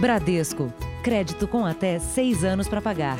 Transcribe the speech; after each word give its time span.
Bradesco. 0.00 0.72
Crédito 1.02 1.48
com 1.48 1.66
até 1.66 1.98
seis 1.98 2.44
anos 2.44 2.68
para 2.68 2.80
pagar. 2.80 3.18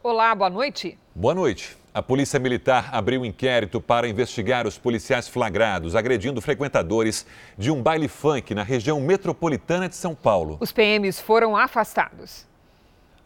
Olá, 0.00 0.32
boa 0.36 0.50
noite. 0.50 0.96
Boa 1.12 1.34
noite. 1.34 1.76
A 1.92 2.00
Polícia 2.00 2.38
Militar 2.38 2.90
abriu 2.92 3.22
um 3.22 3.24
inquérito 3.24 3.80
para 3.80 4.06
investigar 4.06 4.68
os 4.68 4.78
policiais 4.78 5.26
flagrados 5.26 5.96
agredindo 5.96 6.40
frequentadores 6.40 7.26
de 7.58 7.72
um 7.72 7.82
baile 7.82 8.06
funk 8.06 8.54
na 8.54 8.62
região 8.62 9.00
metropolitana 9.00 9.88
de 9.88 9.96
São 9.96 10.14
Paulo. 10.14 10.58
Os 10.60 10.70
PMs 10.70 11.20
foram 11.20 11.56
afastados. 11.56 12.46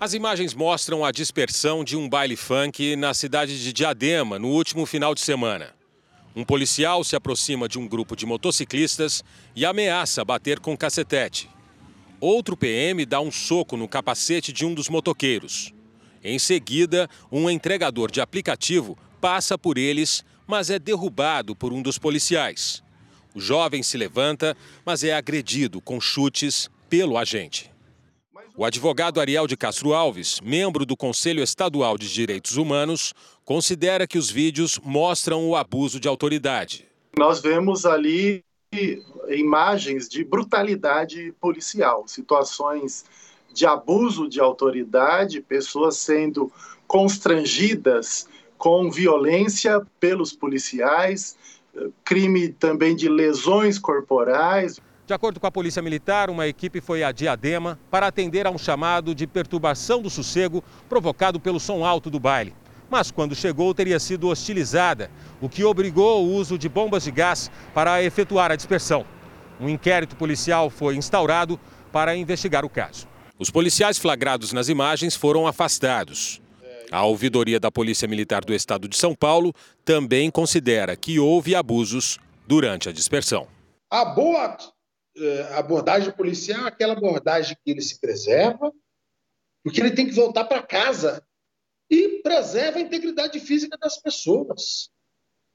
As 0.01 0.15
imagens 0.15 0.55
mostram 0.55 1.05
a 1.05 1.11
dispersão 1.11 1.83
de 1.83 1.97
um 1.97 2.09
baile 2.09 2.37
funk 2.37 2.95
na 2.95 3.13
cidade 3.13 3.61
de 3.61 3.73
Diadema 3.73 4.39
no 4.39 4.47
último 4.47 4.87
final 4.87 5.13
de 5.13 5.21
semana. 5.21 5.75
Um 6.37 6.45
policial 6.45 7.03
se 7.03 7.17
aproxima 7.17 7.69
de 7.69 7.81
um 7.81 7.89
grupo 7.89 8.15
de 8.15 8.25
motociclistas 8.25 9.25
e 9.57 9.67
ameaça 9.67 10.25
bater 10.25 10.61
com 10.61 10.77
cacetete. 10.77 11.51
Outro 12.21 12.57
PM 12.57 13.05
dá 13.05 13.21
um 13.21 13.33
soco 13.33 13.77
no 13.77 13.89
capacete 13.89 14.53
de 14.53 14.65
um 14.65 14.73
dos 14.73 14.89
motoqueiros. 14.89 15.75
Em 16.23 16.39
seguida, 16.39 17.11
um 17.31 17.51
entregador 17.51 18.09
de 18.09 18.21
aplicativo 18.21 18.97
passa 19.21 19.59
por 19.59 19.77
eles, 19.77 20.25
mas 20.47 20.71
é 20.71 20.79
derrubado 20.79 21.57
por 21.57 21.73
um 21.73 21.83
dos 21.83 21.99
policiais. 21.99 22.85
O 23.35 23.41
jovem 23.41 23.83
se 23.83 23.97
levanta, 23.97 24.57
mas 24.87 25.03
é 25.03 25.13
agredido 25.13 25.81
com 25.81 26.01
chutes 26.01 26.71
pelo 26.89 27.19
agente. 27.19 27.69
O 28.59 28.65
advogado 28.65 29.21
Ariel 29.21 29.47
de 29.47 29.57
Castro 29.57 29.95
Alves, 29.95 30.41
membro 30.41 30.85
do 30.85 30.97
Conselho 30.97 31.45
Estadual 31.45 31.97
de 31.97 32.13
Direitos 32.13 32.57
Humanos, 32.57 33.15
considera 33.45 34.05
que 34.05 34.19
os 34.19 34.29
vídeos 34.29 34.81
mostram 34.83 35.49
o 35.49 35.55
abuso 35.55 36.01
de 36.01 36.09
autoridade. 36.09 36.85
Nós 37.17 37.41
vemos 37.41 37.87
ali 37.87 38.43
imagens 39.29 40.09
de 40.09 40.25
brutalidade 40.25 41.33
policial, 41.41 42.09
situações 42.09 43.05
de 43.55 43.65
abuso 43.65 44.29
de 44.29 44.41
autoridade, 44.41 45.41
pessoas 45.41 45.97
sendo 45.97 46.51
constrangidas 46.85 48.27
com 48.57 48.91
violência 48.91 49.87
pelos 50.01 50.33
policiais, 50.33 51.37
crime 52.05 52.49
também 52.49 52.97
de 52.97 53.09
lesões 53.09 53.79
corporais. 53.79 54.81
De 55.09 55.15
acordo 55.15 55.41
com 55.41 55.47
a 55.47 55.51
Polícia 55.51 55.81
Militar, 55.81 56.29
uma 56.29 56.47
equipe 56.47 56.83
foi 56.83 57.03
a 57.03 57.11
Diadema 57.11 57.81
para 57.91 58.09
atender 58.09 58.47
a 58.47 58.51
um 58.51 58.59
chamado 58.59 59.15
de 59.15 59.27
perturbação 59.27 60.03
do 60.03 60.11
sossego 60.11 60.63
provocado 60.87 61.41
pelo 61.41 61.59
som 61.59 61.83
alto 61.83 62.11
do 62.11 62.21
baile. 62.21 62.55
Mas 62.91 63.11
quando 63.11 63.35
chegou, 63.35 63.73
teria 63.73 63.99
sido 63.99 64.29
hostilizada, 64.29 65.11
o 65.41 65.49
que 65.49 65.65
obrigou 65.65 66.27
o 66.27 66.35
uso 66.35 66.59
de 66.59 66.69
bombas 66.69 67.05
de 67.05 67.11
gás 67.11 67.51
para 67.73 68.03
efetuar 68.03 68.53
a 68.53 68.57
dispersão. 68.57 69.07
Um 69.59 69.67
inquérito 69.67 70.15
policial 70.15 70.69
foi 70.69 70.95
instaurado 70.95 71.59
para 71.91 72.15
investigar 72.15 72.63
o 72.63 72.69
caso. 72.69 73.09
Os 73.39 73.51
policiais 73.51 73.97
flagrados 73.97 74.53
nas 74.53 74.69
imagens 74.69 75.17
foram 75.17 75.47
afastados. 75.47 76.39
A 76.93 77.03
ouvidoria 77.05 77.59
da 77.59 77.71
Polícia 77.71 78.07
Militar 78.07 78.45
do 78.45 78.53
Estado 78.53 78.87
de 78.87 78.97
São 78.99 79.15
Paulo 79.15 79.55
também 79.87 80.31
considera 80.31 80.95
que 80.95 81.19
houve 81.19 81.55
abusos 81.55 82.19
durante 82.47 82.91
a 82.91 82.93
dispersão. 82.93 83.47
A 83.91 84.05
boa 84.05 84.55
abordagem 85.57 86.13
policial 86.13 86.65
é 86.65 86.69
aquela 86.69 86.93
abordagem 86.95 87.57
que 87.65 87.71
ele 87.71 87.83
se 87.83 88.01
preserva, 88.01 88.73
porque 89.63 89.81
ele 89.81 89.91
tem 89.91 90.07
que 90.07 90.13
voltar 90.13 90.45
para 90.45 90.63
casa 90.63 91.23
e 91.91 92.21
preserva 92.23 92.79
a 92.79 92.83
integridade 92.83 93.41
física 93.41 93.77
das 93.79 93.97
pessoas. 94.01 94.91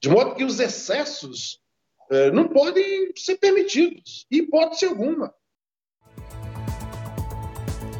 De 0.01 0.09
modo 0.09 0.35
que 0.35 0.43
os 0.43 0.59
excessos 0.59 1.61
não 2.33 2.47
podem 2.47 3.11
ser 3.15 3.37
permitidos, 3.37 4.25
em 4.29 4.37
hipótese 4.37 4.85
alguma. 4.85 5.33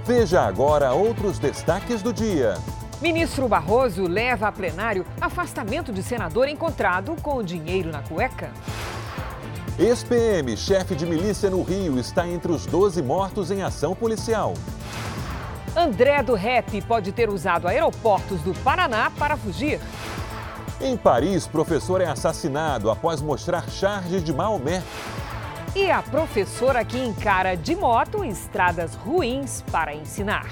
Veja 0.06 0.42
agora 0.42 0.94
outros 0.94 1.40
destaques 1.40 2.02
do 2.02 2.12
dia. 2.12 2.56
Ministro 3.02 3.48
Barroso 3.48 4.04
leva 4.04 4.48
a 4.48 4.52
plenário 4.52 5.06
afastamento 5.20 5.92
de 5.92 6.04
senador 6.04 6.48
encontrado 6.48 7.16
com 7.22 7.38
o 7.38 7.44
dinheiro 7.44 7.90
na 7.90 8.02
cueca. 8.02 8.52
Ex-PM, 9.78 10.56
chefe 10.56 10.94
de 10.94 11.04
milícia 11.04 11.50
no 11.50 11.64
Rio, 11.64 11.98
está 11.98 12.28
entre 12.28 12.52
os 12.52 12.68
12 12.68 13.02
mortos 13.02 13.50
em 13.50 13.64
ação 13.64 13.96
policial. 13.96 14.54
André 15.76 16.22
do 16.22 16.36
Rep 16.36 16.80
pode 16.84 17.12
ter 17.12 17.28
usado 17.28 17.68
aeroportos 17.68 18.40
do 18.42 18.54
Paraná 18.60 19.12
para 19.18 19.36
fugir. 19.36 19.80
Em 20.80 20.96
Paris, 20.96 21.48
professor 21.48 22.02
é 22.02 22.06
assassinado 22.06 22.92
após 22.92 23.20
mostrar 23.20 23.68
charges 23.68 24.24
de 24.24 24.32
Maomé. 24.32 24.84
E 25.76 25.90
a 25.90 26.04
professora 26.04 26.86
que 26.86 27.00
encara 27.00 27.58
de 27.58 27.76
moto 27.76 28.24
estradas 28.24 28.94
ruins 28.94 29.64
para 29.72 29.96
ensinar. 29.96 30.46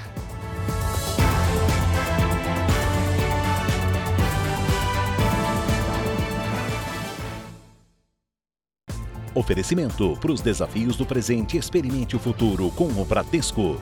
Oferecimento 9.34 10.14
para 10.20 10.30
os 10.30 10.42
desafios 10.42 10.94
do 10.94 11.06
presente, 11.06 11.56
experimente 11.56 12.14
o 12.14 12.18
futuro 12.18 12.70
com 12.72 12.88
o 12.88 13.04
Bradesco. 13.04 13.80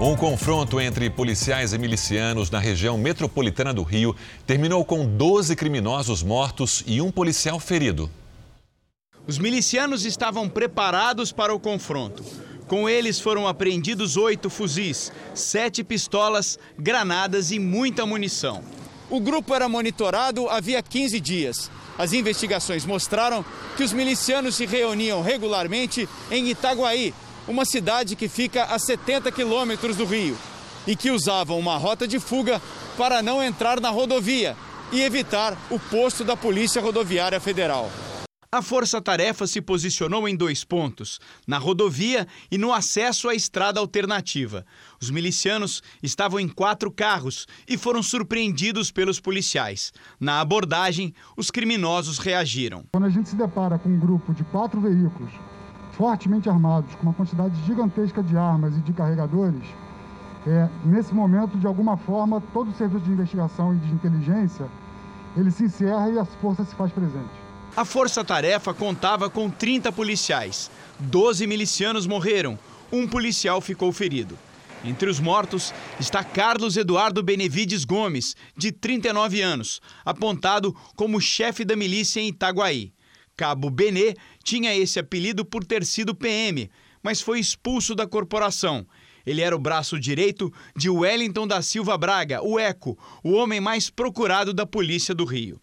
Um 0.00 0.16
confronto 0.16 0.80
entre 0.80 1.10
policiais 1.10 1.74
e 1.74 1.78
milicianos 1.78 2.50
na 2.50 2.58
região 2.58 2.96
metropolitana 2.96 3.74
do 3.74 3.82
Rio 3.82 4.16
terminou 4.46 4.82
com 4.82 5.04
12 5.04 5.54
criminosos 5.56 6.22
mortos 6.22 6.82
e 6.86 7.02
um 7.02 7.10
policial 7.10 7.60
ferido. 7.60 8.08
Os 9.26 9.38
milicianos 9.38 10.06
estavam 10.06 10.48
preparados 10.48 11.32
para 11.32 11.52
o 11.52 11.60
confronto. 11.60 12.24
Com 12.66 12.88
eles 12.88 13.20
foram 13.20 13.46
apreendidos 13.46 14.16
oito 14.16 14.48
fuzis, 14.48 15.12
sete 15.34 15.84
pistolas, 15.84 16.58
granadas 16.78 17.50
e 17.50 17.58
muita 17.58 18.06
munição. 18.06 18.62
O 19.10 19.20
grupo 19.20 19.54
era 19.54 19.68
monitorado 19.68 20.48
havia 20.50 20.82
15 20.82 21.18
dias. 21.18 21.70
As 21.96 22.12
investigações 22.12 22.84
mostraram 22.84 23.44
que 23.76 23.82
os 23.82 23.92
milicianos 23.92 24.54
se 24.54 24.66
reuniam 24.66 25.22
regularmente 25.22 26.08
em 26.30 26.48
Itaguaí, 26.48 27.14
uma 27.46 27.64
cidade 27.64 28.14
que 28.14 28.28
fica 28.28 28.64
a 28.64 28.78
70 28.78 29.32
quilômetros 29.32 29.96
do 29.96 30.04
Rio, 30.04 30.36
e 30.86 30.94
que 30.94 31.10
usavam 31.10 31.58
uma 31.58 31.76
rota 31.76 32.06
de 32.06 32.20
fuga 32.20 32.60
para 32.98 33.22
não 33.22 33.42
entrar 33.42 33.80
na 33.80 33.88
rodovia 33.88 34.56
e 34.92 35.00
evitar 35.02 35.56
o 35.70 35.78
posto 35.78 36.22
da 36.22 36.36
Polícia 36.36 36.80
Rodoviária 36.80 37.40
Federal. 37.40 37.90
A 38.50 38.62
força-tarefa 38.62 39.46
se 39.46 39.60
posicionou 39.60 40.26
em 40.26 40.34
dois 40.34 40.64
pontos, 40.64 41.20
na 41.46 41.58
rodovia 41.58 42.26
e 42.50 42.56
no 42.56 42.72
acesso 42.72 43.28
à 43.28 43.34
estrada 43.34 43.78
alternativa. 43.78 44.64
Os 44.98 45.10
milicianos 45.10 45.82
estavam 46.02 46.40
em 46.40 46.48
quatro 46.48 46.90
carros 46.90 47.46
e 47.68 47.76
foram 47.76 48.02
surpreendidos 48.02 48.90
pelos 48.90 49.20
policiais. 49.20 49.92
Na 50.18 50.40
abordagem, 50.40 51.12
os 51.36 51.50
criminosos 51.50 52.16
reagiram. 52.18 52.84
Quando 52.90 53.04
a 53.04 53.10
gente 53.10 53.28
se 53.28 53.36
depara 53.36 53.78
com 53.78 53.90
um 53.90 53.98
grupo 53.98 54.32
de 54.32 54.42
quatro 54.44 54.80
veículos 54.80 55.30
fortemente 55.92 56.48
armados, 56.48 56.94
com 56.94 57.02
uma 57.02 57.12
quantidade 57.12 57.54
gigantesca 57.66 58.22
de 58.22 58.34
armas 58.34 58.74
e 58.78 58.80
de 58.80 58.94
carregadores, 58.94 59.68
é, 60.46 60.70
nesse 60.86 61.12
momento, 61.12 61.58
de 61.58 61.66
alguma 61.66 61.98
forma, 61.98 62.40
todo 62.54 62.70
o 62.70 62.74
serviço 62.74 63.04
de 63.04 63.10
investigação 63.10 63.74
e 63.74 63.76
de 63.76 63.92
inteligência, 63.92 64.66
ele 65.36 65.50
se 65.50 65.64
encerra 65.64 66.08
e 66.08 66.18
a 66.18 66.24
força 66.24 66.64
se 66.64 66.74
faz 66.74 66.90
presente. 66.92 67.47
A 67.78 67.84
força-tarefa 67.84 68.74
contava 68.74 69.30
com 69.30 69.48
30 69.48 69.92
policiais. 69.92 70.68
12 70.98 71.46
milicianos 71.46 72.08
morreram. 72.08 72.58
Um 72.90 73.06
policial 73.06 73.60
ficou 73.60 73.92
ferido. 73.92 74.36
Entre 74.84 75.08
os 75.08 75.20
mortos 75.20 75.72
está 76.00 76.24
Carlos 76.24 76.76
Eduardo 76.76 77.22
Benevides 77.22 77.84
Gomes, 77.84 78.34
de 78.56 78.72
39 78.72 79.40
anos, 79.40 79.80
apontado 80.04 80.74
como 80.96 81.20
chefe 81.20 81.64
da 81.64 81.76
milícia 81.76 82.18
em 82.18 82.30
Itaguaí. 82.30 82.92
Cabo 83.36 83.70
Benê 83.70 84.16
tinha 84.42 84.74
esse 84.74 84.98
apelido 84.98 85.44
por 85.44 85.62
ter 85.62 85.84
sido 85.84 86.16
PM, 86.16 86.68
mas 87.00 87.20
foi 87.20 87.38
expulso 87.38 87.94
da 87.94 88.08
corporação. 88.08 88.84
Ele 89.24 89.40
era 89.40 89.54
o 89.54 89.58
braço 89.58 90.00
direito 90.00 90.52
de 90.74 90.90
Wellington 90.90 91.46
da 91.46 91.62
Silva 91.62 91.96
Braga, 91.96 92.42
o 92.42 92.58
Eco, 92.58 92.98
o 93.22 93.34
homem 93.34 93.60
mais 93.60 93.88
procurado 93.88 94.52
da 94.52 94.66
polícia 94.66 95.14
do 95.14 95.24
Rio. 95.24 95.60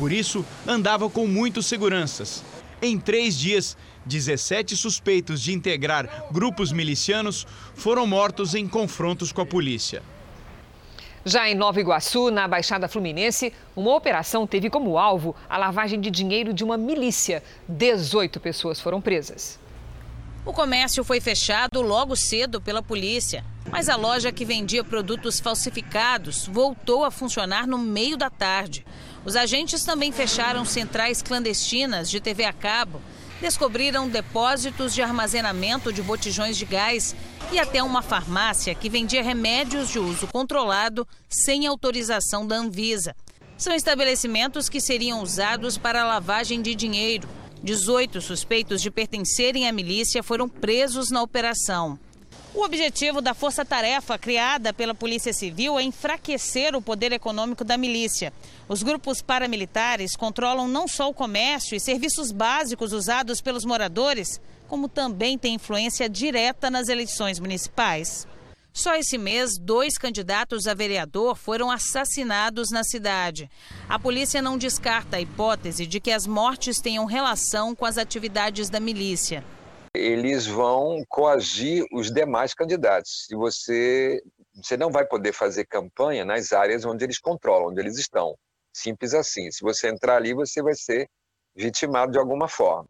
Por 0.00 0.12
isso, 0.12 0.46
andava 0.66 1.10
com 1.10 1.26
muitos 1.26 1.66
seguranças. 1.66 2.42
Em 2.80 2.98
três 2.98 3.38
dias, 3.38 3.76
17 4.06 4.74
suspeitos 4.74 5.42
de 5.42 5.52
integrar 5.52 6.28
grupos 6.32 6.72
milicianos 6.72 7.46
foram 7.74 8.06
mortos 8.06 8.54
em 8.54 8.66
confrontos 8.66 9.30
com 9.30 9.42
a 9.42 9.46
polícia. 9.46 10.02
Já 11.22 11.50
em 11.50 11.54
Nova 11.54 11.78
Iguaçu, 11.78 12.30
na 12.30 12.48
Baixada 12.48 12.88
Fluminense, 12.88 13.52
uma 13.76 13.94
operação 13.94 14.46
teve 14.46 14.70
como 14.70 14.96
alvo 14.96 15.36
a 15.46 15.58
lavagem 15.58 16.00
de 16.00 16.10
dinheiro 16.10 16.54
de 16.54 16.64
uma 16.64 16.78
milícia. 16.78 17.42
18 17.68 18.40
pessoas 18.40 18.80
foram 18.80 19.02
presas. 19.02 19.60
O 20.46 20.54
comércio 20.54 21.04
foi 21.04 21.20
fechado 21.20 21.82
logo 21.82 22.16
cedo 22.16 22.58
pela 22.58 22.82
polícia, 22.82 23.44
mas 23.70 23.90
a 23.90 23.96
loja 23.96 24.32
que 24.32 24.46
vendia 24.46 24.82
produtos 24.82 25.38
falsificados 25.38 26.46
voltou 26.46 27.04
a 27.04 27.10
funcionar 27.10 27.66
no 27.66 27.76
meio 27.76 28.16
da 28.16 28.30
tarde. 28.30 28.86
Os 29.24 29.36
agentes 29.36 29.84
também 29.84 30.10
fecharam 30.10 30.64
centrais 30.64 31.20
clandestinas 31.20 32.10
de 32.10 32.20
TV 32.20 32.44
a 32.44 32.52
cabo, 32.52 33.02
descobriram 33.40 34.08
depósitos 34.08 34.94
de 34.94 35.02
armazenamento 35.02 35.92
de 35.92 36.02
botijões 36.02 36.56
de 36.56 36.64
gás 36.64 37.14
e 37.52 37.58
até 37.58 37.82
uma 37.82 38.00
farmácia 38.00 38.74
que 38.74 38.88
vendia 38.88 39.22
remédios 39.22 39.90
de 39.90 39.98
uso 39.98 40.26
controlado 40.26 41.06
sem 41.28 41.66
autorização 41.66 42.46
da 42.46 42.56
Anvisa. 42.56 43.14
São 43.58 43.74
estabelecimentos 43.74 44.70
que 44.70 44.80
seriam 44.80 45.22
usados 45.22 45.76
para 45.76 46.06
lavagem 46.06 46.62
de 46.62 46.74
dinheiro. 46.74 47.28
18 47.62 48.22
suspeitos 48.22 48.80
de 48.80 48.90
pertencerem 48.90 49.68
à 49.68 49.72
milícia 49.72 50.22
foram 50.22 50.48
presos 50.48 51.10
na 51.10 51.22
operação. 51.22 51.98
O 52.52 52.64
objetivo 52.64 53.20
da 53.20 53.32
força-tarefa 53.32 54.18
criada 54.18 54.72
pela 54.72 54.92
Polícia 54.92 55.32
Civil 55.32 55.78
é 55.78 55.84
enfraquecer 55.84 56.74
o 56.74 56.82
poder 56.82 57.12
econômico 57.12 57.62
da 57.62 57.78
milícia. 57.78 58.32
Os 58.68 58.82
grupos 58.82 59.22
paramilitares 59.22 60.16
controlam 60.16 60.66
não 60.66 60.88
só 60.88 61.08
o 61.08 61.14
comércio 61.14 61.76
e 61.76 61.80
serviços 61.80 62.32
básicos 62.32 62.92
usados 62.92 63.40
pelos 63.40 63.64
moradores, 63.64 64.40
como 64.66 64.88
também 64.88 65.38
têm 65.38 65.54
influência 65.54 66.08
direta 66.08 66.68
nas 66.68 66.88
eleições 66.88 67.38
municipais. 67.38 68.26
Só 68.72 68.96
esse 68.96 69.16
mês, 69.16 69.56
dois 69.56 69.96
candidatos 69.96 70.66
a 70.66 70.74
vereador 70.74 71.36
foram 71.36 71.70
assassinados 71.70 72.70
na 72.72 72.82
cidade. 72.82 73.48
A 73.88 73.96
polícia 73.96 74.42
não 74.42 74.58
descarta 74.58 75.18
a 75.18 75.20
hipótese 75.20 75.86
de 75.86 76.00
que 76.00 76.10
as 76.10 76.26
mortes 76.26 76.80
tenham 76.80 77.04
relação 77.04 77.76
com 77.76 77.84
as 77.84 77.96
atividades 77.96 78.68
da 78.68 78.80
milícia 78.80 79.44
eles 79.94 80.46
vão 80.46 81.04
coagir 81.08 81.84
os 81.92 82.10
demais 82.10 82.54
candidatos. 82.54 83.26
E 83.30 83.34
você, 83.34 84.22
você 84.54 84.76
não 84.76 84.90
vai 84.90 85.04
poder 85.06 85.32
fazer 85.32 85.66
campanha 85.66 86.24
nas 86.24 86.52
áreas 86.52 86.84
onde 86.84 87.04
eles 87.04 87.18
controlam, 87.18 87.68
onde 87.68 87.80
eles 87.80 87.98
estão. 87.98 88.36
Simples 88.72 89.14
assim. 89.14 89.50
Se 89.50 89.62
você 89.62 89.88
entrar 89.88 90.16
ali, 90.16 90.32
você 90.32 90.62
vai 90.62 90.74
ser 90.74 91.08
vitimado 91.54 92.12
de 92.12 92.18
alguma 92.18 92.48
forma. 92.48 92.88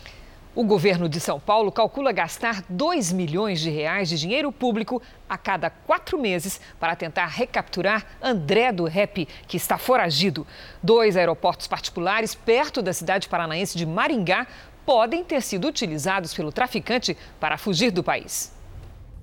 O 0.55 0.65
governo 0.65 1.09
de 1.09 1.19
São 1.19 1.41
Paulo 1.41 1.73
calcula 1.73 2.13
gastar 2.13 2.63
2 2.69 3.11
milhões 3.11 3.59
de 3.59 3.71
reais 3.71 4.11
de 4.11 4.19
dinheiro 4.19 4.53
público 4.53 5.01
a 5.27 5.39
cada 5.39 5.71
quatro 5.71 6.19
meses 6.19 6.61
para 6.79 6.95
tentar 6.95 7.25
recapturar 7.25 8.05
André 8.21 8.71
do 8.71 8.85
Rep, 8.85 9.27
que 9.49 9.57
está 9.57 9.79
foragido. 9.79 10.47
Dois 10.83 11.17
aeroportos 11.17 11.67
particulares 11.67 12.35
perto 12.35 12.83
da 12.83 12.93
cidade 12.93 13.31
paranaense 13.31 13.79
de 13.79 13.87
Maringá 13.87 14.47
podem 14.85 15.25
ter 15.25 15.43
sido 15.43 15.69
utilizados 15.69 16.35
pelo 16.35 16.53
traficante 16.53 17.17
para 17.39 17.59
fugir 17.59 17.91
do 17.91 18.03
país. 18.03 18.53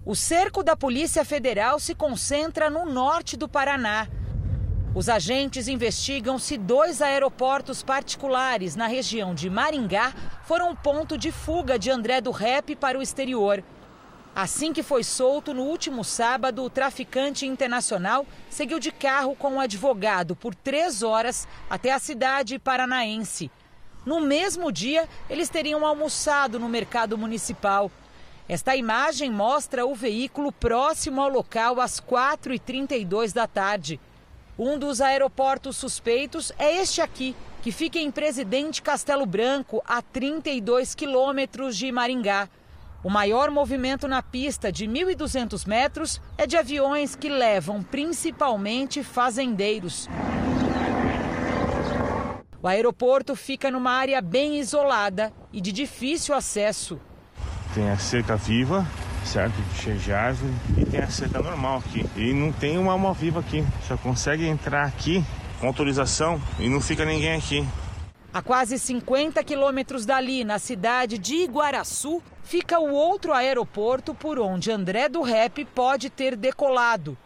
O 0.05 0.15
cerco 0.15 0.63
da 0.63 0.75
Polícia 0.75 1.23
Federal 1.25 1.79
se 1.79 1.93
concentra 1.93 2.69
no 2.69 2.85
norte 2.85 3.37
do 3.37 3.47
Paraná. 3.47 4.07
Os 4.95 5.07
agentes 5.07 5.67
investigam 5.67 6.39
se 6.39 6.57
dois 6.57 7.01
aeroportos 7.01 7.83
particulares 7.83 8.75
na 8.75 8.87
região 8.87 9.35
de 9.35 9.49
Maringá 9.49 10.13
foram 10.45 10.75
ponto 10.75 11.17
de 11.17 11.31
fuga 11.31 11.77
de 11.77 11.91
André 11.91 12.21
do 12.21 12.31
Rep 12.31 12.75
para 12.75 12.97
o 12.97 13.01
exterior. 13.01 13.63
Assim 14.35 14.71
que 14.71 14.81
foi 14.81 15.03
solto 15.03 15.53
no 15.53 15.63
último 15.63 16.03
sábado, 16.03 16.63
o 16.63 16.69
traficante 16.69 17.45
internacional 17.45 18.25
seguiu 18.49 18.79
de 18.79 18.91
carro 18.91 19.35
com 19.35 19.49
um 19.49 19.59
advogado 19.59 20.35
por 20.35 20.55
três 20.55 21.03
horas 21.03 21.47
até 21.69 21.91
a 21.91 21.99
cidade 21.99 22.57
paranaense. 22.57 23.51
No 24.05 24.21
mesmo 24.21 24.71
dia, 24.71 25.07
eles 25.29 25.49
teriam 25.49 25.85
almoçado 25.85 26.59
no 26.59 26.69
mercado 26.69 27.17
municipal. 27.17 27.91
Esta 28.47 28.75
imagem 28.75 29.29
mostra 29.29 29.85
o 29.85 29.93
veículo 29.93 30.51
próximo 30.51 31.21
ao 31.21 31.29
local 31.29 31.79
às 31.79 31.99
4h32 31.99 33.33
da 33.33 33.45
tarde. 33.45 33.99
Um 34.57 34.77
dos 34.77 35.01
aeroportos 35.01 35.77
suspeitos 35.77 36.51
é 36.57 36.77
este 36.77 37.01
aqui, 37.01 37.35
que 37.61 37.71
fica 37.71 37.99
em 37.99 38.09
Presidente 38.09 38.81
Castelo 38.81 39.25
Branco, 39.25 39.83
a 39.85 40.01
32 40.01 40.95
quilômetros 40.95 41.77
de 41.77 41.91
Maringá. 41.91 42.49
O 43.03 43.09
maior 43.09 43.49
movimento 43.51 44.07
na 44.07 44.21
pista 44.21 44.71
de 44.71 44.85
1.200 44.85 45.65
metros 45.67 46.21
é 46.37 46.45
de 46.45 46.57
aviões 46.57 47.15
que 47.15 47.29
levam 47.29 47.81
principalmente 47.83 49.03
fazendeiros. 49.03 50.09
O 52.61 52.67
aeroporto 52.67 53.37
fica 53.37 53.71
numa 53.71 53.91
área 53.91 54.21
bem 54.21 54.59
isolada 54.59 55.31
e 55.53 55.61
de 55.61 55.71
difícil 55.71 56.35
acesso. 56.35 56.99
Tem 57.73 57.89
a 57.89 57.97
cerca 57.97 58.35
viva, 58.35 58.85
certo? 59.23 59.55
Cheia 59.75 59.95
de 59.95 60.11
árvore 60.11 60.53
e 60.77 60.83
tem 60.83 60.99
a 60.99 61.07
cerca 61.07 61.41
normal 61.41 61.77
aqui. 61.77 62.05
E 62.17 62.33
não 62.33 62.51
tem 62.51 62.77
uma 62.77 62.91
alma 62.91 63.13
viva 63.13 63.39
aqui. 63.39 63.63
Só 63.87 63.95
consegue 63.95 64.45
entrar 64.45 64.83
aqui 64.85 65.23
com 65.61 65.67
autorização 65.67 66.41
e 66.59 66.67
não 66.67 66.81
fica 66.81 67.05
ninguém 67.05 67.37
aqui. 67.37 67.65
A 68.33 68.41
quase 68.41 68.77
50 68.77 69.41
quilômetros 69.41 70.05
dali, 70.05 70.43
na 70.43 70.59
cidade 70.59 71.17
de 71.17 71.35
Iguaraçu, 71.35 72.21
fica 72.43 72.77
o 72.77 72.91
outro 72.91 73.31
aeroporto 73.33 74.13
por 74.13 74.37
onde 74.37 74.69
André 74.69 75.07
do 75.07 75.21
Rep 75.21 75.63
pode 75.73 76.09
ter 76.09 76.35
decolado. 76.35 77.17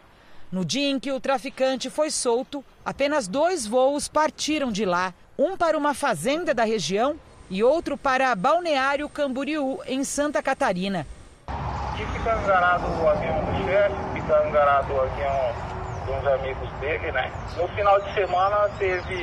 No 0.52 0.64
dia 0.64 0.88
em 0.88 1.00
que 1.00 1.10
o 1.10 1.18
traficante 1.18 1.90
foi 1.90 2.12
solto, 2.12 2.64
apenas 2.84 3.26
dois 3.26 3.66
voos 3.66 4.06
partiram 4.06 4.70
de 4.70 4.84
lá 4.84 5.12
um 5.38 5.56
para 5.56 5.76
uma 5.76 5.94
fazenda 5.94 6.54
da 6.54 6.64
região 6.64 7.16
e 7.50 7.62
outro 7.62 7.96
para 7.96 8.34
Balneário 8.34 9.08
Camboriú, 9.08 9.80
em 9.86 10.04
Santa 10.04 10.42
Catarina. 10.42 11.06
E 11.48 12.18
fica 12.18 12.36
enganado 12.36 12.86
o 12.86 13.08
avião 13.08 13.44
do 13.44 13.64
chefe, 13.64 13.94
fica 14.14 14.48
enganado 14.48 14.92
o 14.92 15.00
avião 15.00 15.74
uns 16.10 16.26
amigos 16.26 16.70
dele, 16.80 17.12
né? 17.12 17.32
No 17.56 17.68
final 17.68 18.00
de 18.00 18.14
semana 18.14 18.68
teve 18.78 19.14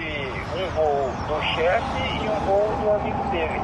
um 0.55 0.67
voo 0.75 1.11
do 1.27 1.41
chefe 1.55 2.23
e 2.23 2.29
um 2.29 2.39
voo 2.45 2.75
do 2.81 2.91
amigo 2.91 3.23
dele. 3.29 3.61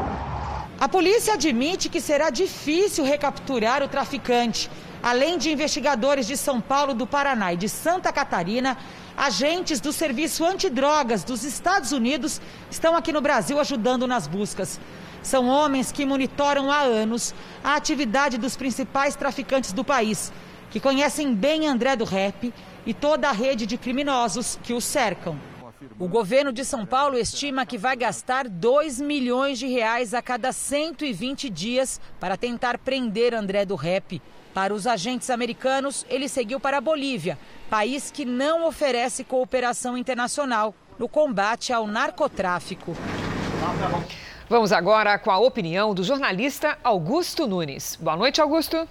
A 0.80 0.88
polícia 0.88 1.34
admite 1.34 1.90
que 1.90 2.00
será 2.00 2.30
difícil 2.30 3.04
recapturar 3.04 3.82
o 3.82 3.88
traficante. 3.88 4.70
Além 5.02 5.38
de 5.38 5.52
investigadores 5.52 6.26
de 6.26 6.36
São 6.36 6.60
Paulo, 6.60 6.94
do 6.94 7.06
Paraná 7.06 7.54
e 7.54 7.58
de 7.58 7.70
Santa 7.70 8.12
Catarina, 8.12 8.78
Agentes 9.16 9.80
do 9.80 9.92
Serviço 9.92 10.46
Antidrogas 10.46 11.24
dos 11.24 11.44
Estados 11.44 11.92
Unidos 11.92 12.40
estão 12.70 12.96
aqui 12.96 13.12
no 13.12 13.22
Brasil 13.22 13.60
ajudando 13.60 14.06
nas 14.06 14.28
buscas. 14.28 14.80
São 15.24 15.48
homens 15.48 15.92
que 15.92 16.06
monitoram 16.06 16.72
há 16.72 16.82
anos 16.82 17.34
a 17.64 17.76
atividade 17.76 18.38
dos 18.38 18.56
principais 18.56 19.16
traficantes 19.16 19.74
do 19.74 19.84
país, 19.84 20.32
que 20.70 20.80
conhecem 20.80 21.34
bem 21.34 21.68
André 21.68 21.96
do 21.96 22.06
Rep 22.06 22.54
e 22.86 22.94
toda 22.94 23.28
a 23.28 23.32
rede 23.32 23.66
de 23.66 23.78
criminosos 23.78 24.60
que 24.62 24.74
o 24.74 24.80
cercam. 24.80 25.36
O 26.00 26.08
governo 26.08 26.52
de 26.52 26.64
São 26.64 26.86
Paulo 26.86 27.18
estima 27.18 27.66
que 27.66 27.78
vai 27.78 27.96
gastar 27.96 28.48
2 28.48 29.02
milhões 29.02 29.58
de 29.58 29.68
reais 29.68 30.14
a 30.14 30.22
cada 30.22 30.52
120 30.52 31.50
dias 31.50 32.00
para 32.20 32.38
tentar 32.38 32.78
prender 32.78 33.34
André 33.34 33.66
do 33.66 33.76
Rep. 33.76 34.22
Para 34.58 34.74
os 34.74 34.88
agentes 34.88 35.30
americanos, 35.30 36.04
ele 36.10 36.28
seguiu 36.28 36.60
para 36.60 36.80
a 36.80 36.82
Bolívia, 36.82 37.38
país 37.70 38.10
que 38.10 38.26
não 38.26 38.68
oferece 38.68 39.24
cooperação 39.24 39.96
internacional 39.96 40.74
no 40.98 41.08
combate 41.08 41.72
ao 41.72 41.86
narcotráfico. 41.86 42.96
Vamos 44.50 44.72
agora 44.72 45.20
com 45.20 45.30
a 45.30 45.38
opinião 45.38 45.94
do 45.94 46.04
jornalista 46.04 46.76
Augusto 46.84 47.46
Nunes. 47.46 48.00
Boa 48.02 48.18
noite, 48.18 48.42
Augusto. 48.42 48.90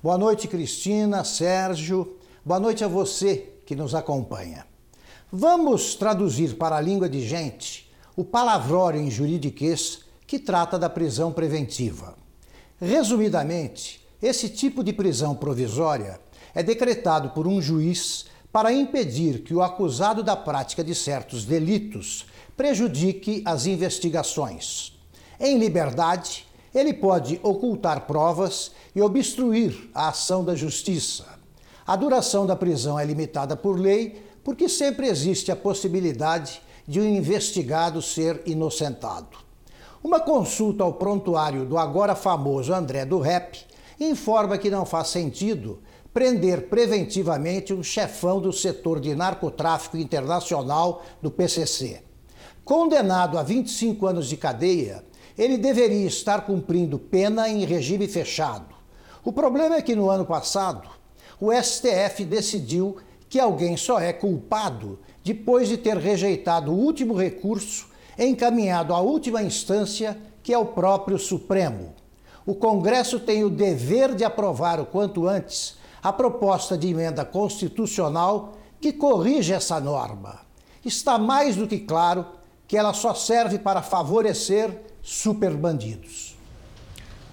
Boa 0.00 0.16
noite, 0.16 0.46
Cristina, 0.46 1.24
Sérgio. 1.24 2.16
Boa 2.44 2.60
noite 2.60 2.84
a 2.84 2.88
você 2.88 3.54
que 3.66 3.74
nos 3.74 3.96
acompanha. 3.96 4.64
Vamos 5.32 5.96
traduzir 5.96 6.54
para 6.54 6.76
a 6.76 6.80
língua 6.80 7.08
de 7.08 7.26
gente 7.26 7.92
o 8.14 8.22
palavrório 8.22 9.00
em 9.00 9.10
juridiquês 9.10 10.04
que 10.24 10.38
trata 10.38 10.78
da 10.78 10.88
prisão 10.88 11.32
preventiva. 11.32 12.14
Resumidamente, 12.80 14.01
esse 14.22 14.48
tipo 14.48 14.84
de 14.84 14.92
prisão 14.92 15.34
provisória 15.34 16.20
é 16.54 16.62
decretado 16.62 17.30
por 17.30 17.48
um 17.48 17.60
juiz 17.60 18.26
para 18.52 18.72
impedir 18.72 19.42
que 19.42 19.52
o 19.52 19.62
acusado 19.62 20.22
da 20.22 20.36
prática 20.36 20.84
de 20.84 20.94
certos 20.94 21.44
delitos 21.44 22.26
prejudique 22.56 23.42
as 23.44 23.66
investigações. 23.66 24.96
Em 25.40 25.58
liberdade, 25.58 26.46
ele 26.72 26.94
pode 26.94 27.40
ocultar 27.42 28.06
provas 28.06 28.70
e 28.94 29.02
obstruir 29.02 29.90
a 29.92 30.08
ação 30.08 30.44
da 30.44 30.54
justiça. 30.54 31.26
A 31.84 31.96
duração 31.96 32.46
da 32.46 32.54
prisão 32.54 32.98
é 32.98 33.04
limitada 33.04 33.56
por 33.56 33.78
lei 33.78 34.22
porque 34.44 34.68
sempre 34.68 35.08
existe 35.08 35.50
a 35.50 35.56
possibilidade 35.56 36.62
de 36.86 37.00
um 37.00 37.04
investigado 37.04 38.00
ser 38.00 38.40
inocentado. 38.46 39.38
Uma 40.02 40.20
consulta 40.20 40.84
ao 40.84 40.94
prontuário 40.94 41.64
do 41.64 41.78
agora 41.78 42.14
famoso 42.14 42.72
André 42.72 43.04
do 43.04 43.18
Rep 43.18 43.71
informa 44.02 44.58
que 44.58 44.70
não 44.70 44.84
faz 44.84 45.08
sentido 45.08 45.80
prender 46.12 46.68
preventivamente 46.68 47.72
um 47.72 47.82
chefão 47.82 48.40
do 48.40 48.52
setor 48.52 49.00
de 49.00 49.14
narcotráfico 49.14 49.96
internacional 49.96 51.02
do 51.22 51.30
PCC. 51.30 52.02
Condenado 52.64 53.38
a 53.38 53.42
25 53.42 54.06
anos 54.06 54.28
de 54.28 54.36
cadeia, 54.36 55.04
ele 55.36 55.56
deveria 55.56 56.06
estar 56.06 56.44
cumprindo 56.44 56.98
pena 56.98 57.48
em 57.48 57.64
regime 57.64 58.06
fechado. 58.06 58.74
O 59.24 59.32
problema 59.32 59.76
é 59.76 59.82
que 59.82 59.96
no 59.96 60.10
ano 60.10 60.26
passado, 60.26 60.88
o 61.40 61.50
STF 61.52 62.24
decidiu 62.24 62.96
que 63.28 63.40
alguém 63.40 63.76
só 63.76 63.98
é 63.98 64.12
culpado 64.12 64.98
depois 65.24 65.68
de 65.68 65.78
ter 65.78 65.96
rejeitado 65.96 66.70
o 66.70 66.76
último 66.76 67.14
recurso 67.14 67.88
encaminhado 68.18 68.92
à 68.92 69.00
última 69.00 69.42
instância, 69.42 70.18
que 70.42 70.52
é 70.52 70.58
o 70.58 70.66
próprio 70.66 71.18
Supremo. 71.18 71.94
O 72.44 72.54
Congresso 72.54 73.20
tem 73.20 73.44
o 73.44 73.50
dever 73.50 74.14
de 74.14 74.24
aprovar 74.24 74.80
o 74.80 74.86
quanto 74.86 75.28
antes 75.28 75.76
a 76.02 76.12
proposta 76.12 76.76
de 76.76 76.88
emenda 76.88 77.24
constitucional 77.24 78.54
que 78.80 78.92
corrige 78.92 79.52
essa 79.52 79.78
norma. 79.80 80.40
Está 80.84 81.16
mais 81.16 81.54
do 81.54 81.68
que 81.68 81.78
claro 81.78 82.26
que 82.66 82.76
ela 82.76 82.92
só 82.92 83.14
serve 83.14 83.58
para 83.58 83.80
favorecer 83.80 84.76
superbandidos. 85.00 86.36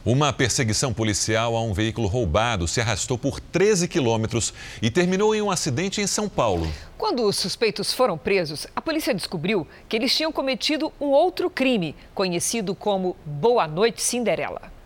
Uma 0.06 0.32
perseguição 0.32 0.94
policial 0.94 1.56
a 1.56 1.62
um 1.62 1.74
veículo 1.74 2.08
roubado 2.08 2.68
se 2.68 2.80
arrastou 2.80 3.18
por 3.18 3.40
13 3.40 3.88
quilômetros 3.88 4.54
e 4.82 4.92
terminou 4.92 5.34
em 5.34 5.42
um 5.42 5.52
acidente 5.52 6.00
em 6.02 6.08
São 6.08 6.30
Paulo. 6.30 6.72
Quando 6.98 7.24
os 7.24 7.36
suspeitos 7.36 7.92
foram 7.92 8.18
presos, 8.18 8.68
a 8.76 8.82
polícia 8.82 9.14
descobriu 9.14 9.68
que 9.88 9.96
eles 9.96 10.16
tinham 10.16 10.32
cometido 10.32 10.94
um 11.02 11.08
outro 11.08 11.50
crime, 11.50 11.96
conhecido 12.14 12.74
como 12.76 13.18
Boa 13.26 13.68
Noite 13.68 14.02
Cinderela. 14.02 14.79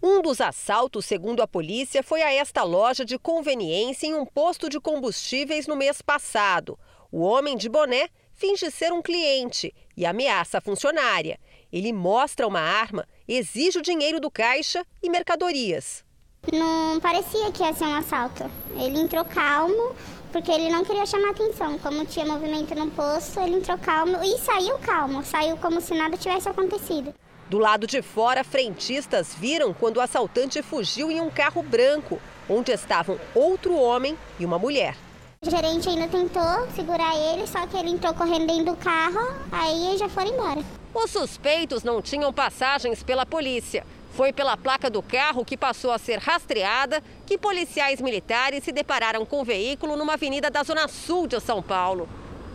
Um 0.00 0.22
dos 0.22 0.40
assaltos, 0.40 1.06
segundo 1.06 1.42
a 1.42 1.48
polícia, 1.48 2.04
foi 2.04 2.22
a 2.22 2.32
esta 2.32 2.62
loja 2.62 3.04
de 3.04 3.18
conveniência 3.18 4.06
em 4.06 4.14
um 4.14 4.24
posto 4.24 4.68
de 4.68 4.78
combustíveis 4.78 5.66
no 5.66 5.74
mês 5.74 6.00
passado. 6.00 6.78
O 7.10 7.20
homem 7.20 7.56
de 7.56 7.68
boné 7.68 8.08
finge 8.32 8.70
ser 8.70 8.92
um 8.92 9.02
cliente 9.02 9.74
e 9.96 10.06
ameaça 10.06 10.58
a 10.58 10.60
funcionária. 10.60 11.36
Ele 11.72 11.92
mostra 11.92 12.46
uma 12.46 12.60
arma, 12.60 13.04
exige 13.26 13.78
o 13.78 13.82
dinheiro 13.82 14.20
do 14.20 14.30
caixa 14.30 14.86
e 15.02 15.10
mercadorias. 15.10 16.04
Não 16.52 17.00
parecia 17.00 17.50
que 17.50 17.64
ia 17.64 17.74
ser 17.74 17.84
um 17.84 17.96
assalto. 17.96 18.48
Ele 18.76 19.00
entrou 19.00 19.24
calmo, 19.24 19.96
porque 20.30 20.52
ele 20.52 20.70
não 20.70 20.84
queria 20.84 21.06
chamar 21.06 21.30
atenção. 21.30 21.76
Como 21.80 22.06
tinha 22.06 22.24
movimento 22.24 22.72
no 22.76 22.88
posto, 22.92 23.40
ele 23.40 23.56
entrou 23.56 23.76
calmo 23.78 24.22
e 24.22 24.38
saiu 24.38 24.78
calmo. 24.78 25.24
Saiu 25.24 25.56
como 25.56 25.80
se 25.80 25.92
nada 25.94 26.16
tivesse 26.16 26.48
acontecido. 26.48 27.12
Do 27.48 27.58
lado 27.58 27.86
de 27.86 28.02
fora, 28.02 28.44
frentistas 28.44 29.34
viram 29.34 29.72
quando 29.72 29.96
o 29.96 30.00
assaltante 30.02 30.60
fugiu 30.60 31.10
em 31.10 31.18
um 31.18 31.30
carro 31.30 31.62
branco, 31.62 32.20
onde 32.46 32.72
estavam 32.72 33.18
outro 33.34 33.74
homem 33.74 34.18
e 34.38 34.44
uma 34.44 34.58
mulher. 34.58 34.94
O 35.40 35.48
gerente 35.48 35.88
ainda 35.88 36.08
tentou 36.08 36.68
segurar 36.74 37.16
ele, 37.16 37.46
só 37.46 37.66
que 37.66 37.76
ele 37.78 37.88
entrou 37.88 38.12
correndo 38.12 38.46
dentro 38.46 38.74
do 38.74 38.76
carro, 38.76 39.34
aí 39.50 39.96
já 39.96 40.10
foram 40.10 40.28
embora. 40.28 40.62
Os 40.92 41.10
suspeitos 41.10 41.82
não 41.82 42.02
tinham 42.02 42.30
passagens 42.34 43.02
pela 43.02 43.24
polícia. 43.24 43.86
Foi 44.12 44.30
pela 44.30 44.56
placa 44.56 44.90
do 44.90 45.00
carro 45.00 45.44
que 45.44 45.56
passou 45.56 45.90
a 45.90 45.98
ser 45.98 46.18
rastreada 46.18 47.02
que 47.24 47.38
policiais 47.38 48.00
militares 48.00 48.62
se 48.64 48.72
depararam 48.72 49.24
com 49.24 49.40
o 49.40 49.44
veículo 49.44 49.96
numa 49.96 50.14
avenida 50.14 50.50
da 50.50 50.62
Zona 50.62 50.86
Sul 50.86 51.26
de 51.26 51.40
São 51.40 51.62
Paulo. 51.62 52.08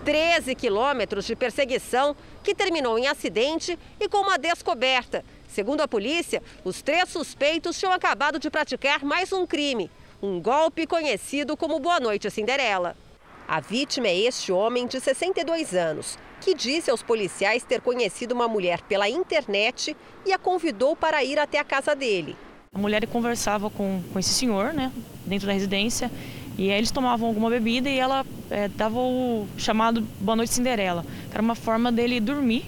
13 0.04 0.54
quilômetros 0.54 1.26
de 1.26 1.36
perseguição 1.36 2.16
que 2.44 2.54
terminou 2.54 3.00
em 3.00 3.08
acidente 3.08 3.80
e 4.00 4.08
com 4.08 4.18
uma 4.18 4.38
descoberta. 4.38 5.24
Segundo 5.48 5.82
a 5.82 5.88
polícia, 5.88 6.44
os 6.64 6.82
três 6.82 7.10
suspeitos 7.10 7.80
tinham 7.80 7.94
acabado 7.94 8.38
de 8.38 8.50
praticar 8.50 9.04
mais 9.04 9.32
um 9.32 9.48
crime, 9.48 9.90
um 10.22 10.40
golpe 10.40 10.86
conhecido 10.86 11.56
como 11.56 11.80
Boa 11.80 12.00
Noite 12.00 12.30
Cinderela. 12.30 12.96
A 13.48 13.60
vítima 13.60 14.08
é 14.08 14.16
este 14.16 14.52
homem 14.52 14.88
de 14.88 15.00
62 15.00 15.74
anos, 15.74 16.18
que 16.42 16.54
disse 16.54 16.90
aos 16.90 17.02
policiais 17.02 17.64
ter 17.64 17.82
conhecido 17.82 18.34
uma 18.34 18.48
mulher 18.48 18.82
pela 18.82 19.10
internet 19.10 19.96
e 20.26 20.34
a 20.34 20.38
convidou 20.38 20.96
para 20.96 21.24
ir 21.24 21.40
até 21.40 21.60
a 21.60 21.64
casa 21.64 21.96
dele. 21.96 22.36
A 22.74 22.80
mulher 22.80 23.06
conversava 23.08 23.70
com, 23.70 24.02
com 24.12 24.20
esse 24.20 24.34
senhor, 24.34 24.74
né, 24.74 24.92
dentro 25.26 25.46
da 25.46 25.54
residência, 25.54 26.10
e 26.58 26.72
aí 26.72 26.78
eles 26.78 26.92
tomavam 26.92 27.28
alguma 27.28 27.50
bebida 27.50 27.90
e 27.90 27.98
ela 27.98 28.26
é, 28.50 28.68
dava 28.68 29.00
o 29.00 29.48
chamado 29.58 30.02
Boa 30.20 30.36
Noite 30.36 30.54
Cinderela, 30.54 31.04
que 31.04 31.34
era 31.34 31.42
uma 31.42 31.56
forma 31.56 31.92
dele 31.92 32.20
dormir 32.20 32.66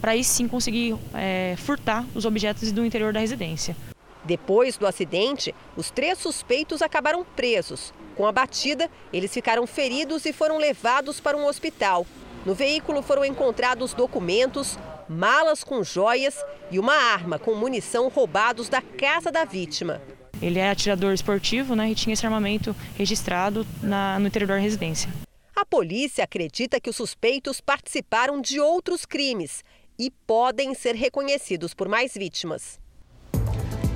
para 0.00 0.12
aí 0.12 0.22
sim 0.22 0.46
conseguir 0.46 0.96
é, 1.14 1.54
furtar 1.58 2.04
os 2.14 2.24
objetos 2.24 2.70
do 2.72 2.84
interior 2.84 3.12
da 3.12 3.20
residência. 3.20 3.76
Depois 4.24 4.76
do 4.76 4.86
acidente, 4.86 5.54
os 5.76 5.90
três 5.90 6.18
suspeitos 6.18 6.82
acabaram 6.82 7.24
presos. 7.24 7.92
Com 8.16 8.26
a 8.26 8.32
batida, 8.32 8.90
eles 9.12 9.32
ficaram 9.32 9.66
feridos 9.66 10.24
e 10.26 10.32
foram 10.32 10.58
levados 10.58 11.20
para 11.20 11.36
um 11.36 11.46
hospital. 11.46 12.06
No 12.44 12.54
veículo 12.54 13.02
foram 13.02 13.24
encontrados 13.24 13.94
documentos, 13.94 14.78
malas 15.08 15.62
com 15.62 15.84
joias 15.84 16.36
e 16.70 16.78
uma 16.78 16.94
arma 16.94 17.38
com 17.38 17.54
munição 17.54 18.08
roubados 18.08 18.68
da 18.68 18.80
casa 18.80 19.30
da 19.30 19.44
vítima. 19.44 20.00
Ele 20.40 20.58
é 20.58 20.70
atirador 20.70 21.12
esportivo 21.12 21.74
né, 21.74 21.90
e 21.90 21.94
tinha 21.94 22.14
esse 22.14 22.26
armamento 22.26 22.74
registrado 22.96 23.66
na, 23.82 24.18
no 24.18 24.26
interior 24.26 24.48
da 24.48 24.58
residência. 24.58 25.08
A 25.54 25.64
polícia 25.64 26.24
acredita 26.24 26.80
que 26.80 26.90
os 26.90 26.96
suspeitos 26.96 27.60
participaram 27.60 28.40
de 28.40 28.60
outros 28.60 29.06
crimes 29.06 29.64
e 29.98 30.10
podem 30.26 30.74
ser 30.74 30.94
reconhecidos 30.94 31.72
por 31.72 31.88
mais 31.88 32.12
vítimas. 32.14 32.78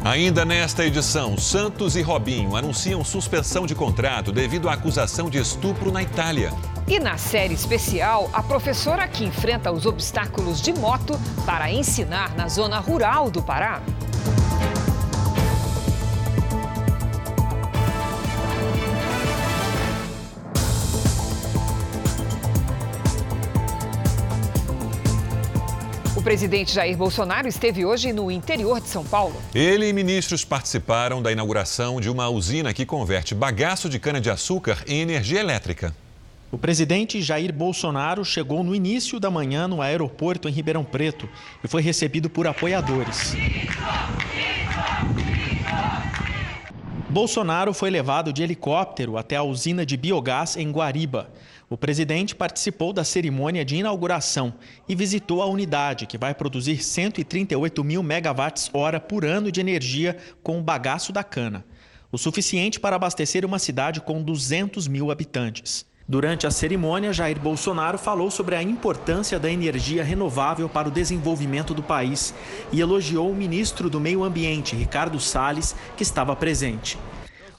Ainda 0.02 0.47
nesta 0.47 0.87
edição, 0.87 1.37
Santos 1.37 1.94
e 1.94 2.00
Robinho 2.00 2.56
anunciam 2.56 3.04
suspensão 3.04 3.66
de 3.66 3.75
contrato 3.75 4.32
devido 4.32 4.70
à 4.70 4.73
acusação 4.73 5.28
de 5.28 5.37
estupro 5.37 5.92
na 5.92 6.02
Itália. 6.02 6.50
E 6.88 6.99
na 6.99 7.18
série 7.18 7.52
especial, 7.52 8.30
a 8.32 8.42
professora 8.42 9.06
que 9.06 9.25
enfrenta 9.25 9.70
os 9.70 9.85
obstáculos 9.85 10.62
de 10.62 10.73
moto 10.73 11.20
para 11.44 11.70
ensinar 11.70 12.35
na 12.35 12.49
zona 12.49 12.78
rural 12.78 13.30
do 13.30 13.42
Pará. 13.42 13.82
O 26.21 26.23
presidente 26.23 26.75
Jair 26.75 26.99
Bolsonaro 26.99 27.49
esteve 27.49 27.83
hoje 27.83 28.12
no 28.12 28.31
interior 28.31 28.79
de 28.79 28.89
São 28.89 29.03
Paulo. 29.03 29.35
Ele 29.55 29.89
e 29.89 29.93
ministros 29.95 30.45
participaram 30.45 31.23
da 31.23 31.33
inauguração 31.33 31.99
de 31.99 32.11
uma 32.11 32.29
usina 32.29 32.75
que 32.75 32.85
converte 32.85 33.35
bagaço 33.35 33.89
de 33.89 33.99
cana-de-açúcar 33.99 34.85
em 34.87 35.00
energia 35.00 35.41
elétrica. 35.41 35.97
O 36.53 36.59
presidente 36.59 37.23
Jair 37.23 37.55
Bolsonaro 37.55 38.23
chegou 38.23 38.62
no 38.62 38.75
início 38.75 39.19
da 39.19 39.31
manhã 39.31 39.67
no 39.67 39.81
aeroporto 39.81 40.47
em 40.47 40.53
Ribeirão 40.53 40.85
Preto 40.85 41.27
e 41.65 41.69
foi 41.69 41.81
recebido 41.81 42.29
por 42.29 42.47
apoiadores. 42.47 43.35
Bolsonaro 47.09 47.73
foi 47.73 47.89
levado 47.89 48.31
de 48.31 48.43
helicóptero 48.43 49.17
até 49.17 49.37
a 49.37 49.43
usina 49.43 49.87
de 49.87 49.97
biogás 49.97 50.55
em 50.55 50.71
Guariba. 50.71 51.31
O 51.73 51.79
presidente 51.79 52.35
participou 52.35 52.93
da 52.93 53.05
cerimônia 53.05 53.65
de 53.65 53.77
inauguração 53.77 54.53
e 54.89 54.95
visitou 54.97 55.41
a 55.41 55.47
unidade, 55.47 56.05
que 56.05 56.19
vai 56.19 56.35
produzir 56.35 56.83
138 56.83 57.85
mil 57.85 58.03
megawatts-hora 58.03 58.99
por 58.99 59.25
ano 59.25 59.53
de 59.53 59.61
energia 59.61 60.17
com 60.43 60.59
o 60.59 60.62
bagaço 60.65 61.12
da 61.12 61.23
cana, 61.23 61.65
o 62.11 62.19
suficiente 62.19 62.81
para 62.81 62.97
abastecer 62.97 63.45
uma 63.45 63.61
cidade 63.61 64.00
com 64.00 64.21
200 64.21 64.89
mil 64.89 65.12
habitantes. 65.12 65.87
Durante 66.09 66.45
a 66.45 66.50
cerimônia, 66.50 67.12
Jair 67.12 67.39
Bolsonaro 67.39 67.97
falou 67.97 68.33
sobre 68.33 68.57
a 68.57 68.62
importância 68.65 69.39
da 69.39 69.49
energia 69.49 70.03
renovável 70.03 70.69
para 70.69 70.89
o 70.89 70.91
desenvolvimento 70.91 71.73
do 71.73 71.85
país 71.85 72.35
e 72.73 72.81
elogiou 72.81 73.31
o 73.31 73.37
ministro 73.37 73.89
do 73.89 74.00
Meio 74.00 74.25
Ambiente, 74.25 74.75
Ricardo 74.75 75.21
Salles, 75.21 75.77
que 75.97 76.03
estava 76.03 76.35
presente. 76.35 76.99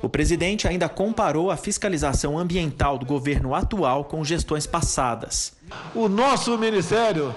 O 0.02 0.10
presidente 0.10 0.68
ainda 0.68 0.90
comparou 0.90 1.52
a 1.52 1.58
fiscalização 1.58 2.38
ambiental 2.38 2.98
do 2.98 3.06
governo 3.06 3.54
atual 3.54 4.04
com 4.06 4.24
gestões 4.24 4.66
passadas. 4.66 5.54
O 5.94 6.10
nosso 6.10 6.58
ministério, 6.58 7.34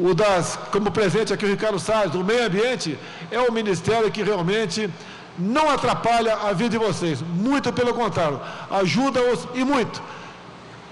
o 0.00 0.12
das, 0.12 0.56
como 0.72 0.90
presente 0.90 1.32
aqui 1.32 1.44
o 1.44 1.48
Ricardo 1.48 1.78
Salles, 1.78 2.10
do 2.10 2.24
meio 2.24 2.46
ambiente, 2.46 2.98
é 3.30 3.38
o 3.38 3.52
ministério 3.52 4.10
que 4.10 4.22
realmente 4.22 4.90
não 5.38 5.70
atrapalha 5.70 6.34
a 6.34 6.52
vida 6.52 6.70
de 6.70 6.78
vocês, 6.78 7.20
muito 7.22 7.72
pelo 7.72 7.94
contrário, 7.94 8.40
ajuda-os 8.70 9.46
e 9.54 9.64
muito. 9.64 10.02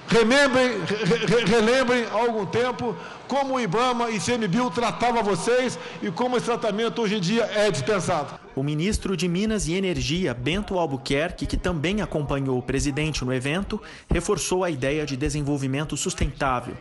Remembrem, 0.07 0.81
re, 0.85 1.45
relembrem 1.47 2.05
há 2.13 2.15
algum 2.15 2.45
tempo 2.45 2.95
como 3.35 3.57
o 3.57 3.61
IBAMA 3.61 4.13
e 4.13 4.21
CMBio 4.21 4.71
tratavam 4.71 5.21
vocês 5.21 5.77
e 6.01 6.09
como 6.09 6.37
esse 6.37 6.47
tratamento 6.47 7.03
hoje 7.03 7.17
em 7.17 7.21
dia 7.21 7.43
é 7.53 7.69
dispensado. 7.69 8.39
O 8.55 8.63
ministro 8.63 9.17
de 9.17 9.27
Minas 9.27 9.67
e 9.67 9.75
Energia, 9.75 10.33
Bento 10.33 10.79
Albuquerque, 10.79 11.45
que 11.45 11.57
também 11.57 12.01
acompanhou 12.01 12.57
o 12.57 12.63
presidente 12.63 13.25
no 13.25 13.35
evento, 13.35 13.83
reforçou 14.09 14.63
a 14.63 14.71
ideia 14.71 15.05
de 15.05 15.17
desenvolvimento 15.17 15.97
sustentável 15.97 16.77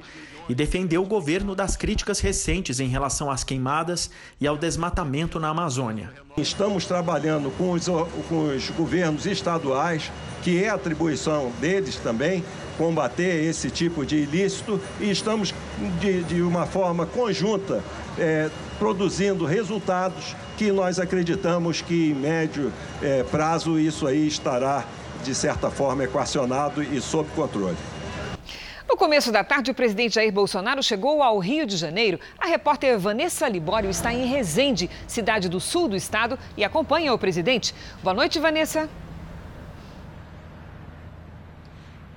e 0.48 0.56
defendeu 0.56 1.04
o 1.04 1.08
governo 1.08 1.56
das 1.56 1.76
críticas 1.76 2.20
recentes 2.20 2.80
em 2.80 2.88
relação 2.88 3.30
às 3.30 3.44
queimadas 3.44 4.10
e 4.40 4.48
ao 4.48 4.58
desmatamento 4.58 5.40
na 5.40 5.50
Amazônia. 5.50 6.12
Estamos 6.38 6.86
trabalhando 6.86 7.52
com 7.58 7.72
os, 7.72 7.86
com 8.30 8.56
os 8.56 8.70
governos 8.72 9.26
estaduais, 9.26 10.12
que 10.42 10.64
é 10.64 10.70
atribuição 10.70 11.52
deles 11.62 11.96
também, 11.96 12.44
combater 12.78 13.46
esse 13.46 13.70
tipo 13.70 14.06
de 14.06 14.18
ilícito 14.18 14.82
e 15.00 15.10
estamos 15.10 15.54
de, 16.00 16.24
de 16.24 16.42
uma 16.42 16.66
forma 16.66 17.06
conjunta 17.06 17.84
é, 18.18 18.50
produzindo 18.80 19.46
resultados 19.46 20.36
que 20.58 20.72
nós 20.72 21.00
acreditamos 21.00 21.82
que 21.82 22.12
em 22.12 22.16
médio 22.16 22.72
é, 23.02 23.24
prazo 23.24 23.80
isso 23.80 24.08
aí 24.08 24.28
estará 24.28 24.86
de 25.24 25.34
certa 25.34 25.70
forma 25.70 26.04
equacionado 26.04 26.84
e 26.84 27.00
sob 27.00 27.30
controle. 27.36 27.78
No 28.94 28.98
começo 28.98 29.32
da 29.32 29.44
tarde, 29.44 29.72
o 29.72 29.74
presidente 29.74 30.14
Jair 30.14 30.32
Bolsonaro 30.32 30.84
chegou 30.84 31.24
ao 31.24 31.40
Rio 31.40 31.66
de 31.66 31.76
Janeiro. 31.76 32.20
A 32.38 32.46
repórter 32.46 32.96
Vanessa 33.00 33.50
Libório 33.50 33.90
está 33.90 34.14
em 34.14 34.28
Resende, 34.28 34.88
cidade 35.08 35.50
do 35.50 35.60
sul 35.60 35.88
do 35.88 35.96
estado, 35.96 36.38
e 36.56 36.64
acompanha 36.64 37.12
o 37.12 37.18
presidente. 37.18 37.74
Boa 38.04 38.14
noite, 38.14 38.38
Vanessa. 38.38 38.88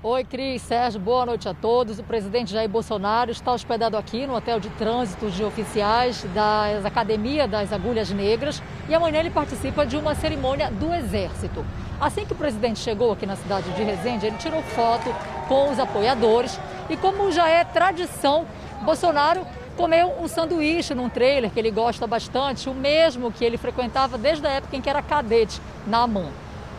Oi, 0.02 0.22
Cris, 0.22 0.60
Sérgio, 0.60 1.00
boa 1.00 1.24
noite 1.24 1.48
a 1.48 1.54
todos. 1.54 1.98
O 1.98 2.04
presidente 2.04 2.52
Jair 2.52 2.68
Bolsonaro 2.68 3.30
está 3.30 3.54
hospedado 3.54 3.96
aqui 3.96 4.26
no 4.26 4.34
hotel 4.34 4.60
de 4.60 4.68
trânsito 4.68 5.30
de 5.30 5.42
oficiais 5.42 6.24
da 6.34 6.82
Academia 6.84 7.48
das 7.48 7.72
Agulhas 7.72 8.10
Negras 8.10 8.62
e 8.86 8.94
amanhã 8.94 9.20
ele 9.20 9.30
participa 9.30 9.86
de 9.86 9.96
uma 9.96 10.14
cerimônia 10.14 10.70
do 10.70 10.92
Exército. 10.92 11.64
Assim 12.00 12.26
que 12.26 12.32
o 12.32 12.36
presidente 12.36 12.78
chegou 12.78 13.12
aqui 13.12 13.24
na 13.24 13.36
cidade 13.36 13.70
de 13.70 13.82
Resende, 13.82 14.26
ele 14.26 14.36
tirou 14.36 14.62
foto 14.62 15.14
com 15.48 15.70
os 15.70 15.78
apoiadores 15.78 16.58
e, 16.90 16.96
como 16.96 17.32
já 17.32 17.48
é 17.48 17.64
tradição, 17.64 18.46
Bolsonaro 18.82 19.46
comeu 19.76 20.14
um 20.20 20.28
sanduíche 20.28 20.94
num 20.94 21.08
trailer 21.08 21.50
que 21.50 21.58
ele 21.58 21.70
gosta 21.70 22.06
bastante, 22.06 22.68
o 22.68 22.74
mesmo 22.74 23.32
que 23.32 23.44
ele 23.44 23.56
frequentava 23.56 24.18
desde 24.18 24.46
a 24.46 24.50
época 24.50 24.76
em 24.76 24.80
que 24.80 24.90
era 24.90 25.02
cadete 25.02 25.60
na 25.86 26.02
AMAN. 26.02 26.30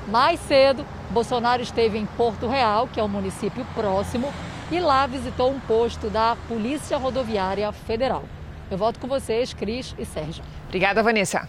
Mais 0.07 0.39
cedo, 0.39 0.85
Bolsonaro 1.09 1.61
esteve 1.61 1.97
em 1.97 2.05
Porto 2.05 2.47
Real, 2.47 2.87
que 2.87 2.99
é 2.99 3.03
um 3.03 3.07
município 3.07 3.65
próximo, 3.75 4.31
e 4.71 4.79
lá 4.79 5.05
visitou 5.07 5.51
um 5.51 5.59
posto 5.59 6.09
da 6.09 6.35
Polícia 6.47 6.97
Rodoviária 6.97 7.71
Federal. 7.71 8.23
Eu 8.69 8.77
volto 8.77 8.99
com 8.99 9.07
vocês, 9.07 9.53
Cris 9.53 9.95
e 9.97 10.05
Sérgio. 10.05 10.43
Obrigada, 10.67 11.01
Vanessa. 11.01 11.47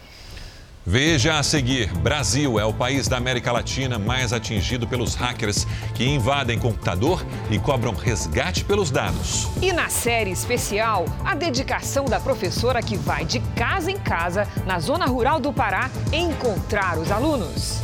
Veja 0.90 1.38
a 1.38 1.42
seguir: 1.42 1.92
Brasil 1.98 2.58
é 2.58 2.64
o 2.64 2.72
país 2.72 3.06
da 3.08 3.18
América 3.18 3.52
Latina 3.52 3.98
mais 3.98 4.32
atingido 4.32 4.88
pelos 4.88 5.14
hackers 5.14 5.66
que 5.94 6.02
invadem 6.02 6.58
computador 6.58 7.22
e 7.50 7.58
cobram 7.58 7.92
resgate 7.92 8.64
pelos 8.64 8.90
dados. 8.90 9.50
E 9.60 9.70
na 9.70 9.90
série 9.90 10.30
especial, 10.30 11.04
a 11.22 11.34
dedicação 11.34 12.06
da 12.06 12.18
professora 12.18 12.80
que 12.80 12.96
vai 12.96 13.26
de 13.26 13.38
casa 13.54 13.90
em 13.90 13.98
casa 13.98 14.48
na 14.64 14.80
zona 14.80 15.04
rural 15.04 15.38
do 15.38 15.52
Pará 15.52 15.90
encontrar 16.10 16.98
os 16.98 17.12
alunos. 17.12 17.82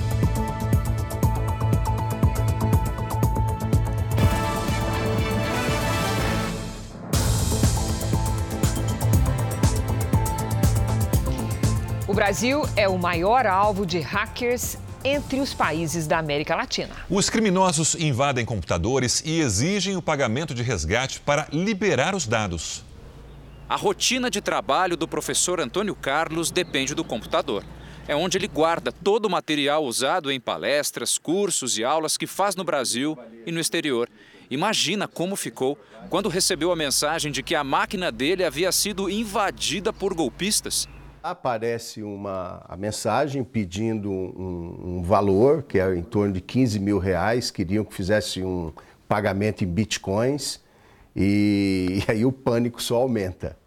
O 12.15 12.23
Brasil 12.25 12.63
é 12.77 12.89
o 12.89 12.97
maior 12.97 13.45
alvo 13.45 13.85
de 13.85 13.99
hackers 13.99 14.79
entre 15.03 15.41
os 15.41 15.53
países 15.53 16.07
da 16.07 16.17
América 16.17 16.55
Latina. 16.55 16.95
Os 17.11 17.29
criminosos 17.29 17.97
invadem 17.97 18.45
computadores 18.45 19.21
e 19.27 19.41
exigem 19.41 19.97
o 19.97 20.00
pagamento 20.00 20.55
de 20.55 20.63
resgate 20.63 21.19
para 21.19 21.49
liberar 21.53 22.15
os 22.15 22.25
dados. 22.25 22.85
A 23.69 23.75
rotina 23.75 24.31
de 24.31 24.41
trabalho 24.41 24.97
do 24.97 25.09
professor 25.09 25.59
Antônio 25.59 25.93
Carlos 25.97 26.53
depende 26.53 26.95
do 26.95 27.03
computador. 27.03 27.65
É 28.07 28.15
onde 28.15 28.39
ele 28.39 28.47
guarda 28.47 28.93
todo 28.93 29.27
o 29.27 29.31
material 29.31 29.85
usado 29.85 30.31
em 30.31 30.39
palestras, 30.39 31.19
cursos 31.19 31.79
e 31.79 31.85
aulas 31.85 32.17
que 32.17 32.29
faz 32.29 32.55
no 32.55 32.63
Brasil 32.63 33.19
e 33.45 33.50
no 33.50 33.59
exterior. 33.59 34.09
Imagina 34.49 35.09
como 35.09 35.35
ficou 35.35 35.77
quando 36.11 36.29
recebeu 36.29 36.71
a 36.71 36.77
mensagem 36.77 37.33
de 37.33 37.43
que 37.43 37.57
a 37.57 37.65
máquina 37.65 38.13
dele 38.13 38.45
havia 38.45 38.71
sido 38.71 39.11
invadida 39.11 39.93
por 39.93 40.15
golpistas. 40.15 40.87
Aparece 41.25 42.02
uma 42.02 42.63
a 42.69 42.76
mensagem 42.76 43.43
pedindo 43.43 44.10
um, 44.10 44.99
um, 44.99 45.02
valor, 45.02 45.63
que 45.63 45.78
é 45.78 45.97
em 45.97 46.02
torno 46.02 46.34
de 46.34 46.41
15 46.43 46.78
mil 46.78 46.99
reais, 46.99 47.50
queriam 47.50 47.82
que 47.82 47.95
fizesse 47.95 48.43
um 48.43 48.71
pagamento 49.08 49.65
em 49.65 49.67
bitcoins, 49.67 50.60
e, 51.17 52.02
e 52.06 52.10
aí 52.10 52.26
o 52.26 52.30
pânico 52.30 52.82
só 52.82 52.97
aumenta. 52.97 53.58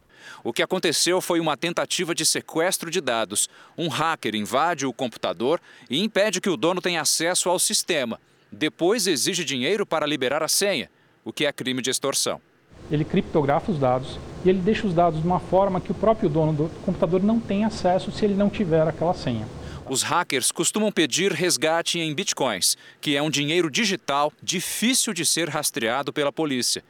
O 0.43 0.53
que 0.53 0.61
aconteceu 0.61 1.19
foi 1.19 1.39
uma 1.39 1.57
tentativa 1.57 2.13
de 2.13 2.27
sequestro 2.27 2.91
de 2.91 3.01
dados. 3.01 3.49
Um 3.75 3.87
hacker 3.87 4.35
invade 4.35 4.85
o 4.85 4.93
computador 4.93 5.59
e 5.89 6.03
impede 6.03 6.39
que 6.39 6.51
o 6.51 6.57
dono 6.57 6.79
tenha 6.79 7.01
acesso 7.01 7.49
ao 7.49 7.57
sistema. 7.57 8.21
Depois 8.51 9.07
exige 9.07 9.43
dinheiro 9.43 9.83
para 9.83 10.05
liberar 10.05 10.43
a 10.43 10.47
senha, 10.47 10.91
o 11.25 11.33
que 11.33 11.43
é 11.43 11.51
crime 11.51 11.81
de 11.81 11.89
extorsão 11.89 12.39
ele 12.91 13.03
criptografa 13.03 13.71
os 13.71 13.79
dados 13.79 14.19
e 14.45 14.49
ele 14.49 14.59
deixa 14.59 14.87
os 14.87 14.93
dados 14.93 15.21
de 15.21 15.27
uma 15.27 15.39
forma 15.39 15.81
que 15.81 15.91
o 15.91 15.95
próprio 15.95 16.29
dono 16.29 16.53
do 16.53 16.71
computador 16.85 17.21
não 17.23 17.39
tem 17.39 17.65
acesso 17.65 18.11
se 18.11 18.23
ele 18.23 18.35
não 18.35 18.49
tiver 18.49 18.87
aquela 18.87 19.13
senha. 19.13 19.47
Os 19.89 20.03
hackers 20.03 20.51
costumam 20.51 20.91
pedir 20.91 21.31
resgate 21.31 21.97
em 21.97 22.13
bitcoins, 22.13 22.75
que 22.99 23.15
é 23.15 23.21
um 23.21 23.29
dinheiro 23.29 23.71
digital 23.71 24.33
difícil 24.43 25.13
de 25.13 25.25
ser 25.25 25.47
rastreado 25.47 26.11
pela 26.11 26.31
polícia. 26.31 26.83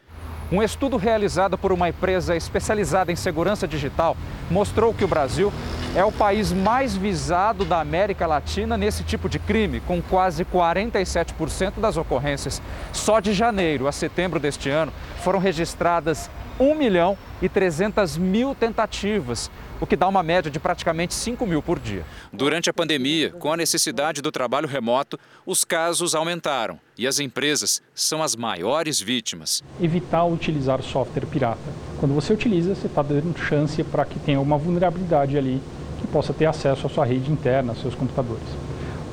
Um 0.49 0.63
estudo 0.63 0.95
realizado 0.95 1.57
por 1.57 1.73
uma 1.73 1.89
empresa 1.89 2.33
especializada 2.33 3.11
em 3.11 3.17
segurança 3.17 3.67
digital 3.67 4.15
mostrou 4.49 4.93
que 4.93 5.03
o 5.03 5.07
Brasil 5.07 5.51
é 5.93 6.05
o 6.05 6.11
país 6.11 6.53
mais 6.53 6.95
visado 6.95 7.65
da 7.65 7.81
América 7.81 8.25
Latina 8.25 8.77
nesse 8.77 9.03
tipo 9.03 9.27
de 9.27 9.39
crime, 9.39 9.81
com 9.81 10.01
quase 10.01 10.45
47% 10.45 11.81
das 11.81 11.97
ocorrências. 11.97 12.61
Só 12.93 13.19
de 13.19 13.33
janeiro 13.33 13.89
a 13.89 13.91
setembro 13.91 14.39
deste 14.39 14.69
ano 14.69 14.93
foram 15.17 15.37
registradas 15.37 16.29
1 16.59 16.75
milhão 16.75 17.17
e 17.41 17.47
300 17.47 18.17
mil 18.17 18.55
tentativas, 18.55 19.51
o 19.79 19.85
que 19.85 19.95
dá 19.95 20.07
uma 20.07 20.23
média 20.23 20.49
de 20.49 20.59
praticamente 20.59 21.13
5 21.13 21.45
mil 21.45 21.61
por 21.61 21.79
dia. 21.79 22.03
Durante 22.33 22.69
a 22.69 22.73
pandemia, 22.73 23.29
com 23.31 23.53
a 23.53 23.57
necessidade 23.57 24.21
do 24.21 24.31
trabalho 24.31 24.67
remoto, 24.67 25.19
os 25.45 25.63
casos 25.63 26.15
aumentaram 26.15 26.79
e 26.97 27.05
as 27.05 27.19
empresas 27.19 27.81
são 27.93 28.23
as 28.23 28.35
maiores 28.35 28.99
vítimas. 28.99 29.63
Evitar 29.79 30.25
utilizar 30.25 30.81
software 30.81 31.27
pirata. 31.27 31.59
Quando 31.99 32.15
você 32.15 32.33
utiliza, 32.33 32.73
você 32.73 32.87
está 32.87 33.03
dando 33.03 33.37
chance 33.37 33.83
para 33.83 34.05
que 34.05 34.19
tenha 34.19 34.41
uma 34.41 34.57
vulnerabilidade 34.57 35.37
ali 35.37 35.61
que 35.99 36.07
possa 36.07 36.33
ter 36.33 36.45
acesso 36.45 36.87
à 36.87 36.89
sua 36.89 37.05
rede 37.05 37.31
interna, 37.31 37.71
aos 37.71 37.81
seus 37.81 37.93
computadores. 37.93 38.47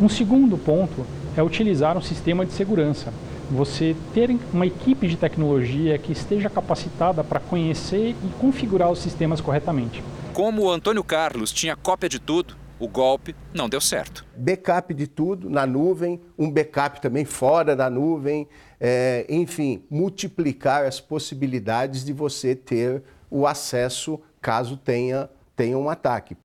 Um 0.00 0.08
segundo 0.08 0.56
ponto 0.56 1.06
é 1.36 1.42
utilizar 1.42 1.96
um 1.96 2.02
sistema 2.02 2.44
de 2.46 2.52
segurança 2.52 3.12
você 3.50 3.96
ter 4.12 4.36
uma 4.52 4.66
equipe 4.66 5.06
de 5.06 5.16
tecnologia 5.16 5.98
que 5.98 6.12
esteja 6.12 6.50
capacitada 6.50 7.22
para 7.22 7.40
conhecer 7.40 8.10
e 8.10 8.28
configurar 8.38 8.90
os 8.90 8.98
sistemas 8.98 9.40
corretamente. 9.40 10.02
Como 10.32 10.62
o 10.62 10.70
Antônio 10.70 11.04
Carlos 11.04 11.52
tinha 11.52 11.76
cópia 11.76 12.08
de 12.08 12.18
tudo, 12.18 12.56
o 12.78 12.88
golpe 12.88 13.34
não 13.52 13.68
deu 13.68 13.80
certo. 13.80 14.24
Backup 14.36 14.92
de 14.92 15.06
tudo 15.06 15.48
na 15.48 15.66
nuvem, 15.66 16.20
um 16.38 16.50
backup 16.50 17.00
também 17.00 17.24
fora 17.24 17.76
da 17.76 17.88
nuvem, 17.88 18.48
é, 18.80 19.24
enfim, 19.28 19.84
multiplicar 19.88 20.84
as 20.84 21.00
possibilidades 21.00 22.04
de 22.04 22.12
você 22.12 22.54
ter 22.54 23.02
o 23.30 23.46
acesso 23.46 24.20
caso 24.40 24.76
tenha, 24.76 25.30
tenha 25.56 25.78
um 25.78 25.88
ataque. 25.88 26.36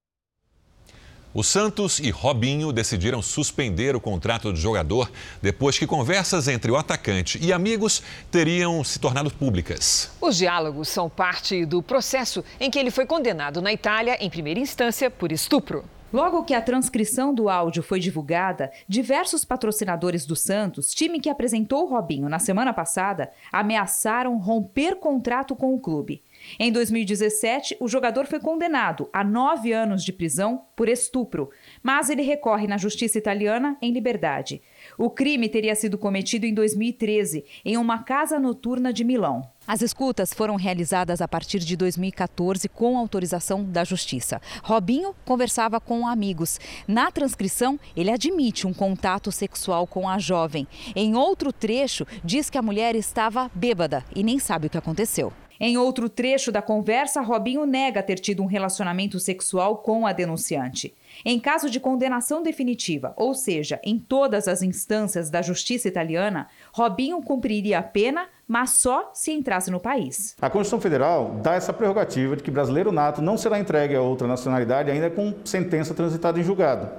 O 1.31 1.43
Santos 1.43 1.99
e 1.99 2.09
Robinho 2.09 2.73
decidiram 2.73 3.21
suspender 3.21 3.95
o 3.95 4.01
contrato 4.01 4.51
do 4.51 4.57
jogador 4.57 5.11
depois 5.39 5.77
que 5.77 5.85
conversas 5.85 6.47
entre 6.47 6.71
o 6.71 6.75
atacante 6.75 7.37
e 7.39 7.53
amigos 7.53 8.01
teriam 8.31 8.83
se 8.83 8.97
tornado 8.97 9.29
públicas. 9.29 10.11
Os 10.19 10.35
diálogos 10.35 10.89
são 10.89 11.07
parte 11.07 11.67
do 11.67 11.83
processo 11.83 12.43
em 12.59 12.71
que 12.71 12.79
ele 12.79 12.89
foi 12.89 13.05
condenado 13.05 13.61
na 13.61 13.71
Itália 13.71 14.17
em 14.19 14.27
primeira 14.27 14.59
instância 14.59 15.11
por 15.11 15.31
estupro. 15.31 15.85
Logo 16.11 16.43
que 16.43 16.55
a 16.55 16.61
transcrição 16.61 17.31
do 17.31 17.47
áudio 17.47 17.83
foi 17.83 17.99
divulgada, 17.99 18.71
diversos 18.87 19.45
patrocinadores 19.45 20.25
do 20.25 20.35
Santos, 20.35 20.91
time 20.91 21.19
que 21.19 21.29
apresentou 21.29 21.87
Robinho 21.87 22.27
na 22.27 22.39
semana 22.39 22.73
passada, 22.73 23.31
ameaçaram 23.51 24.35
romper 24.39 24.95
contrato 24.95 25.55
com 25.55 25.75
o 25.75 25.79
clube. 25.79 26.23
Em 26.57 26.71
2017, 26.71 27.77
o 27.79 27.87
jogador 27.87 28.25
foi 28.25 28.39
condenado 28.39 29.09
a 29.11 29.23
nove 29.23 29.73
anos 29.73 30.03
de 30.03 30.13
prisão 30.13 30.63
por 30.75 30.87
estupro, 30.87 31.49
mas 31.83 32.09
ele 32.09 32.21
recorre 32.21 32.67
na 32.67 32.77
justiça 32.77 33.17
italiana 33.17 33.77
em 33.81 33.91
liberdade. 33.91 34.61
O 34.97 35.09
crime 35.09 35.49
teria 35.49 35.75
sido 35.75 35.97
cometido 35.97 36.45
em 36.45 36.53
2013, 36.53 37.45
em 37.65 37.77
uma 37.77 38.03
casa 38.03 38.39
noturna 38.39 38.93
de 38.93 39.03
Milão. 39.03 39.43
As 39.67 39.83
escutas 39.83 40.33
foram 40.33 40.55
realizadas 40.55 41.21
a 41.21 41.27
partir 41.27 41.59
de 41.59 41.77
2014 41.77 42.67
com 42.67 42.97
autorização 42.97 43.63
da 43.63 43.83
Justiça. 43.83 44.41
Robinho 44.63 45.13
conversava 45.23 45.79
com 45.79 46.07
amigos. 46.07 46.59
Na 46.87 47.11
transcrição, 47.11 47.79
ele 47.95 48.09
admite 48.09 48.65
um 48.65 48.73
contato 48.73 49.31
sexual 49.31 49.85
com 49.85 50.09
a 50.09 50.17
jovem. 50.17 50.67
Em 50.95 51.15
outro 51.15 51.53
trecho, 51.53 52.03
diz 52.23 52.49
que 52.49 52.57
a 52.57 52.63
mulher 52.63 52.95
estava 52.95 53.51
bêbada 53.53 54.03
e 54.15 54.23
nem 54.23 54.39
sabe 54.39 54.65
o 54.65 54.69
que 54.71 54.77
aconteceu. 54.77 55.31
Em 55.59 55.77
outro 55.77 56.07
trecho 56.07 56.53
da 56.53 56.61
conversa, 56.61 57.19
Robinho 57.19 57.65
nega 57.65 58.01
ter 58.01 58.15
tido 58.15 58.41
um 58.41 58.45
relacionamento 58.45 59.19
sexual 59.19 59.79
com 59.79 60.07
a 60.07 60.13
denunciante. 60.13 60.95
Em 61.25 61.37
caso 61.37 61.69
de 61.69 61.81
condenação 61.81 62.41
definitiva, 62.41 63.13
ou 63.17 63.33
seja, 63.33 63.77
em 63.83 63.99
todas 63.99 64.47
as 64.47 64.61
instâncias 64.61 65.29
da 65.29 65.41
justiça 65.41 65.87
italiana, 65.87 66.47
Robinho 66.71 67.21
cumpriria 67.21 67.79
a 67.79 67.83
pena, 67.83 68.27
mas 68.47 68.69
só 68.69 69.11
se 69.13 69.33
entrasse 69.33 69.69
no 69.69 69.81
país. 69.81 70.33
A 70.41 70.49
Constituição 70.49 70.79
Federal 70.79 71.39
dá 71.43 71.55
essa 71.55 71.73
prerrogativa 71.73 72.37
de 72.37 72.43
que 72.43 72.49
brasileiro 72.49 72.91
nato 72.91 73.21
não 73.21 73.37
será 73.37 73.59
entregue 73.59 73.95
a 73.95 74.01
outra 74.01 74.27
nacionalidade 74.27 74.89
ainda 74.89 75.09
com 75.09 75.33
sentença 75.43 75.93
transitada 75.93 76.39
em 76.39 76.43
julgado. 76.43 76.89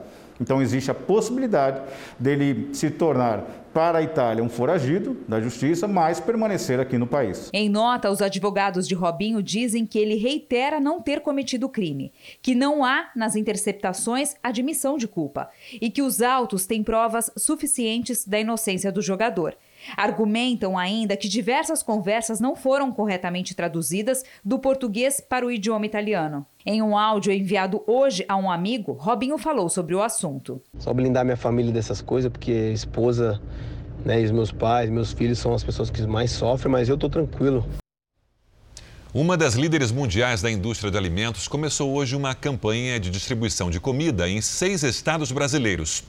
Então 0.41 0.63
existe 0.63 0.91
a 0.91 0.95
possibilidade 0.95 1.81
dele 2.19 2.71
se 2.73 2.91
tornar 2.91 3.45
para 3.73 3.99
a 3.99 4.03
Itália 4.03 4.43
um 4.43 4.49
foragido 4.49 5.17
da 5.29 5.41
justiça, 5.41 5.87
mas 5.87 6.21
permanecer 6.21 6.81
aqui 6.81 6.99
no 6.99 7.07
país. 7.07 7.51
Em 7.53 7.69
nota, 7.69 8.11
os 8.11 8.21
advogados 8.21 8.87
de 8.87 8.95
Robinho 8.95 9.43
dizem 9.43 9.87
que 9.87 9.99
ele 9.99 10.17
reitera 10.17 10.81
não 10.81 11.01
ter 11.01 11.21
cometido 11.21 11.69
crime, 11.69 12.13
que 12.43 12.55
não 12.55 12.85
há 12.85 13.11
nas 13.15 13.37
interceptações 13.37 14.35
admissão 14.43 14.97
de 14.97 15.07
culpa 15.07 15.51
e 15.81 15.91
que 15.91 16.03
os 16.03 16.21
autos 16.21 16.67
têm 16.67 16.83
provas 16.83 17.31
suficientes 17.37 18.27
da 18.27 18.41
inocência 18.41 18.91
do 18.91 19.03
jogador. 19.03 19.57
Argumentam 19.97 20.79
ainda 20.79 21.17
que 21.17 21.29
diversas 21.29 21.83
conversas 21.83 22.41
não 22.41 22.55
foram 22.55 22.93
corretamente 22.93 23.55
traduzidas 23.55 24.25
do 24.45 24.59
português 24.59 25.21
para 25.21 25.47
o 25.47 25.51
idioma 25.51 25.87
italiano. 25.87 26.47
Em 26.65 26.83
um 26.83 26.97
áudio 26.97 27.33
enviado 27.33 27.83
hoje 27.87 28.25
a 28.29 28.37
um 28.37 28.51
amigo, 28.51 28.93
Robinho 28.93 29.39
falou 29.39 29.69
sobre 29.69 29.95
o 29.95 30.03
assunto. 30.03 30.61
Só 30.79 30.93
blindar 30.93 31.25
minha 31.25 31.37
família 31.37 31.73
dessas 31.73 32.01
coisas, 32.01 32.31
porque 32.31 32.53
a 32.53 32.73
esposa 32.73 33.41
né, 34.05 34.21
e 34.21 34.25
os 34.25 34.31
meus 34.31 34.53
pais, 34.53 34.91
meus 34.91 35.13
filhos 35.13 35.39
são 35.39 35.55
as 35.55 35.65
pessoas 35.65 35.91
que 35.91 36.03
mais 36.07 36.31
sofrem, 36.31 36.71
mas 36.71 36.89
eu 36.89 36.95
estou 36.95 37.11
tranquilo. 37.11 37.67
Uma 39.13 39.37
das 39.37 39.55
líderes 39.55 39.91
mundiais 39.91 40.41
da 40.41 40.49
indústria 40.49 40.89
de 40.89 40.97
alimentos 40.97 41.49
começou 41.49 41.93
hoje 41.93 42.15
uma 42.15 42.33
campanha 42.33 43.01
de 43.01 43.11
distribuição 43.11 43.69
de 43.69 43.81
comida 43.81 44.29
em 44.29 44.41
seis 44.41 44.85
estados 44.85 45.33
brasileiros. 45.33 46.05